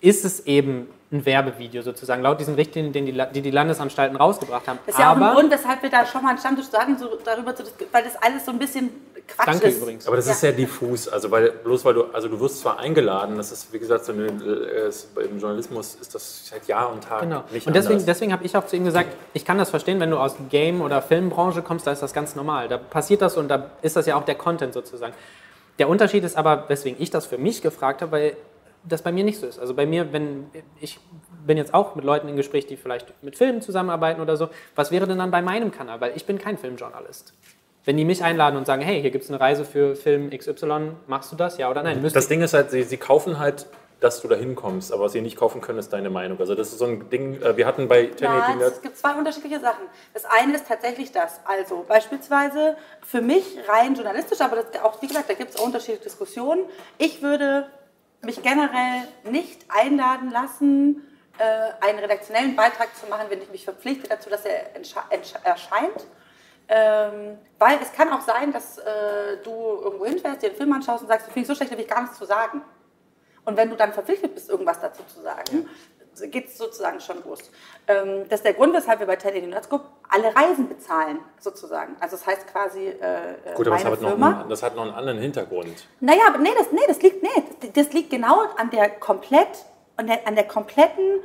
[0.00, 4.66] ist es eben ein Werbevideo sozusagen, laut diesen Richtlinien, den die, die die Landesanstalten rausgebracht
[4.66, 4.78] haben.
[4.86, 6.78] Das ist ja auch aber ein Grund, weshalb wir da schon mal einen Stammtisch zu
[6.78, 8.90] hatten, so darüber zu diskutieren, weil das alles so ein bisschen
[9.28, 9.76] Quatsch Danke ist.
[9.80, 10.06] übrigens.
[10.06, 10.32] Aber das Ja.
[10.32, 13.72] ist sehr diffus, also weil bloß weil du, also du wirst zwar eingeladen, das ist
[13.72, 14.90] wie gesagt so eine, äh,
[15.24, 17.44] im Journalismus ist das seit Jahr und Tag Genau.
[17.52, 18.06] nicht Und deswegen, anders.
[18.06, 20.80] deswegen habe ich auch zu ihm gesagt, ich kann das verstehen, wenn du aus Game-
[20.80, 22.68] oder Filmbranche kommst, da ist das ganz normal.
[22.68, 25.12] Da passiert das und da ist das ja auch der Content sozusagen.
[25.78, 28.36] Der Unterschied ist aber, weswegen ich das für mich gefragt habe, weil
[28.84, 29.58] das bei mir nicht so ist.
[29.58, 30.46] Also bei mir, wenn
[30.80, 30.98] ich
[31.46, 34.90] bin jetzt auch mit Leuten im Gespräch, die vielleicht mit Filmen zusammenarbeiten oder so, was
[34.90, 36.00] wäre denn dann bei meinem Kanal?
[36.00, 37.34] Weil ich bin kein Filmjournalist.
[37.88, 40.90] Wenn die mich einladen und sagen, hey, hier gibt es eine Reise für Film XY,
[41.06, 42.02] machst du das, ja oder nein?
[42.02, 43.64] Müsste Das Ding ist halt, sie, sie kaufen halt,
[44.00, 46.38] dass du da hinkommst, aber was sie nicht kaufen können, ist deine Meinung.
[46.38, 49.58] Also das ist so ein Ding, äh, wir hatten bei Nein, es gibt zwei unterschiedliche
[49.58, 49.84] Sachen.
[50.12, 51.40] Das eine ist tatsächlich das.
[51.46, 56.04] Also beispielsweise für mich rein journalistisch, aber das, auch wie gesagt, da gibt es unterschiedliche
[56.04, 56.66] Diskussionen.
[56.98, 57.70] Ich würde
[58.20, 61.08] mich generell nicht einladen lassen,
[61.38, 64.76] äh, einen redaktionellen Beitrag zu machen, wenn ich mich verpflichte dazu, dass er
[65.42, 66.04] erscheint.
[66.68, 71.02] Ähm, weil es kann auch sein, dass äh, du irgendwo hinfährst, dir einen Film anschaust
[71.02, 72.62] und sagst, du findest so schlecht, da habe ich gar nichts zu sagen.
[73.44, 75.68] Und wenn du dann verpflichtet bist, irgendwas dazu zu sagen,
[76.30, 77.38] geht es sozusagen schon los.
[77.86, 81.96] Ähm, das ist der Grund, weshalb wir bei Teddy Nerds Group alle Reisen bezahlen, sozusagen.
[82.00, 84.40] Also das heißt quasi äh, äh, Gut, aber das hat, noch, Firma.
[84.40, 85.86] einen- das hat noch einen anderen Hintergrund.
[86.00, 89.64] Naja, aber nee, das, nee, das liegt, nee, das, das liegt genau an der komplett,
[89.96, 91.20] an der, an der kompletten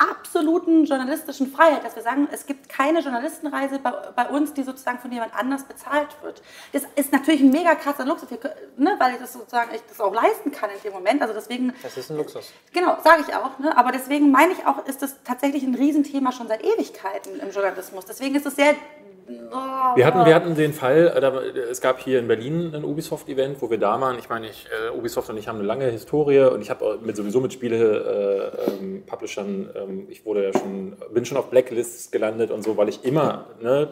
[0.00, 4.98] absoluten journalistischen Freiheit, dass wir sagen, es gibt keine Journalistenreise bei, bei uns, die sozusagen
[4.98, 6.42] von jemand anders bezahlt wird.
[6.72, 8.30] Das ist natürlich ein mega krasser Luxus,
[8.76, 11.20] ne, weil ich das sozusagen ich das auch leisten kann in dem Moment.
[11.20, 12.50] Also deswegen Das ist ein Luxus.
[12.72, 13.58] Genau, sage ich auch.
[13.58, 13.76] Ne?
[13.76, 18.06] Aber deswegen meine ich auch, ist das tatsächlich ein Riesenthema schon seit Ewigkeiten im Journalismus.
[18.06, 18.74] Deswegen ist es sehr.
[19.52, 21.32] Oh, Wir hatten, wir hatten den Fall, äh, da,
[21.70, 24.18] es gab hier in Berlin ein Ubisoft-Event, wo wir da waren.
[24.18, 27.16] Ich meine, ich, äh, Ubisoft und ich haben eine lange Historie und ich habe mit,
[27.16, 32.76] sowieso mit Spiele-Publishern, ähm, ich wurde ja schon, bin schon auf Blacklists gelandet und so,
[32.76, 33.88] weil ich immer, ne,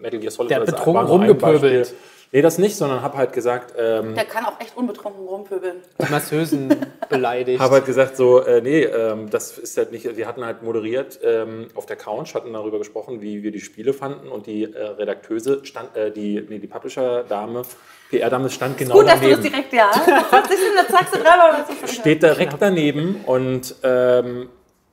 [0.00, 1.94] Metal Gear Solid Der hat das betrunken rumgepöbelt.
[2.34, 5.76] Nee, das nicht, sondern habe halt gesagt, ähm, Der kann auch echt unbetrunken rumpöbeln.
[6.04, 6.68] Die Masseusen
[7.08, 7.60] beleidigt.
[7.60, 11.20] habe halt gesagt so, äh, nee, ähm, das ist halt nicht, wir hatten halt moderiert
[11.22, 14.84] ähm, auf der Couch, hatten darüber gesprochen, wie wir die Spiele fanden und die äh,
[14.84, 17.62] Redakteuse stand, äh, die, nee, die Publisher-Dame,
[18.10, 19.42] PR-Dame stand genau Gut, dass du das daneben.
[19.52, 19.92] direkt, ja.
[19.92, 24.48] Das sagst du dreimal, was Steht direkt daneben und, ähm,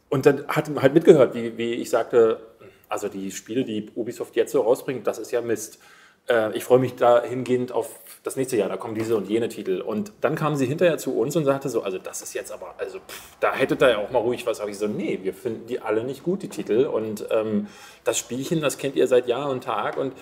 [0.09, 2.39] und dann hat halt mitgehört, wie, wie ich sagte,
[2.87, 5.79] also die Spiele, die Ubisoft jetzt so rausbringt, das ist ja Mist.
[6.28, 9.82] Äh, ich freue mich dahingehend auf das nächste Jahr, da kommen diese und jene Titel.
[9.82, 12.76] Und dann kam sie hinterher zu uns und sagte so, also das ist jetzt aber,
[12.78, 14.59] also pff, da hättet ihr ja auch mal ruhig was.
[14.59, 16.86] Habe ich so, nee, wir finden die alle nicht gut, die Titel.
[16.86, 17.67] Und ähm,
[18.03, 20.13] das Spielchen, das kennt ihr seit Jahr und Tag und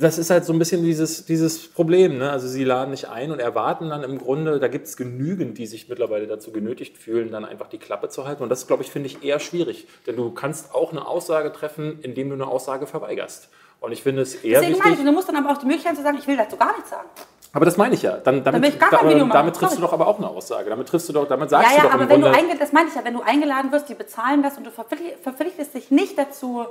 [0.00, 2.18] das ist halt so ein bisschen dieses, dieses Problem.
[2.18, 2.30] Ne?
[2.30, 5.66] Also sie laden nicht ein und erwarten dann im Grunde, da gibt es genügend, die
[5.66, 8.42] sich mittlerweile dazu genötigt fühlen, dann einfach die Klappe zu halten.
[8.42, 9.86] Und das, glaube ich, finde ich eher schwierig.
[10.06, 13.50] Denn du kannst auch eine Aussage treffen, indem du eine Aussage verweigerst.
[13.80, 15.06] Und ich finde es eher Deswegen meine ich, wichtig.
[15.06, 17.08] du musst dann aber auch die Möglichkeit zu sagen, ich will dazu gar nichts sagen.
[17.52, 18.16] Aber das meine ich ja.
[18.18, 19.30] Dann, damit, kein da- Video machen.
[19.38, 20.68] damit triffst du doch aber auch eine Aussage.
[20.68, 22.38] Damit triffst du doch, damit sagst Ja, du ja, doch aber im wenn du Grunde.
[22.38, 25.18] eingeladen, das meine ich ja, wenn du eingeladen wirst, die bezahlen das und du verpflicht-
[25.22, 26.66] verpflichtest dich nicht dazu,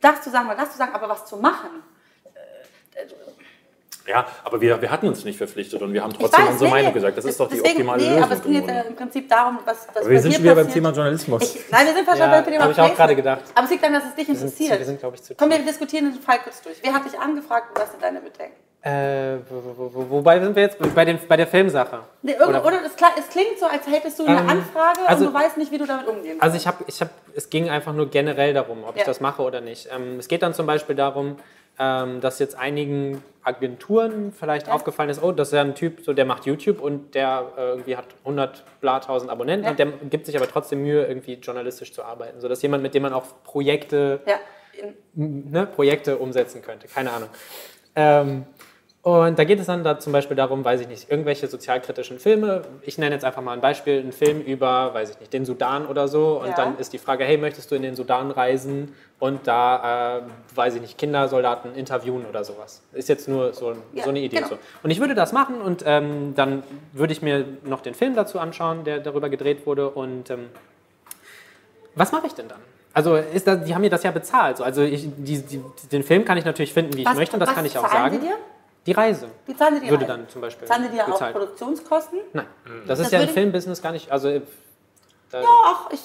[0.00, 1.70] das zu sagen oder das zu sagen, aber was zu machen.
[4.08, 7.18] Ja, aber wir, wir hatten uns nicht verpflichtet und wir haben trotzdem unsere Meinung gesagt.
[7.18, 8.22] Das ist doch die deswegen- optimale nee, Lösung.
[8.24, 8.88] aber es ging jetzt äh, Grunde.
[8.88, 10.70] im Prinzip darum, was, was aber wir sind schon wieder beim.
[10.72, 11.54] Thema Journalismus.
[11.56, 13.40] Ich, nein, wir sind fast Ja, schon beim Thema hab ich auch gerade gedacht.
[13.54, 14.78] Aber es liegt daran, dass es dich wir, sind, interessiert.
[14.78, 16.78] wir sind, glaube ich, zu Komm, wir diskutieren den Fall kurz durch.
[16.82, 18.54] Wer hat dich angefragt und was sind deine Bedenken?
[18.80, 20.78] Äh, wo, wo, wo, wobei sind wir jetzt?
[20.94, 21.98] Bei, dem, bei der Filmsache.
[22.22, 25.26] Nee, Oder- oder es, klar- es klingt so, als hättest du eine Ähm, Anfrage also-
[25.26, 27.68] und du weißt nicht, wie du damit umgehen Also ich habe, ich hab, es ging
[27.68, 29.06] einfach nur generell darum, ob ich Ja.
[29.06, 29.88] das mache oder nicht.
[29.94, 31.38] Ähm, es geht dann zum Beispiel darum,
[31.78, 34.74] ähm, dass jetzt einigen Agenturen vielleicht Ja.
[34.74, 37.60] aufgefallen ist, oh, das ist ja ein Typ, so, der macht YouTube und der äh,
[37.70, 39.70] irgendwie hat 100 bla 1000 Abonnenten Ja.
[39.70, 42.40] und der gibt sich aber trotzdem Mühe, irgendwie journalistisch zu arbeiten.
[42.40, 44.36] So dass jemand, mit dem man auch Projekte Ja,
[45.14, 46.88] ne, Projekte umsetzen könnte.
[46.88, 47.28] Keine Ahnung.
[47.96, 48.44] Ähm,
[49.02, 52.62] und da geht es dann da zum Beispiel darum, weiß ich nicht, irgendwelche sozialkritischen Filme.
[52.82, 55.86] Ich nenne jetzt einfach mal ein Beispiel, einen Film über, weiß ich nicht, den Sudan
[55.86, 56.40] oder so.
[56.40, 56.54] Und Ja.
[56.56, 60.22] dann ist die Frage, hey, möchtest du in den Sudan reisen und da, äh,
[60.54, 62.82] weiß ich nicht, Kindersoldaten interviewen oder sowas?
[62.92, 64.36] Ist jetzt nur so, Ja, so eine Idee.
[64.36, 64.48] genau.
[64.48, 64.58] So.
[64.82, 68.38] Und ich würde das machen und ähm, dann würde ich mir noch den Film dazu
[68.40, 69.88] anschauen, der darüber gedreht wurde.
[69.90, 70.46] Und ähm,
[71.94, 72.60] was mache ich denn dann?
[72.94, 74.56] Also ist das, die haben mir das ja bezahlt.
[74.56, 74.64] So.
[74.64, 75.60] Also ich, die, die,
[75.92, 77.88] den Film kann ich natürlich finden, wie ich was, möchte, und das kann ich auch
[77.88, 78.16] sagen.
[78.20, 78.34] Sie dir?
[78.88, 80.08] Die Reise Die zahlen sie dir würde ein.
[80.08, 81.18] dann zum Beispiel Zahlen sie dir auch.
[81.32, 82.20] Produktionskosten?
[82.32, 82.46] Nein,
[82.86, 84.10] das ist Das ja im Filmbusiness gar nicht.
[84.10, 84.40] Also äh,
[85.30, 86.00] da, Ach, ich,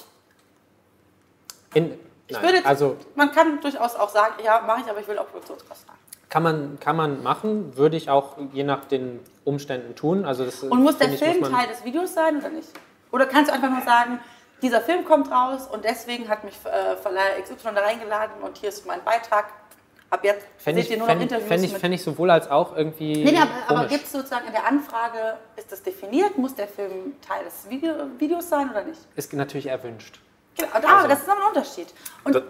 [1.74, 1.94] in,
[2.28, 5.18] ich nein, würde, also man kann durchaus auch sagen, ja, mache ich, aber ich will
[5.18, 6.00] auch Produktionskosten haben.
[6.28, 10.26] kann man, kann man machen, würde ich auch je nach den Umständen tun.
[10.26, 12.68] Also das, Und muss der Film muss Teil des Videos sein oder nicht?
[13.14, 14.20] Oder kannst du einfach nur sagen,
[14.62, 18.70] dieser Film kommt raus und deswegen hat mich äh, Verleiher XY da reingeladen und hier
[18.70, 19.46] ist mein Beitrag.
[20.14, 22.30] Ab jetzt Fände seht ich, ihr nur noch fänd, Interviews fänd ich, fänd ich sowohl
[22.30, 23.24] als auch irgendwie.
[23.24, 26.38] Nee, nee, aber, aber gibt es sozusagen in der Anfrage, ist das definiert?
[26.38, 29.00] Muss der Film Teil des Video, Videos sein oder nicht?
[29.16, 30.20] Ist natürlich erwünscht.
[30.56, 31.88] Genau, da, das ist noch ein Unterschied.
[32.26, 32.44] Und Das-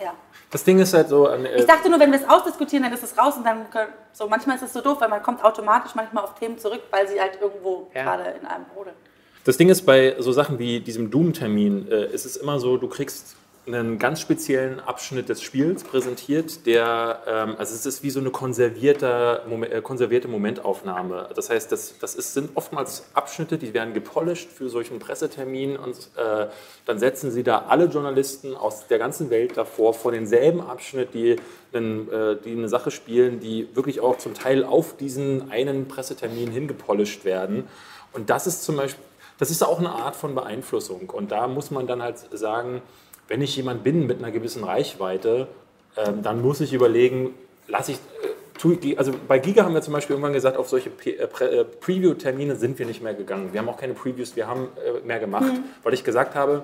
[0.00, 0.14] ja.
[0.52, 2.92] Das Ding ist halt so, an, äh, Ich dachte nur, wenn wir es ausdiskutieren, dann
[2.92, 5.42] ist es raus und dann können, so manchmal ist es so doof, weil man kommt
[5.42, 8.04] automatisch manchmal auf Themen zurück, weil sie halt irgendwo Ja.
[8.04, 8.94] gerade in einem brodeln.
[9.42, 12.88] Das Ding ist, bei so Sachen wie diesem Doom-Termin äh, ist es immer so, du
[12.88, 13.34] kriegst
[13.66, 18.30] einen ganz speziellen Abschnitt des Spiels präsentiert, der, ähm, also es ist wie so eine
[18.30, 21.28] konservierte, Momen- äh, konservierte Momentaufnahme.
[21.34, 25.96] Das heißt, das, das ist, sind oftmals Abschnitte, die werden gepolished für solchen Pressetermin und
[26.16, 26.46] äh,
[26.86, 31.36] dann setzen sie da alle Journalisten aus der ganzen Welt davor vor denselben Abschnitt, die,
[31.72, 36.52] einen, äh, die eine Sache spielen, die wirklich auch zum Teil auf diesen einen Pressetermin
[36.52, 37.64] hingepolished werden.
[38.12, 39.02] Und das ist zum Beispiel,
[39.38, 41.10] das ist auch eine Art von Beeinflussung.
[41.10, 42.80] Und da muss man dann halt sagen,
[43.28, 45.48] wenn ich jemand bin mit einer gewissen Reichweite,
[45.96, 47.34] ähm, dann muss ich überlegen,
[47.68, 47.98] lasse ich.
[48.22, 51.64] Äh, tu- also bei Giga haben wir zum Beispiel irgendwann gesagt, auf solche äh, äh,
[51.64, 53.52] Preview-Termine sind wir nicht mehr gegangen.
[53.52, 55.52] Wir haben auch keine Previews, wir haben äh, mehr gemacht,
[55.82, 56.62] weil ich gesagt habe,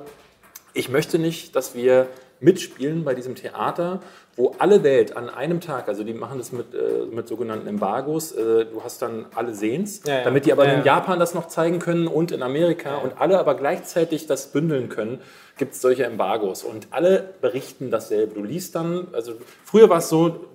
[0.74, 2.06] ich möchte nicht, dass wir
[2.40, 4.00] mitspielen bei diesem Theater,
[4.36, 8.32] wo alle Welt an einem Tag, also die machen das mit, äh, mit sogenannten Embargos,
[8.32, 10.24] äh, du hast dann alle Sehens, Ja, ja.
[10.24, 10.84] damit die aber Ja, in ja.
[10.86, 15.20] Japan das noch zeigen können und in Amerika und alle aber gleichzeitig das bündeln können,
[15.58, 18.34] gibt es solche Embargos und alle berichten dasselbe.
[18.34, 20.46] Du liest dann, also früher war es so,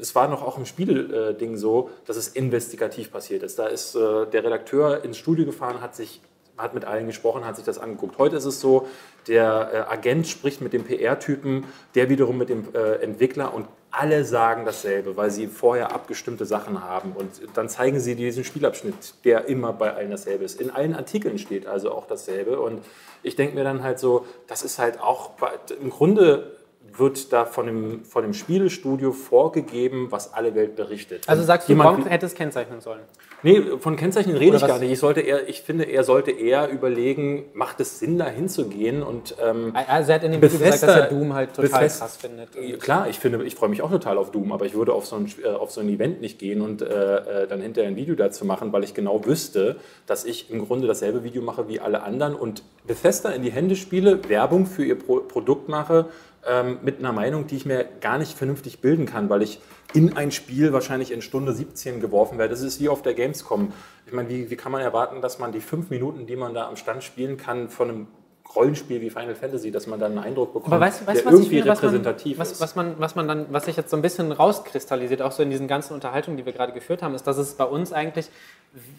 [0.00, 3.58] es war noch auch im Spielding so, dass es investigativ passiert ist.
[3.58, 6.20] Da ist äh, der Redakteur ins Studio gefahren, hat sich
[6.56, 8.16] hat mit allen gesprochen, hat sich das angeguckt.
[8.18, 8.86] Heute ist es so,
[9.28, 11.64] der äh, Agent spricht mit dem PR-Typen,
[11.94, 16.82] der wiederum mit dem äh, Entwickler und alle sagen dasselbe, weil sie vorher abgestimmte Sachen
[16.82, 17.12] haben.
[17.12, 20.60] Und dann zeigen sie diesen Spielabschnitt, der immer bei allen dasselbe ist.
[20.60, 22.58] In allen Artikeln steht also auch dasselbe.
[22.58, 22.84] Und
[23.22, 25.30] ich denke mir dann halt so, das ist halt auch,
[25.80, 26.56] im Grunde
[26.96, 31.28] wird da von dem, von dem Spielestudio vorgegeben, was alle Welt berichtet.
[31.28, 33.00] Also sagst du, jemand Gronk hätte es kennzeichnen sollen.
[33.42, 34.90] Nee, von Kennzeichnen rede Oder ich gar nicht.
[34.90, 39.34] Ich, sollte eher, ich finde, er sollte eher überlegen, macht es Sinn, da hinzugehen und
[39.42, 42.16] ähm, Also er hat in dem Video gesagt, dass er Doom halt total Bethesda- krass
[42.16, 42.80] findet.
[42.80, 45.16] Klar, ich finde, ich freue mich auch total auf Doom, aber ich würde auf so
[45.16, 48.14] ein, äh, auf so ein Event nicht gehen und äh, äh, dann hinterher ein Video
[48.14, 49.76] dazu machen, weil ich genau wüsste,
[50.06, 53.76] dass ich im Grunde dasselbe Video mache wie alle anderen und Bethesda in die Hände
[53.76, 56.06] spiele, Werbung für ihr Pro Produkt mache,
[56.48, 59.60] ähm, mit einer Meinung, die ich mir gar nicht vernünftig bilden kann, weil ich
[59.92, 62.50] in ein Spiel wahrscheinlich in Stunde 17 geworfen werde.
[62.50, 63.72] Das ist wie auf der Gamescom.
[64.06, 66.68] Ich meine, wie, wie kann man erwarten, dass man die fünf Minuten, die man da
[66.68, 68.06] am Stand spielen kann, von einem
[68.54, 71.32] Rollenspiel wie Final Fantasy, dass man dann einen Eindruck bekommt, Aber weißt du, weißt, der
[71.32, 72.60] irgendwie finde, was man, repräsentativ was, ist.
[72.60, 75.50] was, man, was man dann, was sich jetzt so ein bisschen rauskristallisiert, auch so in
[75.50, 78.30] diesen ganzen Unterhaltungen, die wir gerade geführt haben, ist, dass es bei uns eigentlich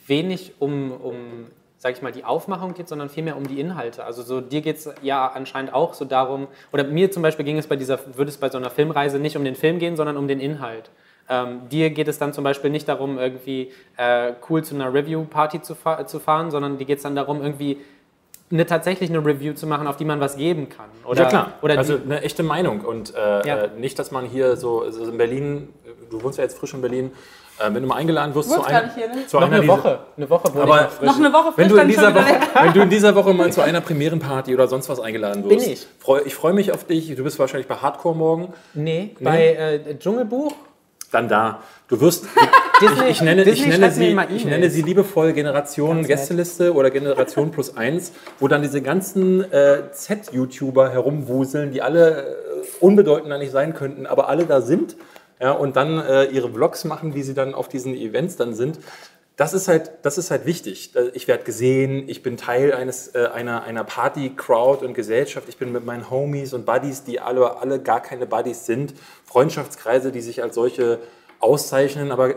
[0.08, 1.46] wenig um, um
[1.86, 4.06] sag ich mal, die Aufmachung geht, sondern vielmehr um die Inhalte.
[4.06, 7.60] Also so dir geht es ja anscheinend auch so darum, oder mir zum Beispiel ging
[7.60, 10.18] es bei dieser, würde es bei so einer Filmreise nicht um den Film gehen, sondern
[10.18, 10.90] um den Inhalt.
[11.30, 15.62] Ähm, dir geht es dann zum Beispiel nicht darum, irgendwie äh, cool zu einer Review-Party
[15.62, 17.78] zu, fa zu fahren, sondern dir geht es dann darum, irgendwie
[18.52, 20.90] eine, tatsächlich eine Review zu machen, auf die man was geben kann.
[21.06, 23.58] Oder, ja klar, Oder also eine echte Meinung und äh, Ja.
[23.58, 25.70] äh, nicht, dass man hier so, also in Berlin,
[26.10, 27.12] du wohnst ja jetzt frisch in Berlin,
[27.60, 29.28] äh, wenn du mal eingeladen wirst zu einer, nicht hier, ne?
[29.28, 30.00] zu noch einer eine Woche.
[30.18, 32.90] Eine Woche Aber ich noch eine Woche wenn du, in dieser Woche, wenn du in
[32.98, 35.88] dieser Woche mal zu einer Premierenparty oder sonst was eingeladen wirst, Bin ich.
[36.00, 37.16] Freu, ich freue mich auf dich.
[37.16, 38.54] Du bist wahrscheinlich bei Hardcore morgen.
[38.74, 40.54] Nee, bei äh, Dschungelbuch.
[41.12, 41.62] Dann da.
[41.88, 42.26] Du wirst.
[42.82, 46.18] Disney- ich, ich, nenne, ich, nenne sie, ich nenne sie liebevoll Generation Ganz nett.
[46.18, 52.36] Gästeliste oder Generation plus eins, wo dann diese ganzen äh, Z-YouTuber herumwuseln, die alle äh,
[52.82, 54.98] unbedeutender nicht sein könnten, aber alle da sind.
[55.40, 58.80] Ja, und dann äh, ihre Vlogs machen, wie sie dann auf diesen Events dann sind.
[59.36, 60.96] Das ist halt, das ist halt wichtig.
[60.96, 65.50] Äh, Ich werde gesehen, ich bin Teil eines, äh, einer, einer Party-Crowd und Gesellschaft.
[65.50, 68.94] Ich bin mit meinen Homies und Buddies, die alle, alle gar keine Buddies sind.
[69.26, 71.00] Freundschaftskreise, die sich als solche
[71.40, 72.34] auszeichnen, aber äh,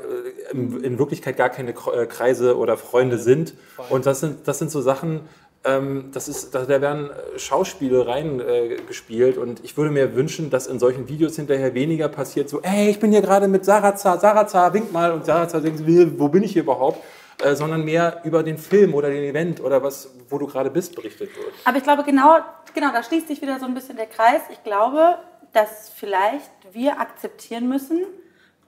[0.52, 3.54] in, Wirklichkeit gar keine äh, Kreise oder Freunde sind.
[3.90, 5.20] Und das sind, das sind so Sachen,
[5.62, 10.78] das ist, da, werden äh, Schauspiele reingespielt äh, und ich würde mir wünschen, dass in
[10.78, 14.92] solchen Videos hinterher weniger passiert, so, ey, ich bin hier gerade mit Sarazar, Sarazar, wink
[14.92, 15.82] mal und Sarazar denkt,
[16.18, 17.02] wo bin ich hier überhaupt?
[17.40, 20.96] Äh, sondern mehr über den Film oder den Event oder was, wo du gerade bist,
[20.96, 21.54] berichtet wird.
[21.64, 22.38] Aber ich glaube, genau,
[22.74, 24.40] genau, da schließt sich wieder so ein bisschen der Kreis.
[24.50, 25.18] Ich glaube,
[25.52, 28.04] dass vielleicht wir akzeptieren müssen,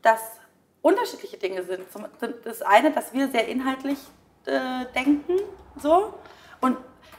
[0.03, 0.21] dass
[0.83, 1.81] unterschiedliche Dinge sind.
[2.45, 3.99] Das eine, dass wir sehr inhaltlich
[4.47, 5.35] äh, denken,
[5.83, 6.15] so.
[6.61, 6.77] Und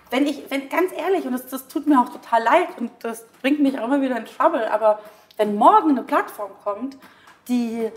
[0.10, 3.26] wenn ich, wenn ganz ehrlich, und das, das tut mir auch total leid und das
[3.42, 5.00] bringt mich auch immer wieder in Trouble, aber
[5.38, 6.98] wenn morgen eine Plattform kommt,
[7.48, 7.92] die äh,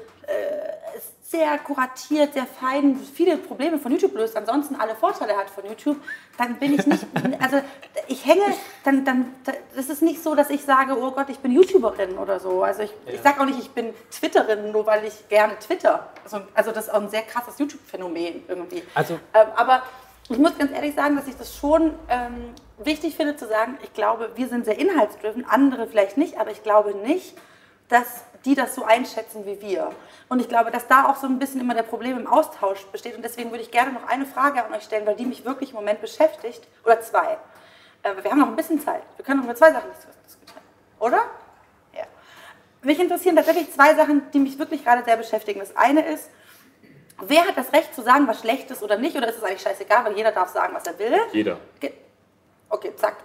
[1.23, 5.97] sehr kuratiert, sehr fein, viele Probleme von YouTube löst, ansonsten alle Vorteile hat von YouTube,
[6.39, 7.05] dann bin ich nicht,
[7.41, 7.61] also
[8.07, 8.45] ich hänge,
[8.85, 9.35] dann, dann,
[9.75, 12.63] das ist nicht so, dass ich sage, oh Gott, ich bin YouTuberin oder so.
[12.63, 13.15] Also ich, ja.
[13.15, 16.09] ich sage auch nicht, ich bin Twitterin, nur weil ich gerne Twitter.
[16.23, 18.83] Also, also das ist auch ein sehr krasses YouTube-Phänomen irgendwie.
[18.95, 19.83] Also, ähm, aber
[20.29, 23.93] ich muss ganz ehrlich sagen, dass ich das schon ähm, wichtig finde zu sagen, ich
[23.93, 27.37] glaube, wir sind sehr inhaltsdriven, andere vielleicht nicht, aber ich glaube nicht,
[27.89, 29.91] dass die das so einschätzen wie wir.
[30.29, 33.17] Und ich glaube, dass da auch so ein bisschen immer der Problem im Austausch besteht.
[33.17, 35.71] Und deswegen würde ich gerne noch eine Frage an euch stellen, weil die mich wirklich
[35.71, 36.67] im Moment beschäftigt.
[36.85, 37.39] Oder zwei.
[38.03, 39.03] Äh, wir haben noch ein bisschen Zeit.
[39.17, 39.91] Wir können noch über zwei Sachen
[40.27, 40.63] diskutieren.
[41.01, 41.19] Oder?
[41.95, 42.05] Ja.
[42.83, 45.61] Mich interessieren tatsächlich zwei Sachen, die mich wirklich gerade sehr beschäftigen.
[45.61, 46.31] Das eine ist,
[47.21, 49.17] wer hat das Recht zu sagen, was schlecht ist oder nicht?
[49.17, 51.21] Oder ist es eigentlich scheißegal, weil jeder darf sagen, was er will?
[51.33, 51.59] Jeder.
[52.69, 53.17] Okay, zack.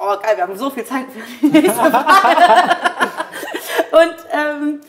[0.00, 2.76] Oh, geil, wir haben so viel Zeit für die nächste Frage.
[3.90, 4.80] Und ähm,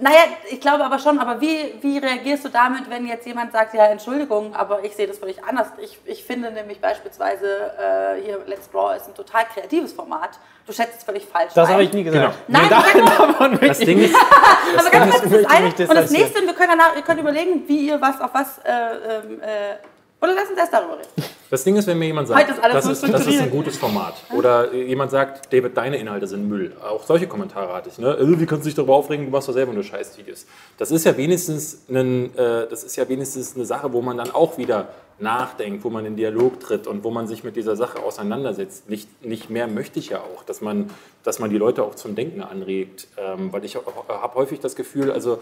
[0.00, 0.18] naja,
[0.50, 3.86] ich glaube aber schon, aber wie, wie reagierst du damit, wenn jetzt jemand sagt, ja,
[3.86, 5.68] Entschuldigung, aber ich sehe das völlig anders.
[5.82, 10.30] Ich, ich finde nämlich beispielsweise äh, hier Let's Draw ist ein total kreatives Format.
[10.66, 11.52] Du schätzt es völlig falsch.
[11.54, 12.34] Das habe ich nie gesagt.
[12.46, 12.60] Genau.
[12.60, 15.66] Nein, nee, da, das Ding ist, das aber ganz kurz, das eine.
[15.66, 18.70] Und das nächste, wir können danach, ihr könnt überlegen, wie ihr was auf was äh,
[18.70, 19.76] ähm, äh,
[20.20, 21.08] oder lass uns erst darüber reden.
[21.50, 24.14] Das Ding ist, wenn mir jemand sagt, ist das, ist, das ist ein gutes Format.
[24.36, 26.76] Oder jemand sagt, David, deine Inhalte sind Müll.
[26.82, 27.98] Auch solche Kommentare hatte ich.
[27.98, 28.16] Ne?
[28.18, 30.46] Äh, wie kannst du dich darüber aufregen, du machst doch selber nur Scheißvideos.
[30.76, 34.30] Das ist ja wenigstens ein, äh, das ist ja wenigstens eine Sache, wo man dann
[34.30, 34.88] auch wieder
[35.20, 38.88] nachdenkt, wo man in Dialog tritt und wo man sich mit dieser Sache auseinandersetzt.
[38.90, 40.90] Nicht, nicht mehr möchte ich ja auch, dass man,
[41.22, 43.08] dass man die Leute auch zum Denken anregt.
[43.16, 45.38] Ähm, weil ich habe häufig das Gefühl, also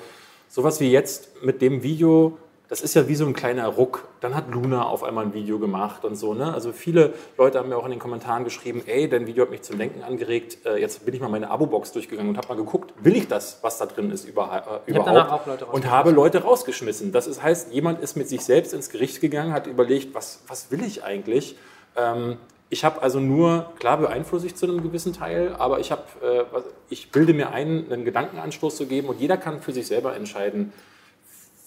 [0.49, 2.39] sowas wie jetzt mit dem Video,
[2.69, 4.09] das ist ja wie so ein kleiner Ruck.
[4.21, 6.35] Dann hat Luna auf einmal ein Video gemacht und so.
[6.35, 6.53] Ne?
[6.53, 9.63] Also viele Leute haben mir auch in den Kommentaren geschrieben, ey, dein Video hat mich
[9.63, 10.59] zum Denken angeregt.
[10.67, 13.61] Äh, jetzt bin ich mal meine Abo-Box durchgegangen und habe mal geguckt, will ich das,
[13.63, 15.63] was da drin ist, über, äh, überhaupt?
[15.73, 17.13] und habe Leute rausgeschmissen.
[17.13, 20.71] Das ist, heißt, jemand ist mit sich selbst ins Gericht gegangen, hat überlegt, was, was
[20.73, 21.57] will ich eigentlich?
[21.95, 22.37] Ähm,
[22.69, 26.43] ich habe also nur, klar beeinflusse ich zu einem gewissen Teil, aber ich, hab, äh,
[26.89, 30.73] ich bilde mir ein, einen Gedankenanstoß zu geben und jeder kann für sich selber entscheiden,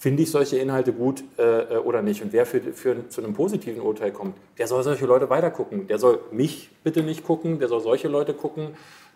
[0.00, 2.22] finde ich solche Inhalte gut äh, äh, oder nicht.
[2.22, 5.88] Und wer für, für, zu einem positiven Urteil kommt, der soll solche Leute weitergucken.
[5.88, 8.68] Der soll mich bitte nicht gucken, der soll solche Leute gucken.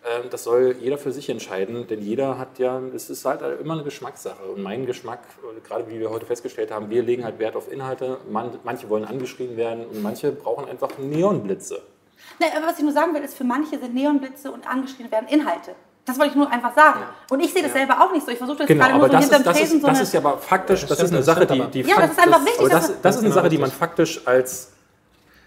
[0.04, 3.72] Ähm, das soll jeder für sich entscheiden, denn jeder hat ja, es ist halt immer
[3.72, 4.44] eine Geschmackssache.
[4.44, 5.20] Und mein Geschmack,
[5.66, 8.18] gerade wie wir heute festgestellt haben, wir legen halt Wert auf Inhalte.
[8.30, 11.80] Man, manche wollen angeschrien werden und manche brauchen einfach Neonblitze.
[12.38, 15.28] Nee, aber was ich nur sagen will, ist, für manche sind Neonblitze und angeschrien werden
[15.28, 15.74] Inhalte.
[16.06, 17.00] Das wollte ich nur einfach sagen.
[17.00, 17.34] Ja.
[17.34, 17.78] Und ich sehe das ja.
[17.78, 18.32] selber auch nicht so.
[18.32, 20.12] Ich versuche das genau, gerade nur so hinterm ist, das Tresen ist, so Das ist
[20.12, 22.68] ja aber faktisch, das, das ist eine Sache, die, die Ja, das ist einfach wichtig.
[22.68, 24.73] Das, das, ist eine Sache, die man faktisch als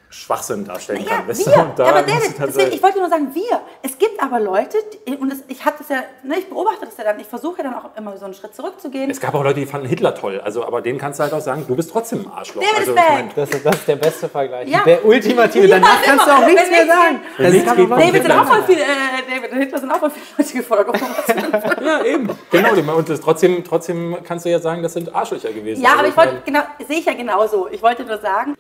[0.09, 1.27] Schwachsinn darstellen ja, kann.
[1.27, 3.59] Wir, aber David, deswegen, ich wollte nur sagen, wir.
[3.81, 6.95] Es gibt aber Leute, die, und das, ich habe das ja, ne, ich beobachte das
[6.95, 9.11] ja dann, ich versuche ja dann auch immer so einen Schritt zurückzugehen.
[9.11, 11.41] Es gab auch Leute, die fanden Hitler toll, also, aber denen kannst du halt auch
[11.41, 12.63] sagen, du bist trotzdem ein Arschloch.
[12.63, 14.69] David also, ist ich mein, das, das, ist der beste Vergleich.
[14.69, 14.83] Ja.
[14.85, 17.21] Der ultimative, danach kannst du auch nichts mehr sagen.
[17.37, 18.85] David sind auch voll viele, äh,
[19.29, 21.01] David und Hitler sind auch voll viele Leute gefolgt.
[21.85, 22.29] ja, eben.
[22.49, 25.81] Genau, und das, trotzdem, trotzdem kannst du ja sagen, das sind Arschlöcher gewesen.
[25.81, 27.67] Ja, also, aber ich wollte, genau, sehe ich ja genauso.
[27.69, 28.55] Ich wollte nur sagen...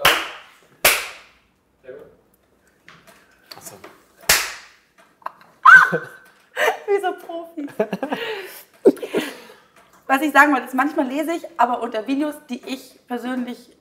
[6.95, 7.67] Wie so Profis.
[10.07, 13.75] Was ich sagen wollte, ist, manchmal lese ich, aber unter Videos, die ich persönlich,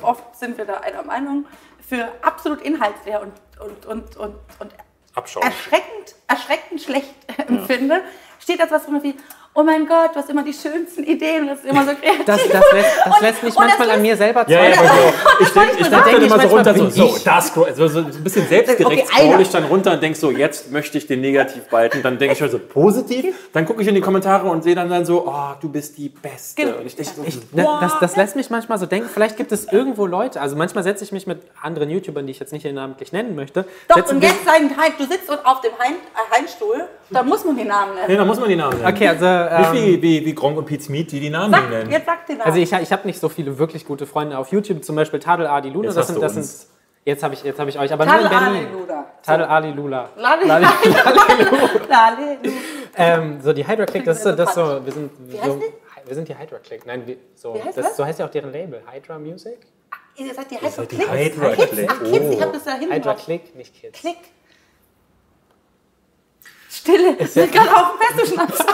[0.00, 1.46] oft sind wir da einer Meinung,
[1.86, 4.72] für absolut inhaltsleer und, und, und, und, und
[5.42, 7.14] erschreckend, erschreckend schlecht
[7.48, 8.02] empfinde,
[8.38, 9.16] steht das was drin wie,
[9.54, 12.24] oh mein Gott, du hast immer die schönsten Ideen und das ist immer so kreativ.
[12.24, 14.72] Das, das, lässt, das und, lässt mich manchmal an mir selber zweifeln.
[14.72, 15.12] Ja, ja, so.
[15.40, 18.48] Ich denke ich denk dann immer so runter, so, so, das, so, so ein bisschen
[18.48, 22.02] selbstgerecht okay, scroll ich dann runter und denke so, jetzt möchte ich den Negativbalken.
[22.02, 25.04] Dann denke ich also positiv, dann gucke ich in die Kommentare und sehe dann, dann
[25.04, 26.62] so, oh, du bist die Beste.
[26.62, 26.78] Genau.
[26.78, 29.70] Und ich denke so, ich, das, das lässt mich manchmal so denken, vielleicht gibt es
[29.70, 32.72] irgendwo Leute, also manchmal setze ich mich mit anderen YouTubern, die ich jetzt nicht hier
[32.72, 33.66] namentlich nennen möchte.
[33.88, 37.64] Doch, und jetzt sein, du sitzt auf dem Heim, äh, Heimstuhl, da muss man die
[37.64, 38.10] Namen nennen.
[38.10, 38.94] Ja, da muss man die Namen nennen.
[38.94, 39.41] Okay, also...
[39.50, 41.90] Ähm, wie, wie, wie Gronk und Pete Smith, die die Namen sag, nennen.
[41.90, 42.42] Jetzt sag die Namen.
[42.42, 45.46] Also ich, ich habe nicht so viele wirklich gute Freunde auf YouTube, zum Beispiel Tadel
[45.46, 45.86] Adi Luna.
[45.88, 46.68] Jetzt das sind, das sind,
[47.04, 48.66] jetzt habe ich, hab ich euch, aber Tadel nur in Berlin.
[48.66, 49.06] Ali Lula.
[49.22, 50.08] Tadel Ali Lula.
[50.16, 50.66] Lali, Lali,
[51.88, 52.38] Lali,
[52.96, 55.56] ähm, So die Hydra Click, das ist so, das so, wir sind Wie heißt so,
[55.56, 56.08] die?
[56.08, 56.84] wir sind die Hydra Click.
[56.86, 57.96] Nein, wir, so, Wie heißt das, was?
[57.96, 59.58] so heißt ja auch deren Label, Hydra Music.
[60.16, 61.08] Ihr seid die Hydra Click.
[61.10, 61.90] Hydra Click.
[61.90, 62.40] ach, Kids, ich Oh.
[62.42, 63.24] habe das da hinten Hydra drauf.
[63.24, 63.98] Click, nicht Kids.
[64.00, 64.16] Klick.
[66.68, 67.16] Stille.
[67.18, 68.58] Ich bin gerade auf dem Festschnaps.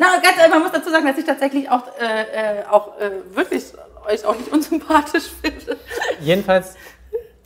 [0.00, 3.10] Na, ganz ehrlich, man muss dazu sagen, dass ich tatsächlich auch, äh, äh, auch äh,
[3.36, 3.64] wirklich
[4.08, 5.76] euch auch nicht unsympathisch finde.
[6.20, 6.74] Jedenfalls,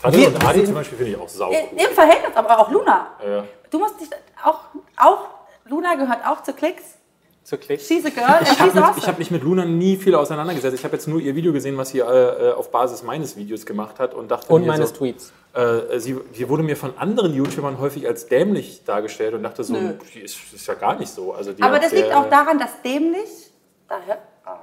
[0.00, 1.80] Tadel Wir- und Adi zum Beispiel finde ich auch sau Äh, cool.
[1.80, 3.08] Im Verhältnis, aber auch Luna.
[3.26, 3.44] Ja.
[3.70, 4.08] Du musst dich
[4.44, 4.60] auch,
[4.96, 5.26] auch,
[5.64, 6.84] Luna gehört auch zu Klicks.
[7.44, 7.86] Zu Klicks.
[7.86, 9.06] She's a girl and Ich habe awesome.
[9.06, 10.74] hab mich mit Luna nie viel auseinandergesetzt.
[10.76, 13.98] Ich habe jetzt nur ihr Video gesehen, was sie äh, auf Basis meines Videos gemacht
[13.98, 15.32] hat und dachte Und mir meines so, Tweets.
[15.52, 19.74] äh, sie, sie wurde mir von anderen YouTubern häufig als dämlich dargestellt und dachte so,
[19.74, 19.94] Nö.
[20.14, 21.32] die ist, ist ja gar nicht so.
[21.34, 23.52] Also die Aber das liegt auch daran, dass dämlich.
[23.88, 24.18] Daher.
[24.44, 24.58] ah.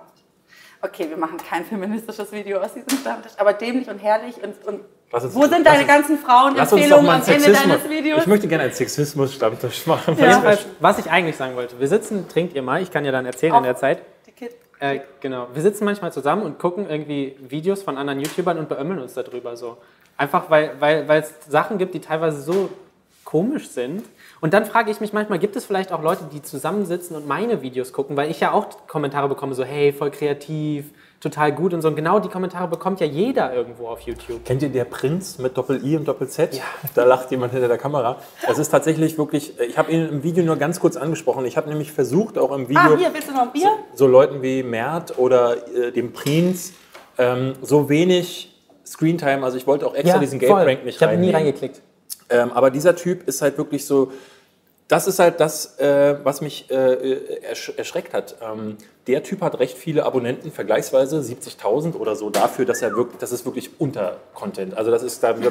[0.81, 4.65] Okay, wir machen kein feministisches Video aus diesem Stammtisch, aber dämlich und herrlich und.
[4.65, 4.81] und
[5.11, 8.19] uns- wo sind deine ganzen Frauenempfehlungen am Ende deines Videos?
[8.21, 10.15] Ich möchte gerne einen Sexismus-Stammtisch machen.
[10.17, 10.29] Ja.
[10.29, 13.25] Jedenfalls, was ich eigentlich sagen wollte, wir sitzen, trinkt ihr mal, ich kann ja dann
[13.25, 13.99] erzählen in Auf- der Zeit.
[14.79, 15.47] Äh, genau.
[15.53, 19.55] Wir sitzen manchmal zusammen und gucken irgendwie Videos von anderen YouTubern und beömmeln uns darüber
[19.55, 19.77] so.
[20.17, 22.69] Einfach weil, weil, weil es Sachen gibt, die teilweise so
[23.23, 24.03] komisch sind.
[24.39, 27.61] Und dann frage ich mich manchmal, gibt es vielleicht auch Leute, die zusammensitzen und meine
[27.61, 30.85] Videos gucken, weil ich ja auch Kommentare bekomme, so hey, voll kreativ,
[31.21, 31.87] total gut und so.
[31.87, 34.43] Und genau die Kommentare bekommt ja jeder irgendwo auf YouTube.
[34.43, 36.59] Kennt ihr der Prinz mit Doppel-I und Doppel-Z?
[36.95, 38.17] Da lacht jemand hinter der Kamera.
[38.49, 41.45] Es ist tatsächlich wirklich, ich habe ihn im Video nur ganz kurz angesprochen.
[41.45, 43.69] Ich habe nämlich versucht, auch im Ah, Video hier, willst du noch ein Bier?
[43.95, 46.73] so Leuten wie Mert oder äh, dem Prinz
[47.17, 48.47] ähm, so wenig
[48.85, 51.81] Screentime, also ich wollte auch extra diesen Gay-Prank nicht Ich habe nie reingeklickt.
[52.29, 54.11] Ähm, aber dieser Typ ist halt wirklich so,
[54.91, 58.35] das ist halt das, äh, was mich äh, ersch erschreckt hat.
[58.41, 58.75] Ähm,
[59.07, 63.31] der Typ hat recht viele Abonnenten, vergleichsweise 70.000 oder so, dafür, dass er wirklich, das
[63.31, 64.75] ist wirklich unter-Content.
[64.77, 65.43] Also das ist da, wenn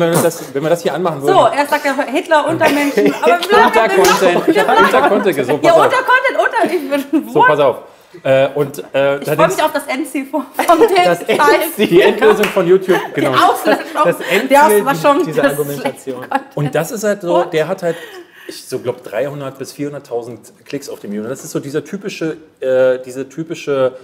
[0.00, 1.32] wir das, wenn wir das hier anmachen würden.
[1.36, 3.14] So, erst sagt er Hitler unter Menschen.
[3.22, 5.84] Aber wir Unter-Content, unter-Content, so, Ja, pass auf.
[5.84, 6.74] unter Content, unter.
[6.74, 7.76] Ich bin, So, pass auf.
[8.24, 11.38] Äh, und äh, ich freue mich auf das Endziel vom, vom Das Teil.
[11.76, 13.30] die Endlösung von YouTube, genau.
[13.30, 13.84] Auslöschung.
[14.04, 16.20] Das Der Endziel war schon dieser das Argumentation.
[16.22, 16.56] Content.
[16.56, 17.96] Und das ist halt so, der hat halt,
[18.48, 21.24] ich so glaube 300 bis 400.000 Klicks auf dem Video.
[21.24, 23.96] Das ist so dieser typische, äh, diese typische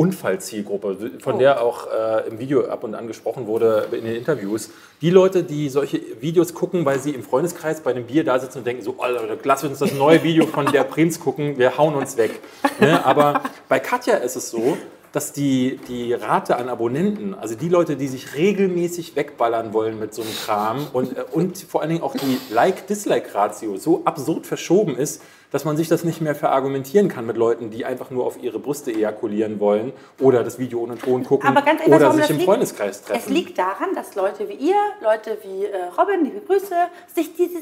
[0.00, 4.70] Unfallzielgruppe, von der auch äh, im Video ab und an gesprochen wurde in den Interviews.
[5.02, 8.58] Die Leute, die solche Videos gucken, weil sie im Freundeskreis bei einem Bier da sitzen
[8.58, 11.94] und denken so, Alter, lass uns das neue Video von der Prinz gucken, wir hauen
[11.94, 12.40] uns weg.
[12.80, 13.04] Ne?
[13.04, 14.78] Aber bei Katja ist es so,
[15.12, 20.14] dass die, die Rate an Abonnenten, also die Leute, die sich regelmäßig wegballern wollen mit
[20.14, 24.96] so einem Kram und, äh, und vor allen Dingen auch die Like-Dislike-Ratio so absurd verschoben
[24.96, 28.40] ist, dass man sich das nicht mehr verargumentieren kann mit Leuten, die einfach nur auf
[28.42, 32.36] ihre Brüste ejakulieren wollen oder das Video ohne Ton gucken Aber ganz oder sich im
[32.36, 32.48] liegt?
[32.48, 33.20] Freundeskreis treffen.
[33.20, 36.74] Es liegt daran, dass Leute wie ihr, Leute wie äh, Robin, liebe Grüße,
[37.12, 37.58] sich diese,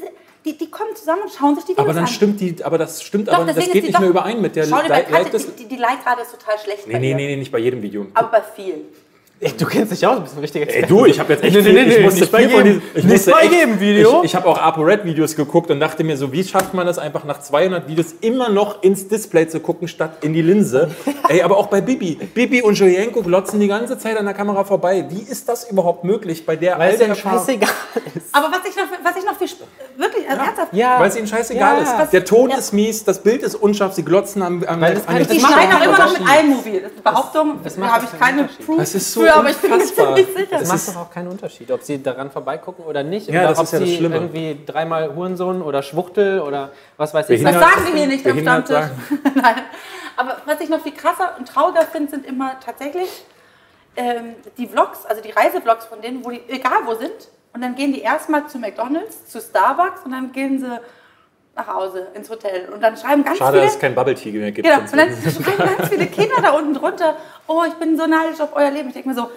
[0.51, 2.07] die, die kommen zusammen und schauen sich die Videos aber dann an.
[2.09, 4.65] stimmt die, aber das stimmt, Doch, aber das geht nicht doch- mehr überein mit der
[4.65, 7.51] Schau dir bei die, die, Like-Rate ist total schlecht Nee, bei nee, nee, nee, nicht
[7.51, 8.07] bei jedem Video.
[8.13, 8.81] Aber bei vielen.
[9.41, 11.55] Ey, du kennst dich aus, du bist ein richtiger Ey, du, ich habe jetzt echt
[11.55, 13.31] Nee, nee, viel, nee, ich musste nicht bei viel von jedem- diesen, ich nicht musste
[13.41, 14.17] echt, Video.
[14.19, 17.23] Ich, ich habe auch ApoRed-Videos geguckt und dachte mir so, wie schafft man das einfach
[17.23, 20.91] nach 200 Videos immer noch ins Display zu gucken, statt in die Linse?
[21.29, 22.15] Ey, aber auch bei Bibi.
[22.33, 25.05] Bibi und Julienko glotzen die ganze Zeit an der Kamera vorbei.
[25.09, 27.69] Wie ist das überhaupt möglich bei der Weil Erfahrung- scheißegal
[28.15, 28.35] ist.
[28.35, 29.47] Aber was ich noch, was ich noch viel,
[30.29, 30.99] also ernsthaft, Ja.
[30.99, 32.01] Weil es ihnen scheißegal Ja.
[32.03, 32.11] ist.
[32.13, 32.57] Der Ton Ja.
[32.57, 35.75] ist mies, das Bild ist unscharf, sie glotzen am, am, Weil das an macht schneiden
[35.75, 36.79] auch immer noch mit iMovie.
[36.81, 38.65] Das ist eine Behauptung, Das da macht habe ich keinen keine Unterschied.
[38.65, 40.47] Proof Das ist so für, aber ich bin mir ziemlich sicher.
[40.51, 43.27] Das Das macht doch auch keinen Unterschied, ob sie daran vorbeigucken oder nicht.
[43.29, 44.15] Ja, oder das ob ist ja das sie Schlimme.
[44.15, 47.43] irgendwie dreimal Hurensohn oder Schwuchtel oder was weiß ich.
[47.43, 48.75] Das sagen wir hier nicht am Stammtisch.
[49.35, 49.55] Nein.
[50.17, 53.25] Aber was ich noch viel krasser und trauriger finde, sind immer tatsächlich
[53.95, 57.29] ähm, die Vlogs, also die Reisevlogs von denen, wo die egal wo sind.
[57.53, 60.79] Und dann gehen die erstmal zu McDonalds, zu Starbucks und dann gehen sie
[61.55, 62.69] nach Hause ins Hotel.
[62.69, 63.65] Und dann schreiben ganz Schade, viele.
[63.65, 64.67] dass es kein Bubble Tea mehr gibt.
[64.67, 67.17] Genau, und dann schreiben ganz viele Kinder da unten drunter,
[67.47, 68.89] oh, ich bin so neidisch auf euer Leben.
[68.89, 69.29] Ich denke mir so,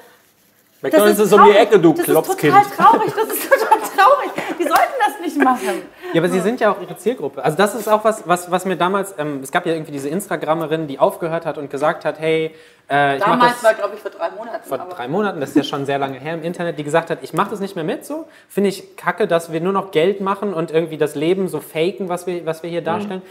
[0.83, 1.53] McDonalds ist um die.
[1.53, 2.55] Ecke, du Das Klopfkind.
[2.57, 4.31] ist total traurig, das ist total traurig.
[4.59, 5.83] Die sollten das nicht machen.
[6.13, 7.43] Ja, aber sie sind ja auch ihre Zielgruppe.
[7.45, 10.09] Also das ist auch was, was, was mir damals, ähm, es gab ja irgendwie diese
[10.09, 12.55] Instagrammerin, die aufgehört hat und gesagt hat, hey,
[12.91, 14.69] äh, ich Damals das war, glaube ich, vor drei Monaten.
[14.69, 17.09] vor aber- drei Monaten, das ist ja schon sehr lange her im Internet, die gesagt
[17.11, 18.27] hat, ich mache das nicht mehr mit so.
[18.49, 22.09] Finde ich kacke, dass wir nur noch Geld machen und irgendwie das Leben so faken,
[22.09, 23.23] was wir, was wir hier darstellen.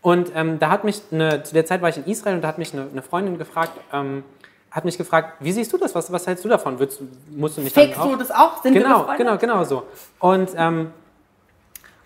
[0.00, 2.48] Und ähm, da hat mich, eine, zu der Zeit war ich in Israel und da
[2.48, 4.24] hat mich eine, eine Freundin gefragt, ähm,
[4.72, 5.94] hat mich gefragt, wie siehst du das?
[5.94, 6.78] Was, was hältst du davon?
[6.78, 8.62] Würdest, du- musst du nicht auch- du das auch?
[8.62, 9.84] Sind Genau, genau, genau so.
[10.18, 10.90] Und, ähm,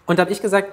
[0.07, 0.73] und da habe ich gesagt,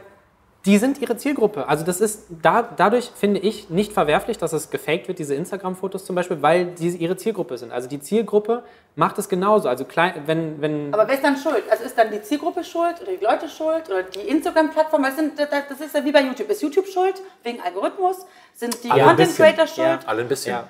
[0.66, 1.68] die sind ihre Zielgruppe.
[1.68, 6.06] Also das ist da, dadurch, finde ich, nicht verwerflich, dass es gefaked wird, diese Instagram-Fotos
[6.06, 7.72] zum Beispiel, weil die ihre Zielgruppe sind.
[7.74, 8.64] Also die Zielgruppe
[8.96, 9.68] macht es genauso.
[9.68, 11.64] Also klein, wenn, wenn Aber wer ist dann schuld?
[11.70, 15.04] Also ist dann die Zielgruppe schuld oder die Leute schuld oder die Instagram-Plattform?
[15.04, 16.50] Was sind- Das das ist ja wie bei YouTube.
[16.50, 18.26] Ist YouTube schuld wegen Algorithmus?
[18.56, 19.46] Sind die Alle ein Content bisschen.
[19.46, 20.04] Creator schuld?
[20.04, 20.08] Ja.
[20.08, 20.54] Alle ein bisschen.
[20.54, 20.70] Ja.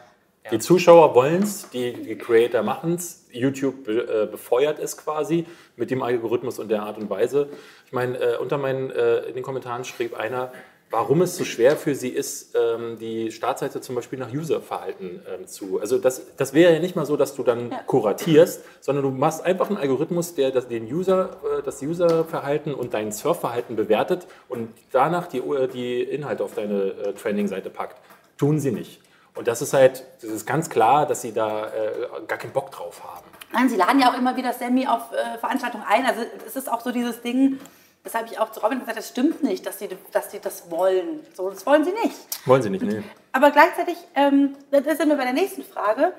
[0.51, 5.45] Die Zuschauer wollen es, die, die Creator machen es, YouTube be, äh, befeuert es quasi
[5.77, 7.47] mit dem Algorithmus und der Art und Weise.
[7.85, 10.51] Ich meine, äh, unter meinen, äh, in den Kommentaren schrieb einer,
[10.91, 15.47] warum es so schwer für sie ist, ähm, die Startseite zum Beispiel nach Userverhalten ähm,
[15.47, 15.79] zu.
[15.79, 17.77] Also das, das wäre ja nicht mal so, dass du dann Ja.
[17.87, 22.93] kuratierst, sondern du machst einfach einen Algorithmus, der das, den User, äh, das Userverhalten und
[22.93, 27.97] dein Surfverhalten bewertet und danach die, äh, die Inhalte auf deine äh, Trending-Seite packt.
[28.37, 28.99] Tun sie nicht.
[29.35, 32.71] Und das ist halt, das ist ganz klar, dass sie da äh, gar keinen Bock
[32.71, 33.25] drauf haben.
[33.51, 36.05] Nein, sie laden ja auch immer wieder Sammy auf äh, Veranstaltungen ein.
[36.05, 37.59] Also es ist auch so dieses Ding,
[38.03, 40.69] das habe ich auch zu Robin gesagt, das stimmt nicht, dass sie, dass sie das
[40.69, 41.25] wollen.
[41.33, 42.17] So, das wollen sie nicht.
[42.45, 43.03] Wollen sie nicht, nee.
[43.31, 46.13] Aber gleichzeitig, ähm, das sind wir bei der nächsten Frage.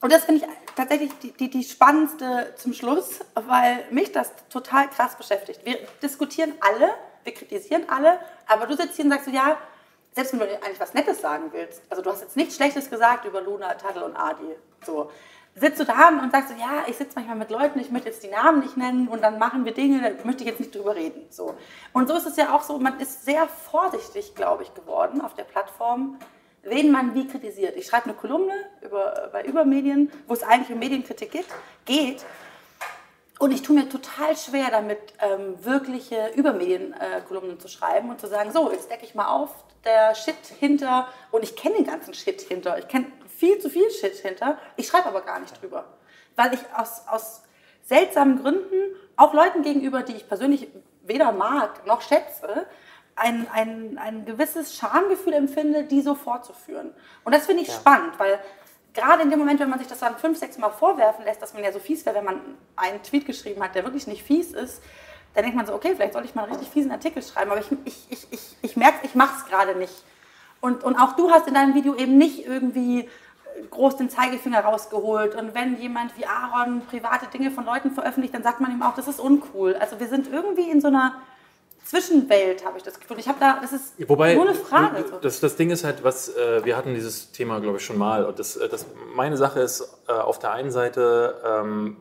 [0.00, 4.88] Und das finde ich tatsächlich die, die, die spannendste zum Schluss, weil mich das total
[4.88, 5.60] krass beschäftigt.
[5.64, 6.90] Wir diskutieren alle,
[7.24, 9.58] wir kritisieren alle, aber du sitzt hier und sagst so, ja,
[10.12, 13.24] selbst wenn du eigentlich was Nettes sagen willst, also du hast jetzt nichts Schlechtes gesagt
[13.24, 15.10] über Luna, Tadel und Adi, so,
[15.54, 18.22] sitzt du da und sagst so, ja, ich sitze manchmal mit Leuten, ich möchte jetzt
[18.22, 20.94] die Namen nicht nennen und dann machen wir Dinge, da möchte ich jetzt nicht drüber
[20.94, 21.54] reden, so.
[21.92, 25.34] Und so ist es ja auch so, man ist sehr vorsichtig, glaube ich, geworden auf
[25.34, 26.18] der Plattform,
[26.62, 27.76] wen man wie kritisiert.
[27.76, 31.46] Ich schreibe eine Kolumne über, bei Übermedien, wo es eigentlich um Medienkritik geht,
[31.84, 32.24] geht
[33.40, 38.52] und ich tue mir total schwer damit, ähm, wirkliche Übermedien-Kolumnen zu schreiben und zu sagen,
[38.52, 42.42] so, jetzt decke ich mal auf, der Shit hinter, und ich kenne den ganzen Shit
[42.42, 43.06] hinter, ich kenne
[43.38, 45.86] viel zu viel Shit hinter, ich schreibe aber gar nicht drüber.
[46.36, 47.42] Weil ich aus, aus
[47.82, 50.68] seltsamen Gründen, auch Leuten gegenüber, die ich persönlich
[51.02, 52.66] weder mag noch schätze,
[53.16, 56.94] ein, ein, ein gewisses Schamgefühl empfinde, die so fortzuführen.
[57.24, 58.38] Und das finde ich spannend, weil
[58.94, 61.54] gerade in dem Moment, wenn man sich das dann fünf, sechs Mal vorwerfen lässt, dass
[61.54, 62.40] man ja so fies wäre, wenn man
[62.76, 64.82] einen Tweet geschrieben hat, der wirklich nicht fies ist,
[65.34, 67.60] dann denkt man so, okay, vielleicht soll ich mal einen richtig fiesen Artikel schreiben, aber
[67.60, 69.94] ich, ich, ich, ich, ich merke, ich mache es gerade nicht.
[70.60, 73.08] Und, und auch du hast in deinem Video eben nicht irgendwie
[73.70, 75.34] groß den Zeigefinger rausgeholt.
[75.34, 78.94] Und wenn jemand wie Aaron private Dinge von Leuten veröffentlicht, dann sagt man ihm auch,
[78.94, 79.76] das ist uncool.
[79.76, 81.14] Also wir sind irgendwie in so einer
[81.90, 83.18] Zwischenwelt, habe ich das Gefühl.
[83.18, 85.04] Ich habe da, das ist Wobei, nur eine Frage.
[85.10, 85.16] so.
[85.16, 88.24] das, das Ding ist halt, was äh, wir hatten dieses Thema, glaube ich, schon mal.
[88.26, 88.86] Und das, äh, das,
[89.16, 91.96] meine Sache ist äh, auf der einen Seite, ähm,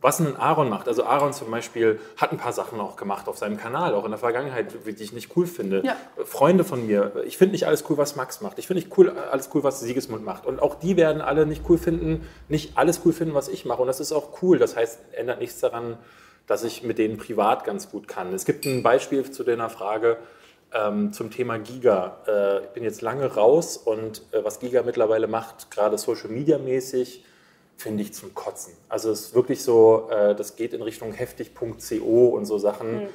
[0.00, 0.86] was ein Aaron macht.
[0.86, 4.12] Also Aaron zum Beispiel hat ein paar Sachen auch gemacht auf seinem Kanal, auch in
[4.12, 5.82] der Vergangenheit, die ich nicht cool finde.
[5.84, 5.96] Ja.
[6.24, 8.60] Freunde von mir, ich finde nicht alles cool, was Max macht.
[8.60, 10.46] Ich finde nicht cool, alles cool, was Siegesmund macht.
[10.46, 13.82] Und auch die werden alle nicht cool finden, nicht alles cool finden, was ich mache.
[13.82, 14.58] Und das ist auch cool.
[14.58, 15.98] Das heißt, ändert nichts daran,
[16.46, 18.32] dass ich mit denen privat ganz gut kann.
[18.32, 20.18] Es gibt ein Beispiel zu deiner Frage
[20.72, 22.18] ähm, zum Thema Giga.
[22.26, 26.58] Äh, ich bin jetzt lange raus und äh, was Giga mittlerweile macht, gerade Social Media
[26.58, 27.24] mäßig,
[27.76, 28.74] finde ich zum Kotzen.
[28.88, 33.08] Also es ist wirklich so, äh, das geht in Richtung heftig.co und so Sachen.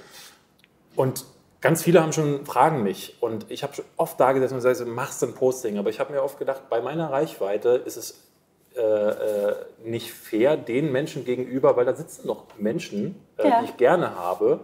[0.95, 1.25] Und
[1.61, 3.17] ganz viele haben schon, fragen mich.
[3.21, 5.77] Und ich habe schon oft da gesessen und gesagt, machst du ein Posting.
[5.77, 8.30] Aber ich habe mir oft gedacht, bei meiner Reichweite ist es
[8.75, 13.59] äh, äh, nicht fair den Menschen gegenüber, weil da sitzen noch Menschen, äh, Ja.
[13.59, 14.61] die ich gerne habe,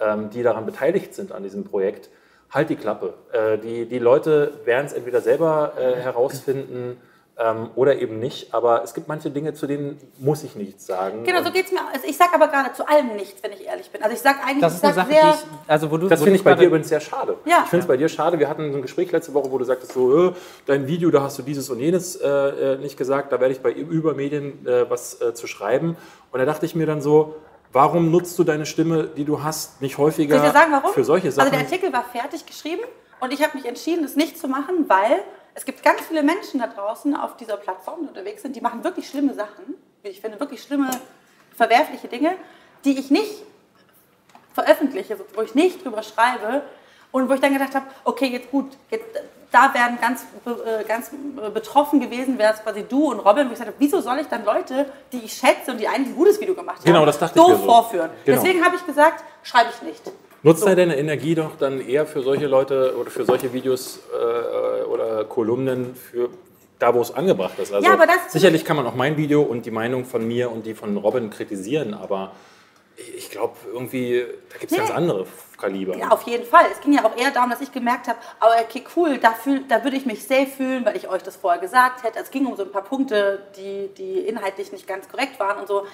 [0.00, 2.08] ähm, die daran beteiligt sind an diesem Projekt.
[2.50, 3.14] Halt die Klappe.
[3.32, 7.00] Äh, die, die Leute werden es entweder selber äh, herausfinden
[7.40, 8.52] ähm, oder eben nicht.
[8.54, 11.24] Aber es gibt manche Dinge, zu denen muss ich nichts sagen.
[11.24, 11.78] Genau, so geht es mir.
[11.78, 11.92] auch.
[11.92, 14.02] Also ich sage aber gerade zu allem nichts, wenn ich ehrlich bin.
[14.02, 16.08] Also ich sage eigentlich, Das ist eine sag Sache, die sehr, ich, also wo du,
[16.08, 17.36] Das finde ich bei dir übrigens sehr schade.
[17.46, 17.62] Ja.
[17.64, 18.38] Ich finde es bei dir schade.
[18.38, 20.32] Wir hatten so ein Gespräch letzte Woche, wo du sagtest, so, äh,
[20.66, 23.60] dein Video, da hast du dieses und jenes äh, äh, nicht gesagt, da werde ich
[23.60, 25.96] bei Übermedien äh, was äh, zu schreiben.
[26.32, 27.36] Und da dachte ich mir dann so,
[27.72, 30.92] warum nutzt du deine Stimme, die du hast, nicht häufiger Soll ich dir sagen, warum?
[30.92, 31.48] für solche Sachen?
[31.48, 32.82] Also der Artikel war fertig geschrieben
[33.20, 35.22] und ich habe mich entschieden, es nicht zu machen, weil
[35.54, 38.84] es gibt ganz viele Menschen da draußen auf dieser Plattform, die unterwegs sind, die machen
[38.84, 40.90] wirklich schlimme Sachen, wie ich finde, wirklich schlimme,
[41.56, 42.34] verwerfliche Dinge,
[42.84, 43.42] die ich nicht
[44.54, 46.62] veröffentliche, wo ich nicht drüber schreibe
[47.12, 49.04] und wo ich dann gedacht habe, okay, jetzt gut, jetzt,
[49.50, 51.10] da wären ganz, äh, ganz
[51.52, 54.28] betroffen gewesen, wäre es quasi du und Robin, wo ich gesagt habe, wieso soll ich
[54.28, 57.18] dann Leute, die ich schätze und die eigentlich ein gutes Video gemacht haben, Genau, das
[57.18, 57.64] dachte ich so mir so.
[57.64, 58.10] vorführen.
[58.24, 58.40] Genau.
[58.40, 60.02] Deswegen habe ich gesagt, schreibe ich nicht.
[60.42, 64.84] Nutzt er deine Energie doch dann eher für solche Leute oder für solche Videos äh,
[64.84, 66.30] oder Kolumnen für
[66.78, 67.72] da, wo es angebracht ist.
[67.74, 70.50] Also Ja, aber das- sicherlich kann man auch mein Video und die Meinung von mir
[70.50, 72.32] und die von Robin kritisieren, aber
[73.16, 74.78] ich, glaube irgendwie, da gibt es Nee.
[74.78, 75.26] ganz andere
[75.58, 75.96] Kaliber.
[75.96, 76.64] Ja, auf jeden Fall.
[76.72, 79.62] Es ging ja auch eher darum, dass ich gemerkt habe, aber okay, cool, da, fühl,
[79.68, 82.18] da würde ich mich safe fühlen, weil ich euch das vorher gesagt hätte.
[82.18, 85.68] Es ging um so ein paar Punkte, die, die inhaltlich nicht ganz korrekt waren und
[85.68, 85.84] so.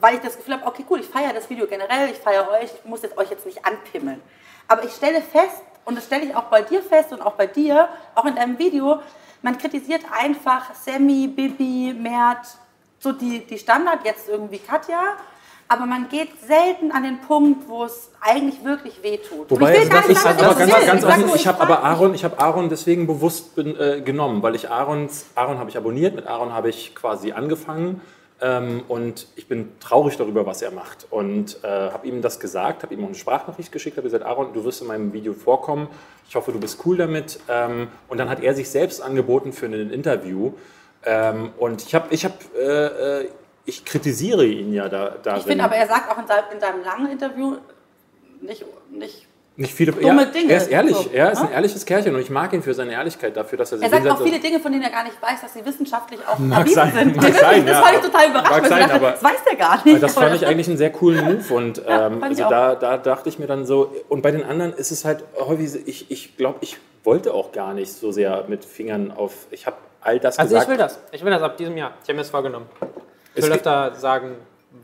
[0.00, 2.70] Weil ich das Gefühl habe, okay, cool, ich feiere das Video generell, ich feiere euch,
[2.74, 4.20] ich muss jetzt euch jetzt nicht anpimmeln.
[4.68, 7.46] Aber ich stelle fest, und das stelle ich auch bei dir fest und auch bei
[7.46, 9.00] dir, auch in deinem Video,
[9.42, 12.46] man kritisiert einfach Sammy, Bibi, Mert,
[12.98, 15.16] so die, die Standard, jetzt irgendwie Katja,
[15.68, 19.50] aber man geht selten an den Punkt, wo es eigentlich wirklich wehtut.
[19.50, 21.46] Wobei, ich will also das sagen, aber dass ganz, ganz Ich sag offen, nur, ich
[21.46, 21.84] habe aber.
[21.84, 26.14] Aaron, ich habe Aaron deswegen bewusst äh, genommen, weil ich Aarons, Aaron habe ich abonniert,
[26.14, 28.00] mit Aaron habe ich quasi angefangen
[28.40, 31.06] Ähm, und ich bin traurig darüber, was er macht.
[31.10, 34.52] Und äh, habe ihm das gesagt, habe ihm auch eine Sprachnachricht geschickt, habe gesagt, Aaron,
[34.52, 35.88] du wirst in meinem Video vorkommen.
[36.28, 37.40] Ich hoffe, du bist cool damit.
[37.48, 40.52] Ähm, und dann hat er sich selbst angeboten für ein Interview.
[41.04, 43.28] Ähm, und ich habe, ich habe, äh, äh,
[43.64, 45.40] ich kritisiere ihn ja da, darin.
[45.40, 47.56] Ich finde aber, er sagt auch in seinem, in seinem langen Interview
[48.40, 49.26] nicht, nicht
[49.58, 50.52] nicht viele Dumme ja, Dinge.
[50.52, 51.54] Er ist ehrlich, So, er ist ein ne?
[51.54, 54.08] ehrliches Kerlchen und ich mag ihn für seine Ehrlichkeit dafür, dass er sich Er sagt
[54.08, 56.92] auch viele Dinge, von denen er gar nicht weiß, dass sie wissenschaftlich auch Mag sein,
[56.94, 57.16] sind.
[57.16, 57.82] mag sein, das ja.
[57.82, 58.66] fand ich total überraschend.
[58.68, 60.02] Sein, dachte, aber- das weiß der gar nicht.
[60.02, 63.28] Das fand ich eigentlich einen sehr coolen Move und Ja, ähm, also da, da dachte
[63.28, 66.58] ich mir dann so, und bei den anderen ist es halt häufig, ich, ich glaube,
[66.60, 70.50] ich wollte auch gar nicht so sehr mit Fingern auf, ich habe all das Also
[70.54, 70.64] gesagt.
[70.66, 70.98] ich will das.
[71.10, 71.94] Ich will das ab diesem Jahr.
[72.02, 72.66] Ich habe mir das vorgenommen.
[73.34, 74.36] Ich will öfter sagen,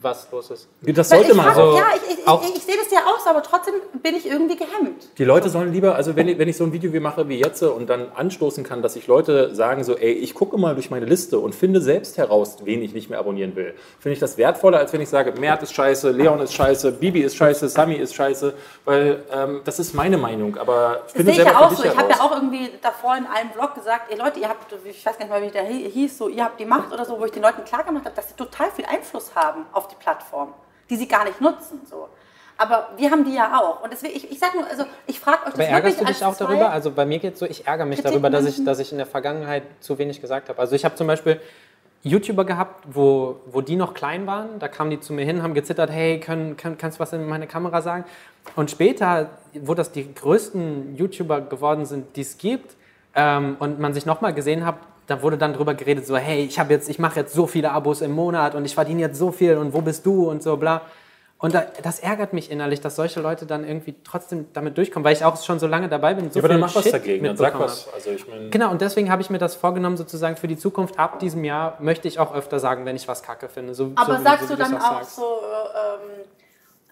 [0.05, 0.69] was los ist.
[0.83, 1.77] Das sollte ich man frag- so.
[1.77, 2.19] Ja, ich, ich,
[2.51, 5.09] ich, ich sehe das ja auch so, aber trotzdem bin ich irgendwie gehemmt.
[5.19, 7.39] Die Leute sollen lieber, also wenn ich, wenn ich so ein Video wie mache wie
[7.41, 10.91] jetzt und dann anstoßen kann, dass sich Leute sagen so, ey, ich gucke mal durch
[10.91, 13.75] meine Liste und finde selbst heraus, wen ich nicht mehr abonnieren will.
[13.99, 17.21] Finde ich das wertvoller, als wenn ich sage, Mert ist scheiße, Leon ist scheiße, Bibi
[17.23, 18.53] ist scheiße, Sami ist scheiße,
[18.85, 21.85] weil ähm, das ist meine Meinung, aber Das finde sehe ich selber ja auch so.
[21.85, 25.05] Ich habe ja auch irgendwie davor in einem Blog gesagt, ey Leute, ihr habt, ich
[25.07, 27.19] weiß gar nicht mal, wie der hi- hieß, so, ihr habt die Macht oder so,
[27.19, 29.94] wo ich den Leuten klar gemacht habe, dass sie total viel Einfluss haben auf die
[29.99, 30.55] Plattform,
[30.91, 31.81] die sie gar nicht nutzen.
[31.89, 32.09] So.
[32.57, 33.83] Aber wir haben die ja auch.
[33.83, 36.25] Und deswegen, ich, ich sag nur, also ich frage euch das Aber ärgerst du dich
[36.25, 36.71] auch darüber?
[36.71, 38.99] Also bei mir geht es so, ich ärgere mich darüber, dass ich, dass ich in
[38.99, 40.59] der Vergangenheit zu wenig gesagt habe.
[40.59, 41.41] Also ich habe zum Beispiel
[42.05, 44.59] YouTuber gehabt, wo, wo die noch klein waren.
[44.59, 47.27] Da kamen die zu mir hin, haben gezittert, hey, können, kann, kannst du was in
[47.27, 48.05] meine Kamera sagen?
[48.57, 52.77] Und später, wo das die größten YouTuber geworden sind, die es gibt,
[53.15, 54.77] ähm, und man sich nochmal gesehen hat,
[55.07, 57.71] da wurde dann drüber geredet, so, hey, ich habe jetzt, ich mache jetzt so viele
[57.73, 60.57] Abos im Monat und ich verdiene jetzt so viel und wo bist du und so
[60.57, 60.83] bla.
[61.39, 65.13] Und da, das ärgert mich innerlich, dass solche Leute dann irgendwie trotzdem damit durchkommen, weil
[65.13, 66.25] ich auch schon so lange dabei bin.
[66.27, 67.93] und So Ja, aber dann mach was Shit dagegen, dann sag was.
[67.93, 70.99] Also ich meine, Genau, und deswegen habe ich mir das vorgenommen, sozusagen für die Zukunft
[70.99, 73.75] ab diesem Jahr möchte ich auch öfter sagen, wenn ich was kacke finde.
[73.75, 75.17] So, Aber so, sagst so, du dann auch sagst.
[75.17, 76.25] so, äh, ähm,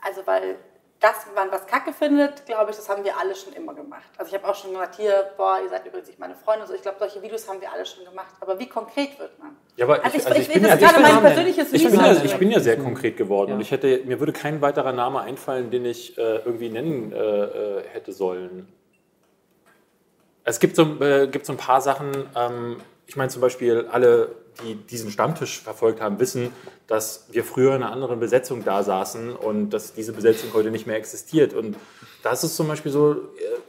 [0.03, 0.57] also weil
[1.03, 4.05] das, wenn man was Kacke findet, glaube ich, das haben wir alle schon immer gemacht.
[4.17, 6.67] Also ich habe auch schon gesagt, hier, boah, ihr seid übrigens nicht meine Freunde.
[6.67, 8.33] So, ich glaube, solche Videos haben wir alle schon gemacht.
[8.41, 9.57] Aber wie konkret wird man?
[9.77, 11.83] ja, aber Also ich, also ich, will bin das ja- gerade ich mein persönliches Ich
[11.85, 12.17] bin, Reason.
[12.17, 13.55] ja, ich bin ja sehr konkret geworden Ja.
[13.57, 17.17] und ich hätte, mir würde kein weiterer Name einfallen, den ich äh, irgendwie nennen äh,
[17.19, 18.69] äh, hätte sollen.
[20.45, 22.77] Es gibt so, äh, gibt so ein paar Sachen, ähm,
[23.07, 24.35] ich meine zum Beispiel alle,
[24.65, 26.53] die diesen Stammtisch verfolgt haben, wissen,
[26.87, 30.87] dass wir früher in einer anderen Besetzung da saßen und dass diese Besetzung heute nicht
[30.87, 31.55] mehr existiert.
[31.55, 31.77] Und
[32.23, 33.17] das ist zum Beispiel so, äh,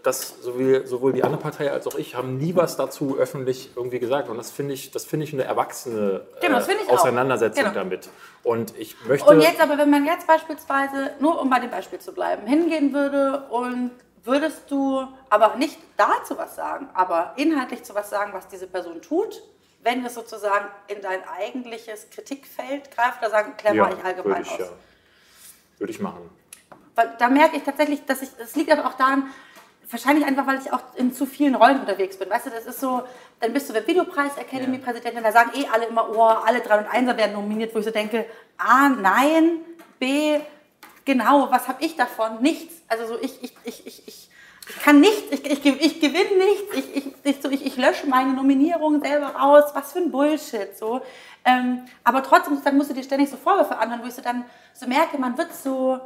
[0.03, 4.30] dass sowohl, die andere Partei als auch ich haben nie was dazu öffentlich irgendwie gesagt.
[4.30, 6.89] Und das finde ich, das finde ich eine erwachsene äh, Genau, ich.
[6.89, 7.76] Auseinandersetzung Genau.
[7.76, 8.10] damit.
[8.43, 9.30] Und ich möchte.
[9.30, 12.93] Und jetzt aber, wenn man jetzt beispielsweise, nur um bei dem Beispiel zu bleiben, hingehen
[12.93, 13.91] würde und
[14.23, 19.01] würdest du aber nicht dazu was sagen, aber inhaltlich zu was sagen, was diese Person
[19.01, 19.41] tut,
[19.84, 24.41] wenn es sozusagen in dein eigentliches Kritikfeld greift, oder sagen, klär mal ich allgemein würde
[24.41, 24.60] ich, aus.
[24.60, 24.65] ja.
[25.80, 26.30] Würde ich machen.
[26.95, 29.31] Weil da merke ich tatsächlich, dass ich, es liegt aber auch daran,
[29.89, 32.30] wahrscheinlich einfach, weil ich auch in zu vielen Rollen unterwegs bin.
[32.30, 33.03] Weißt du, das ist so,
[33.39, 36.80] dann bist du der Videopreis Academy Präsidentin, da sagen eh alle immer, oh, alle 3
[36.80, 38.26] und 1 werden nominiert, wo ich so denke,
[38.57, 39.60] A, nein,
[39.99, 40.39] B,
[41.05, 42.41] genau, was habe ich davon?
[42.41, 42.81] Nichts.
[42.88, 44.30] Also so, ich, ich, ich, ich, ich,
[44.69, 48.07] ich kann nichts, ich, ich, ich gewinne nichts, ich, ich, ich, so, ich, ich lösche
[48.07, 51.02] meine Nominierung selber raus, was für ein Bullshit, so.
[51.45, 54.45] Ähm, aber trotzdem, dann musst du dir ständig so Vorwürfe anhören, wo ich so dann
[54.73, 55.99] so merke, man wird so,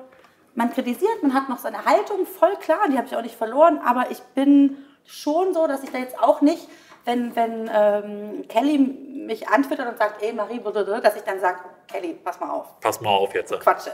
[0.55, 3.79] man kritisiert, man hat noch seine Haltung, voll klar, die habe ich auch nicht verloren,
[3.85, 6.67] aber ich bin schon so, dass ich da jetzt auch nicht,
[7.05, 12.15] wenn, wenn ähm, Kelly mich antwittert und sagt, ey Marie, dass ich dann sage, Kelly,
[12.23, 13.57] pass mal auf, Pass mal auf jetzt.
[13.59, 13.91] Quatsche.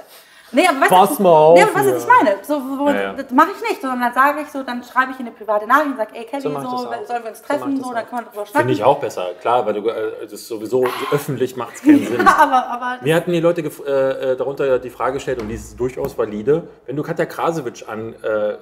[0.53, 2.35] Nee, aber weißt Pass mal auf, Nee, aber weißt du, was ich meine?
[2.43, 3.13] So, wo, Ja, ja.
[3.13, 5.67] Das mache ich nicht, sondern dann sage ich so, dann schreibe ich in eine private
[5.67, 6.55] Nachricht und sage, ey Kelly, So so,
[6.91, 8.59] das sollen wir uns So treffen, so, das dann können wir drüber schnacken.
[8.59, 12.05] Finde ich auch besser, klar, weil du äh, das ist sowieso öffentlich macht es keinen
[12.07, 12.21] Sinn.
[12.21, 15.79] aber, aber Mir hatten die Leute äh, äh, darunter die Frage gestellt, und die ist
[15.79, 18.57] durchaus valide, wenn du Katja Krasowitsch an, äh, äh,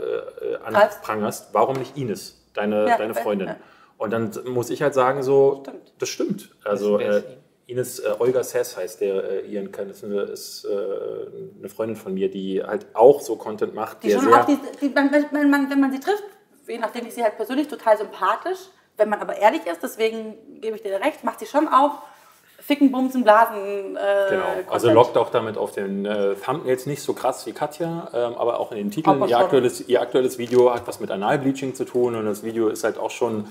[0.63, 3.47] anprangerst, warum nicht Ines, deine, Ja, deine Freundin?
[3.49, 3.55] ja.
[3.97, 5.93] Und dann muss ich halt sagen, so, Stimmt.
[5.99, 6.49] das stimmt.
[6.65, 7.23] Also sie?
[7.71, 10.69] Ines äh, Olga Sess heißt der, äh, ihren kann, ist, eine, ist äh,
[11.59, 14.59] eine Freundin von mir, die halt auch so Content macht, die der schon auch, die,
[14.81, 16.23] die, wenn, wenn, man, wenn man sie trifft,
[16.67, 18.59] je nachdem ich sie halt persönlich total sympathisch,
[18.97, 22.03] wenn man aber ehrlich ist, deswegen gebe ich dir recht, macht sie schon auch
[22.59, 23.95] Ficken, Bumsen, Blasen.
[23.95, 28.09] Äh, Genau, also lockt auch damit auf den äh, Thumbnails nicht so krass wie Katja,
[28.13, 29.27] ähm, aber auch in den Titeln.
[29.27, 32.83] Ihr aktuelles, ihr aktuelles Video hat was mit Analbleaching zu tun und das Video ist
[32.83, 33.47] halt auch schon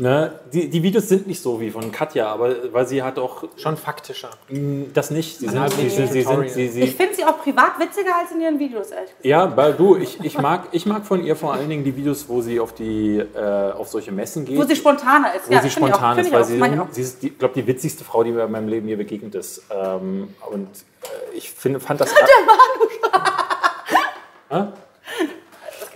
[0.00, 0.32] Ne?
[0.50, 3.76] Die, die Videos sind nicht so wie von Katja, aber weil sie hat auch Schon
[3.76, 4.30] faktischer.
[4.48, 5.38] mh, das nicht.
[5.38, 6.48] Sie sind, sie, sind, sie, sind, Tutorial.
[6.48, 9.24] sie, Ich sie, finde sie auch privat witziger als in ihren Videos, ehrlich gesagt.
[9.26, 12.26] ja, weil du, ich, ich, mag, ich mag von ihr vor allen Dingen die Videos,
[12.30, 14.56] wo sie auf, die, äh, auf solche Messen geht.
[14.56, 15.50] Wo sie spontaner ist.
[15.50, 16.86] wo ja, sie find ich auch, spontan find ist, ich weil auch, sie, ich auch.
[16.92, 19.64] sie ist, glaube die witzigste Frau, die mir in meinem Leben hier begegnet ist.
[19.70, 20.68] Ähm, und
[21.02, 22.14] äh, ich finde, fand das.
[24.48, 24.64] Hä?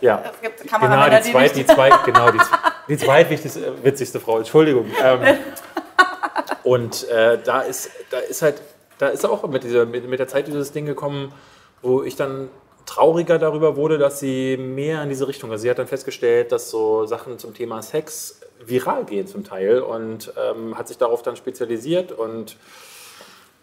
[0.02, 0.22] Ja.
[0.30, 2.38] Es gibt Genau, Kameramänner, die, zweit, die, nicht- zweit, genau, die,
[2.88, 4.86] die zweitwichtigste, äh, witzigste Frau, Entschuldigung.
[5.02, 5.38] Ähm,
[6.64, 8.60] und äh, da, ist, da ist halt,
[8.98, 11.32] da ist auch mit, dieser, mit, mit der Zeit dieses Ding gekommen,
[11.82, 12.48] wo ich dann
[12.86, 16.70] trauriger darüber wurde, dass sie mehr in diese Richtung, also sie hat dann festgestellt, dass
[16.70, 21.36] so Sachen zum Thema Sex viral gehen zum Teil und ähm, hat sich darauf dann
[21.36, 22.56] spezialisiert und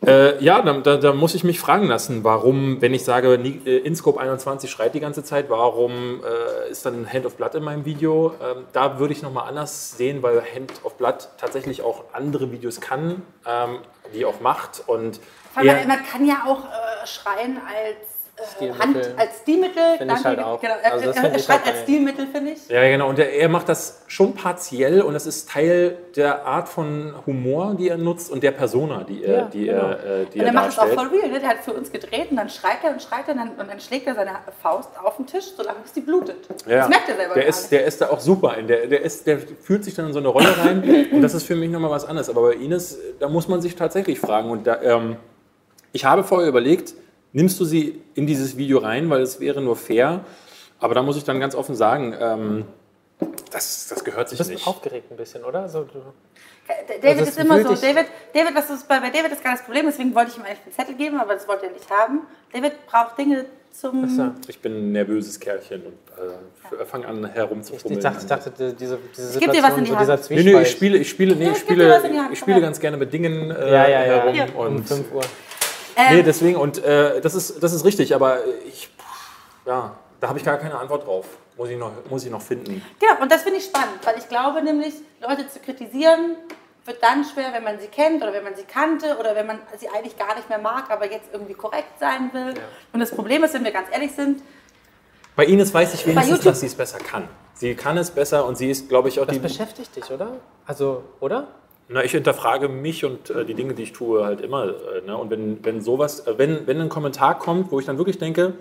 [0.05, 3.77] äh, ja, da, da, da muss ich mich fragen lassen, warum, wenn ich sage, äh,
[3.77, 7.85] InScope 21 schreit die ganze Zeit, warum äh, ist dann Hand of Blood in meinem
[7.85, 8.33] Video?
[8.41, 12.81] Ähm, da würde ich nochmal anders sehen, weil Hand of Blood tatsächlich auch andere Videos
[12.81, 13.79] kann, ähm,
[14.15, 15.19] die auch macht und
[15.67, 18.10] eher- man kann ja auch äh, schreien als
[18.55, 18.79] Stilmittel.
[18.85, 19.97] Hand, als Stilmittel.
[19.97, 20.61] Finde ich halt auch.
[20.61, 21.83] Genau, er, Also das er, er schreit halt als.
[21.83, 22.67] Stilmittel, finde ich.
[22.67, 23.09] Ja, genau.
[23.09, 27.75] Und er, er macht das schon partiell und das ist Teil der Art von Humor,
[27.77, 29.81] die er nutzt und der Persona, die er, Ja, die genau.
[29.81, 31.29] er, äh, die Und er er macht es auch voll real.
[31.29, 31.39] Ne?
[31.39, 33.69] Der hat für uns gedreht und dann schreit er und schreit er und dann, und
[33.69, 34.31] dann schlägt er seine
[34.61, 36.37] Faust auf den Tisch, solange bis die blutet.
[36.67, 36.79] Ja.
[36.79, 37.71] Das merkt er selber der ist, nicht.
[37.71, 38.67] Der ist da auch super in.
[38.67, 41.43] Der, der, ist, der fühlt sich dann in so eine Rolle rein und das ist
[41.43, 42.29] für mich nochmal was anderes.
[42.29, 44.49] Aber bei Ines, da muss man sich tatsächlich fragen.
[44.49, 45.17] Und da, ähm,
[45.93, 46.93] ich habe vorher überlegt,
[47.33, 50.25] nimmst du sie in dieses Video rein, weil es wäre nur fair.
[50.79, 52.65] Aber da muss ich dann ganz offen sagen, ähm,
[53.51, 54.67] das, das gehört sich Du bist nicht.
[54.67, 55.69] aufgeregt ein bisschen, oder?
[55.69, 55.99] So, du,
[57.01, 57.75] David Also ist immer so.
[57.75, 60.43] David, David, was ist bei, bei David ist gar das Problem, deswegen wollte ich ihm
[60.43, 62.21] eigentlich einen Zettel geben, aber das wollte er nicht haben.
[62.53, 64.07] David braucht Dinge zum.
[64.09, 64.31] so.
[64.47, 67.99] Ich bin ein nervöses Kerlchen und äh, fange an Ich, herumzufummeln.
[67.99, 70.01] ich, dachte, ich dachte, die- diese, diese geb dir was in Situation, die so Hand.
[70.01, 70.55] dieser Nee, Zwiespalt.
[70.55, 73.11] nee, ich spiele, ich spiele, nee, Ja, ich ich spiele, ich spiele ganz gerne mit
[73.13, 73.97] Dingen äh, Ja, ja, ja.
[74.23, 74.33] herum.
[74.33, 74.55] Hier.
[74.55, 75.21] um Und 5 Uhr.
[75.95, 78.89] Ähm, Nee, deswegen, und äh, das, ist, das ist richtig, aber ich,
[79.65, 81.25] ja, da habe ich gar keine Antwort drauf.
[81.57, 82.81] Muss ich noch, muss ich noch finden.
[82.99, 86.35] Genau, und das finde ich spannend, weil ich glaube nämlich, Leute zu kritisieren
[86.85, 89.59] wird dann schwer, wenn man sie kennt oder wenn man sie kannte oder wenn man
[89.77, 92.55] sie eigentlich gar nicht mehr mag, aber jetzt irgendwie korrekt sein will.
[92.91, 94.41] Und das Problem ist, wenn wir ganz ehrlich sind,
[95.35, 97.27] Bei Ines weiß ich wenigstens, dass sie es besser kann.
[97.53, 99.39] Sie kann es besser und sie ist, glaube ich, auch Das die.
[99.41, 100.37] beschäftigt dich, oder?
[100.65, 101.47] Also, oder?
[101.93, 104.65] Na, ich hinterfrage mich und äh, die Dinge, die ich tue, halt immer.
[104.65, 105.17] Äh, ne?
[105.17, 108.53] Und wenn, wenn sowas, äh, wenn, wenn ein Kommentar kommt, wo ich dann wirklich denke,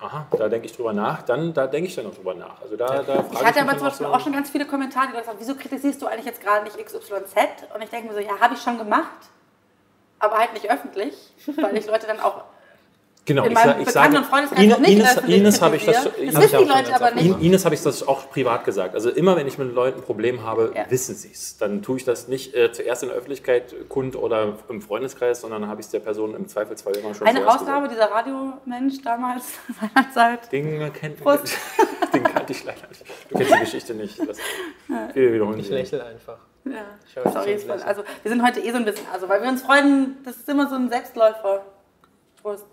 [0.00, 2.60] aha, da denke ich drüber nach, dann da denke ich dann auch drüber nach.
[2.60, 5.12] Also da, da ich hatte mich aber zum Beispiel auch schon ganz viele Kommentare, die
[5.12, 7.36] gesagt haben, wieso kritisierst du eigentlich jetzt gerade nicht XYZ?
[7.74, 9.30] Und ich denke mir so, ja, habe ich schon gemacht,
[10.18, 11.14] aber halt nicht öffentlich,
[11.56, 12.42] weil ich Leute dann auch
[13.26, 14.08] Genau, in ich, meinem sage,
[14.56, 17.24] Ines, nicht Ines, habe ich das, Das wissen die Leute aber nicht.
[17.24, 18.94] In- Ines habe ich das auch privat gesagt.
[18.94, 20.84] Also immer, wenn ich mit Leuten ein Problem habe, Ja.
[20.90, 21.56] wissen sie es.
[21.56, 25.68] Dann tue ich das nicht äh, zuerst in der Öffentlichkeit kund oder im Freundeskreis, sondern
[25.68, 29.44] habe ich es der Person im Zweifelsfall immer schon Eine Ausnahme, dieser Radiomensch damals,
[29.80, 30.52] seinerzeit.
[30.52, 31.56] Den, kennt, Prost.
[32.12, 33.04] den kannte ich leider nicht.
[33.30, 34.18] Du kennst die Geschichte nicht.
[34.28, 34.36] Das,
[35.14, 36.36] wir wiederholen Ich lächle einfach.
[36.66, 37.30] Ja.
[37.30, 40.36] Sorry, also wir sind heute eh so ein bisschen, also weil wir uns freuen, das
[40.36, 41.64] ist immer so ein Selbstläufer.
[42.42, 42.64] Prost.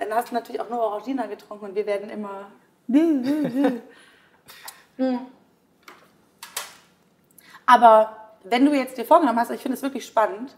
[0.00, 2.50] Dann hast du natürlich auch nur Orangina getrunken und wir werden immer.
[4.96, 5.18] Hm.
[7.64, 10.54] Aber wenn du jetzt dir vorgenommen hast, ich finde es wirklich spannend,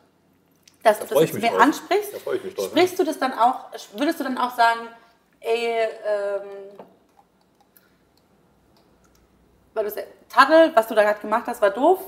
[0.82, 1.60] dass du freu das jetzt mehr drauf.
[1.60, 4.51] ansprichst, Da freu ich mich drauf, sprichst du das dann auch, würdest du dann auch
[4.56, 4.81] sagen,
[5.39, 6.48] ey, ähm,
[9.74, 12.01] weil du Tadel, was du da gerade gemacht hast, war doof,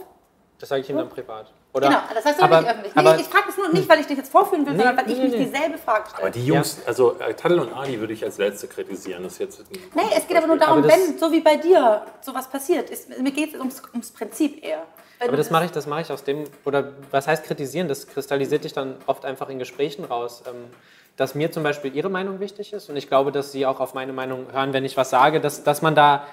[0.59, 1.53] Das sage ich ihm dann privat.
[1.75, 1.89] Oder?
[1.89, 2.95] Genau, das heißt du aber, nicht öffentlich.
[2.95, 4.97] Nee, aber, ich frage das nur nicht, weil ich dich jetzt vorführen will, Nee, sondern
[4.97, 5.45] weil ich nee, mich nee.
[5.47, 6.31] dieselbe Frage Aber stelle.
[6.31, 9.25] die Jungs, also äh, Tadel und Adi würde ich als Letzte kritisieren.
[9.25, 9.65] Das jetzt
[9.95, 12.91] Nee, es geht aber nur darum, Aber wenn, so wie bei dir, sowas passiert.
[12.91, 14.85] Ist, mir geht es ums, ums Prinzip eher.
[15.19, 17.89] Wenn aber das mache ich, das mache ich aus dem, oder was heißt kritisieren?
[17.89, 20.45] Das kristallisiert sich dann oft einfach in Gesprächen raus.
[20.47, 20.71] Ähm,
[21.17, 23.95] dass mir zum Beispiel ihre Meinung wichtig ist und ich glaube, dass sie auch auf
[23.95, 26.27] meine Meinung hören, wenn ich was sage, dass, dass man da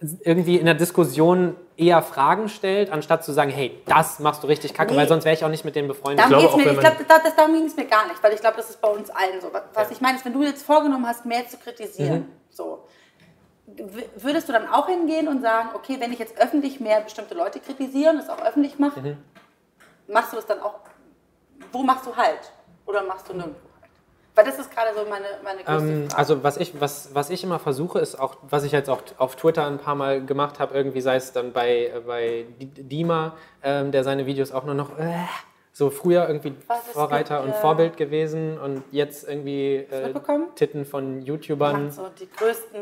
[0.00, 4.74] irgendwie in der Diskussion eher Fragen stellt, anstatt zu sagen, hey, das machst du richtig
[4.74, 4.98] kacke, Nee.
[5.00, 6.20] weil sonst wäre ich auch nicht mit denen befreundet.
[6.30, 8.32] Darum glaube mir, wenn ich glaube, das, das, darum ging es mir gar nicht, weil
[8.34, 9.50] ich glaube, das ist bei uns allen so.
[9.52, 9.92] Was Ja.
[9.92, 12.32] ich meine, ist, wenn du jetzt vorgenommen hast, mehr zu kritisieren, Mhm.
[12.50, 12.84] so,
[14.16, 17.58] würdest du dann auch hingehen und sagen, okay, wenn ich jetzt öffentlich mehr bestimmte Leute
[17.60, 19.16] kritisiere und das auch öffentlich mache, Mhm.
[20.08, 20.74] machst du das dann auch,
[21.72, 22.52] wo machst du halt?
[22.86, 23.65] Oder machst du nirgendwo?
[24.36, 26.18] Weil das ist gerade so meine, meine größte Ähm, Frage.
[26.18, 29.34] also was ich, was, was ich immer versuche, ist auch, was ich jetzt auch auf
[29.36, 33.34] Twitter ein paar Mal gemacht habe, irgendwie sei es dann bei, äh, bei Di- Dima,
[33.62, 35.14] ähm, der seine Videos auch nur noch äh,
[35.72, 40.12] so früher irgendwie es Vorreiter gibt, und äh, Vorbild gewesen und jetzt irgendwie äh?
[40.54, 41.84] Titten von YouTubern.
[41.86, 42.80] Macht so die größten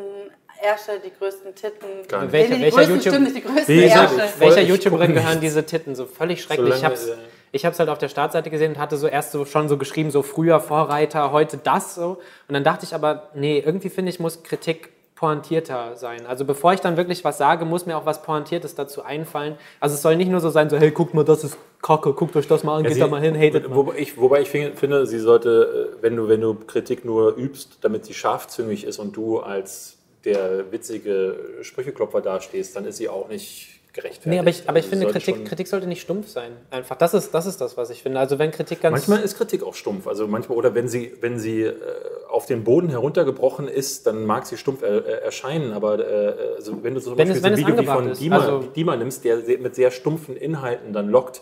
[0.62, 1.88] Ärsche, die größten Titten.
[2.30, 4.40] Welche- Nee, die welcher größten YouTube- stimmt nicht, die größten Ärsche.
[4.40, 5.94] Welcher YouTuberin gehören diese Titten?
[5.94, 6.68] So völlig schrecklich.
[6.68, 7.08] ich Solange, hab's,
[7.54, 10.10] ich hab's halt auf der Startseite gesehen und hatte so erst so schon so geschrieben,
[10.10, 12.18] so früher Vorreiter, heute das so.
[12.48, 16.26] Und dann dachte ich aber, nee, irgendwie finde ich, muss Kritik pointierter sein.
[16.26, 19.56] Also bevor ich dann wirklich was sage, muss mir auch was Pointiertes dazu einfallen.
[19.78, 22.34] Also es soll nicht nur so sein, so hey, guckt mal, das ist Kacke, guckt
[22.34, 23.76] euch das mal an, Ja, geht sie- da mal hin, hatet mal.
[23.76, 27.36] Wobei ich, wobei ich fin- finde, sie sollte, äh, wenn du, wenn du Kritik nur
[27.36, 33.08] übst, damit sie scharfzüngig ist und du als der witzige Sprücheklopfer dastehst, dann ist sie
[33.08, 34.26] auch nicht gerechtfertigt.
[34.26, 36.52] Nee, aber ich, aber ich Also finde, Kritik, Kritik sollte nicht stumpf sein.
[36.70, 38.18] Einfach, das ist, das ist das, was ich finde.
[38.18, 38.92] Also wenn Kritik ganz...
[38.92, 40.06] Manchmal ist Kritik auch stumpf.
[40.06, 41.74] Also manchmal, oder wenn sie, wenn sie äh,
[42.28, 45.72] auf den Boden heruntergebrochen ist, dann mag sie stumpf er, äh, erscheinen.
[45.72, 48.12] Aber äh, also wenn du zum Wenn Beispiel es- so ein wenn Video wie von.
[48.12, 51.40] Dima, Also- Dima nimmst, der mit sehr stumpfen Inhalten dann lockt,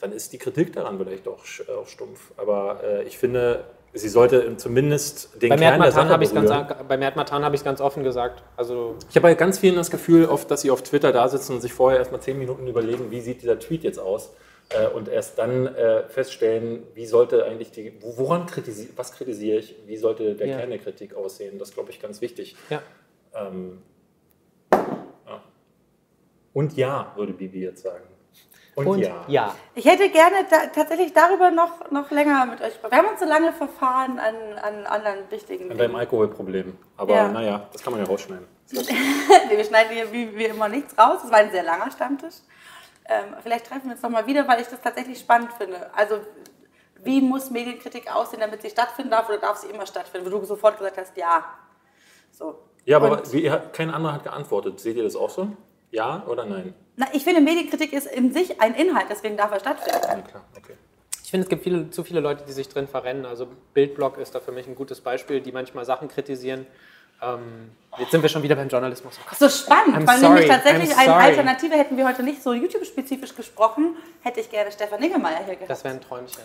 [0.00, 2.32] dann ist die Kritik daran vielleicht auch, sch- auch stumpf.
[2.36, 3.64] Aber äh, ich finde,
[3.94, 6.50] sie sollte zumindest den bei Kern der Sache habe ich es ganz,
[6.88, 8.42] bei Mert Matan habe ich ganz offen gesagt.
[8.56, 11.54] Also Ich habe bei ganz vielen das Gefühl, oft, dass sie auf Twitter da sitzen
[11.54, 14.30] und sich vorher erstmal zehn Minuten überlegen, wie sieht dieser Tweet jetzt aus.
[14.70, 19.58] Äh, und erst dann äh, feststellen, wie sollte eigentlich die, wo- woran kritisiere, was kritisiere
[19.58, 20.56] ich, wie sollte der Ja.
[20.58, 21.58] Kern der Kritik aussehen.
[21.58, 22.56] Das glaube ich ganz wichtig.
[22.70, 22.80] ja.
[23.34, 23.82] Ähm,
[24.72, 25.42] ja.
[26.52, 28.04] Und ja, würde Bibi jetzt sagen.
[28.74, 29.24] Und, Und ja.
[29.28, 29.54] ja.
[29.74, 32.90] Ich hätte gerne da, tatsächlich darüber noch, noch länger mit euch gesprochen.
[32.90, 35.96] Wir haben uns so lange verfahren an, an anderen wichtigen An deinem Dingen.
[36.00, 36.76] Alkoholproblem.
[36.96, 37.28] Aber Ja.
[37.28, 38.46] naja, das kann man ja rausschneiden.
[38.72, 41.18] Nee, wir schneiden hier wie, wie immer nichts raus.
[41.22, 42.34] Das war ein sehr langer Stammtisch.
[43.06, 45.90] Ähm, vielleicht treffen wir uns nochmal wieder, weil ich das tatsächlich spannend finde.
[45.94, 46.20] Also,
[47.04, 50.26] wie muss Medienkritik aussehen, damit sie stattfinden darf oder darf sie immer stattfinden?
[50.26, 51.44] Wo du sofort gesagt hast, ja.
[52.32, 52.58] So.
[52.86, 54.80] Ja, aber wie, kein anderer hat geantwortet.
[54.80, 55.48] Seht ihr das auch so?
[55.94, 56.74] Ja oder nein?
[56.96, 60.00] Na, ich finde, Medienkritik ist in sich ein Inhalt, deswegen darf er stattfinden.
[60.02, 60.74] Ja, klar, okay.
[61.22, 63.26] Ich finde, es gibt viele, zu viele Leute, die sich drin verrennen.
[63.26, 66.66] Also Bildblog ist da für mich ein gutes Beispiel, die manchmal Sachen kritisieren.
[67.22, 69.18] Ähm, jetzt sind wir schon wieder beim Journalismus.
[69.20, 69.34] Oh.
[69.38, 71.14] So spannend, I'm weil nämlich sorry, tatsächlich I'm eine.
[71.14, 75.70] Alternative hätten wir heute nicht so YouTube-spezifisch gesprochen, hätte ich gerne Stefan Niggemeier hier gehabt.
[75.70, 76.42] Das wäre ein Träumchen.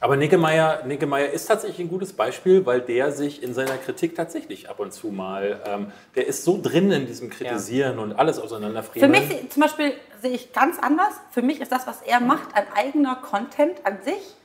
[0.00, 4.78] Aber Niggemeier ist tatsächlich ein gutes Beispiel, weil der sich in seiner Kritik tatsächlich ab
[4.78, 9.10] und zu mal, ähm, der ist so drin in diesem Kritisieren und alles Für auseinanderfriemeln.
[9.10, 11.14] mich zum Beispiel sehe ich ganz anders.
[11.30, 14.36] Für mich ist das, was er macht, ein eigener Content an sich,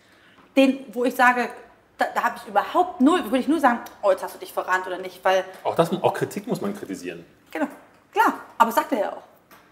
[0.56, 1.50] den, wo ich sage,
[1.98, 4.54] da, da habe ich überhaupt null, würde ich nur sagen, oh, jetzt hast du dich
[4.54, 7.26] verrannt oder nicht, weil, auch, das, auch Kritik muss man kritisieren.
[7.52, 7.68] genau,
[8.14, 9.24] klar, aber das sagt er ja auch.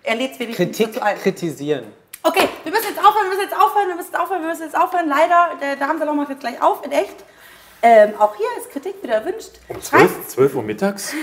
[0.04, 1.18] Er lädt es wenigstens Kritik dazu ein.
[1.18, 1.86] kritisieren.
[2.30, 4.62] Okay, wir müssen jetzt aufhören, wir müssen jetzt aufhören, wir müssen jetzt aufhören, wir müssen
[4.62, 5.10] jetzt aufhören.
[5.10, 7.16] Leider, der, der Hamza macht jetzt gleich auf, in echt.
[7.82, 9.54] Ähm, auch hier ist Kritik wieder erwünscht.
[9.68, 11.14] Um Schreibt, 12, 12 Uhr mittags?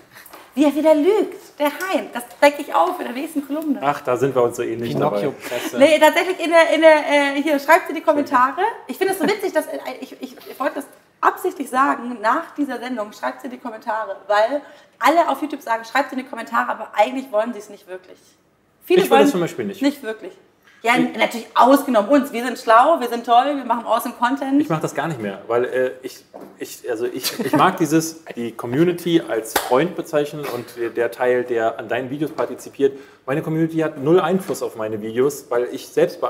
[0.54, 2.10] wie er wieder lügt, der Hein.
[2.12, 3.80] Das decke ich auf in der nächsten Kolumne.
[3.82, 5.32] Ach, da sind wir uns so ähnlich dabei.
[5.78, 8.60] Nee, tatsächlich in der, in der äh, hier, schreibt in die Kommentare.
[8.86, 10.86] Ich finde es so witzig, dass, äh, ich, ich, ich wollte das
[11.22, 14.60] absichtlich sagen, nach dieser Sendung, schreibt in die Kommentare, weil
[14.98, 18.18] alle auf YouTube sagen, schreibt in die Kommentare, aber eigentlich wollen sie es nicht wirklich.
[18.84, 19.80] Viele Ich will wollen das zum Beispiel nicht.
[19.80, 20.36] Nicht wirklich.
[20.82, 22.32] Ja, natürlich ausgenommen uns.
[22.32, 24.60] Wir sind schlau, wir sind toll, wir machen awesome Content.
[24.62, 26.24] Ich mache das gar nicht mehr, weil äh, ich,
[26.58, 31.78] ich, also ich, ich mag dieses, die Community als Freund bezeichnen und der Teil, der
[31.78, 32.98] an deinen Videos partizipiert.
[33.26, 36.28] Meine Community hat null Einfluss auf meine Videos, weil ich selbst äh,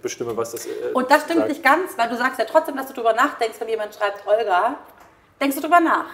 [0.00, 1.48] bestimme, was das äh, Und das stimmt sagt.
[1.50, 4.76] nicht ganz, weil du sagst ja trotzdem, dass du drüber nachdenkst, wenn jemand schreibt, Olga,
[5.40, 6.06] denkst du drüber nach.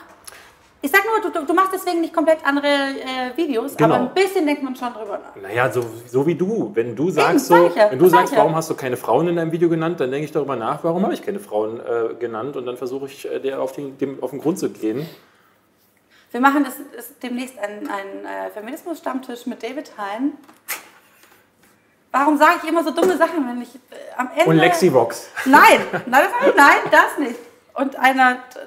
[0.80, 3.94] Ich sag nur, du, du machst deswegen nicht komplett andere äh, Videos, Genau.
[3.96, 5.42] aber ein bisschen denkt man schon drüber nach.
[5.42, 6.70] Naja, so, so wie du.
[6.72, 9.34] Wenn du sagst, sag so, wenn du sag sagst, warum hast du keine Frauen in
[9.36, 12.56] deinem Video genannt, dann denke ich darüber nach, warum habe ich keine Frauen äh, genannt
[12.56, 15.08] und dann versuche ich, äh, der auf den, dem, auf den Grund zu gehen.
[16.30, 20.34] Wir machen das, das demnächst einen, einen äh, Feminismus-Stammtisch mit David Hein.
[22.12, 23.78] Warum sage ich immer so dumme Sachen, wenn ich äh,
[24.16, 24.44] am Ende...
[24.48, 25.28] Und Lexivox.
[25.44, 26.26] Nein, nein,
[26.56, 27.38] nein, das nicht.
[27.80, 28.58] Und einer t-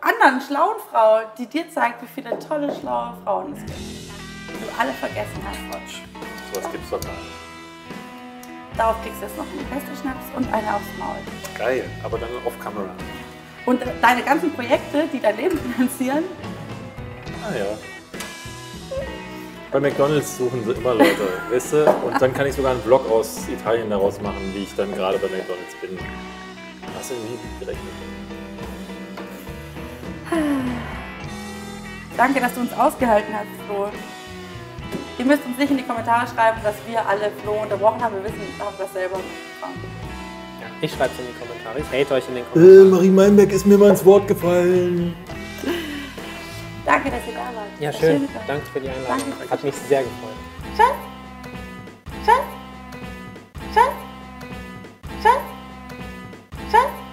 [0.00, 3.78] anderen schlauen Frau, die dir zeigt, wie viele tolle, schlaue Frauen es gibt.
[3.78, 5.58] Die du alle vergessen hast.
[5.70, 6.00] Quatsch.
[6.52, 8.76] Sowas gibt's doch gar nicht.
[8.76, 11.16] Darauf kriegst du jetzt noch einen Feste-Schnaps und eine aufs Maul.
[11.58, 12.88] Geil, aber dann off camera.
[13.66, 16.24] Und äh, deine ganzen Projekte, die dein Leben finanzieren,
[17.46, 17.66] Ah ja.
[19.70, 21.90] Bei McDonalds suchen sie immer Leute, weißt du?
[22.06, 25.18] Und dann kann ich sogar einen Vlog aus Italien daraus machen, wie ich dann gerade
[25.18, 25.98] bei McDonalds bin.
[26.98, 27.92] Hast du nie gerechnet?
[32.16, 33.88] Danke, dass du uns ausgehalten hast, Flo.
[35.18, 38.16] Ihr müsst uns nicht in die Kommentare schreiben, dass wir alle Flo unterbrochen haben.
[38.16, 39.20] Wir wissen haben das selber.
[40.80, 41.78] Ich schreibe es in die Kommentare.
[41.78, 42.86] Ich hate euch in den äh, Kommentaren.
[42.86, 45.14] Äh, Marie Meinberg ist mir mal ins Wort gefallen.
[46.84, 47.68] Danke, dass ihr da wart.
[47.80, 48.00] Ja, schön.
[48.00, 49.32] schön Danke für die Einladung.
[49.38, 49.50] Danke.
[49.50, 50.34] Hat mich sehr gefreut.
[50.76, 50.94] Schatz?
[52.26, 52.44] Schatz?
[53.74, 53.92] Schatz?
[55.22, 55.40] Schatz?
[56.70, 57.03] Schatz?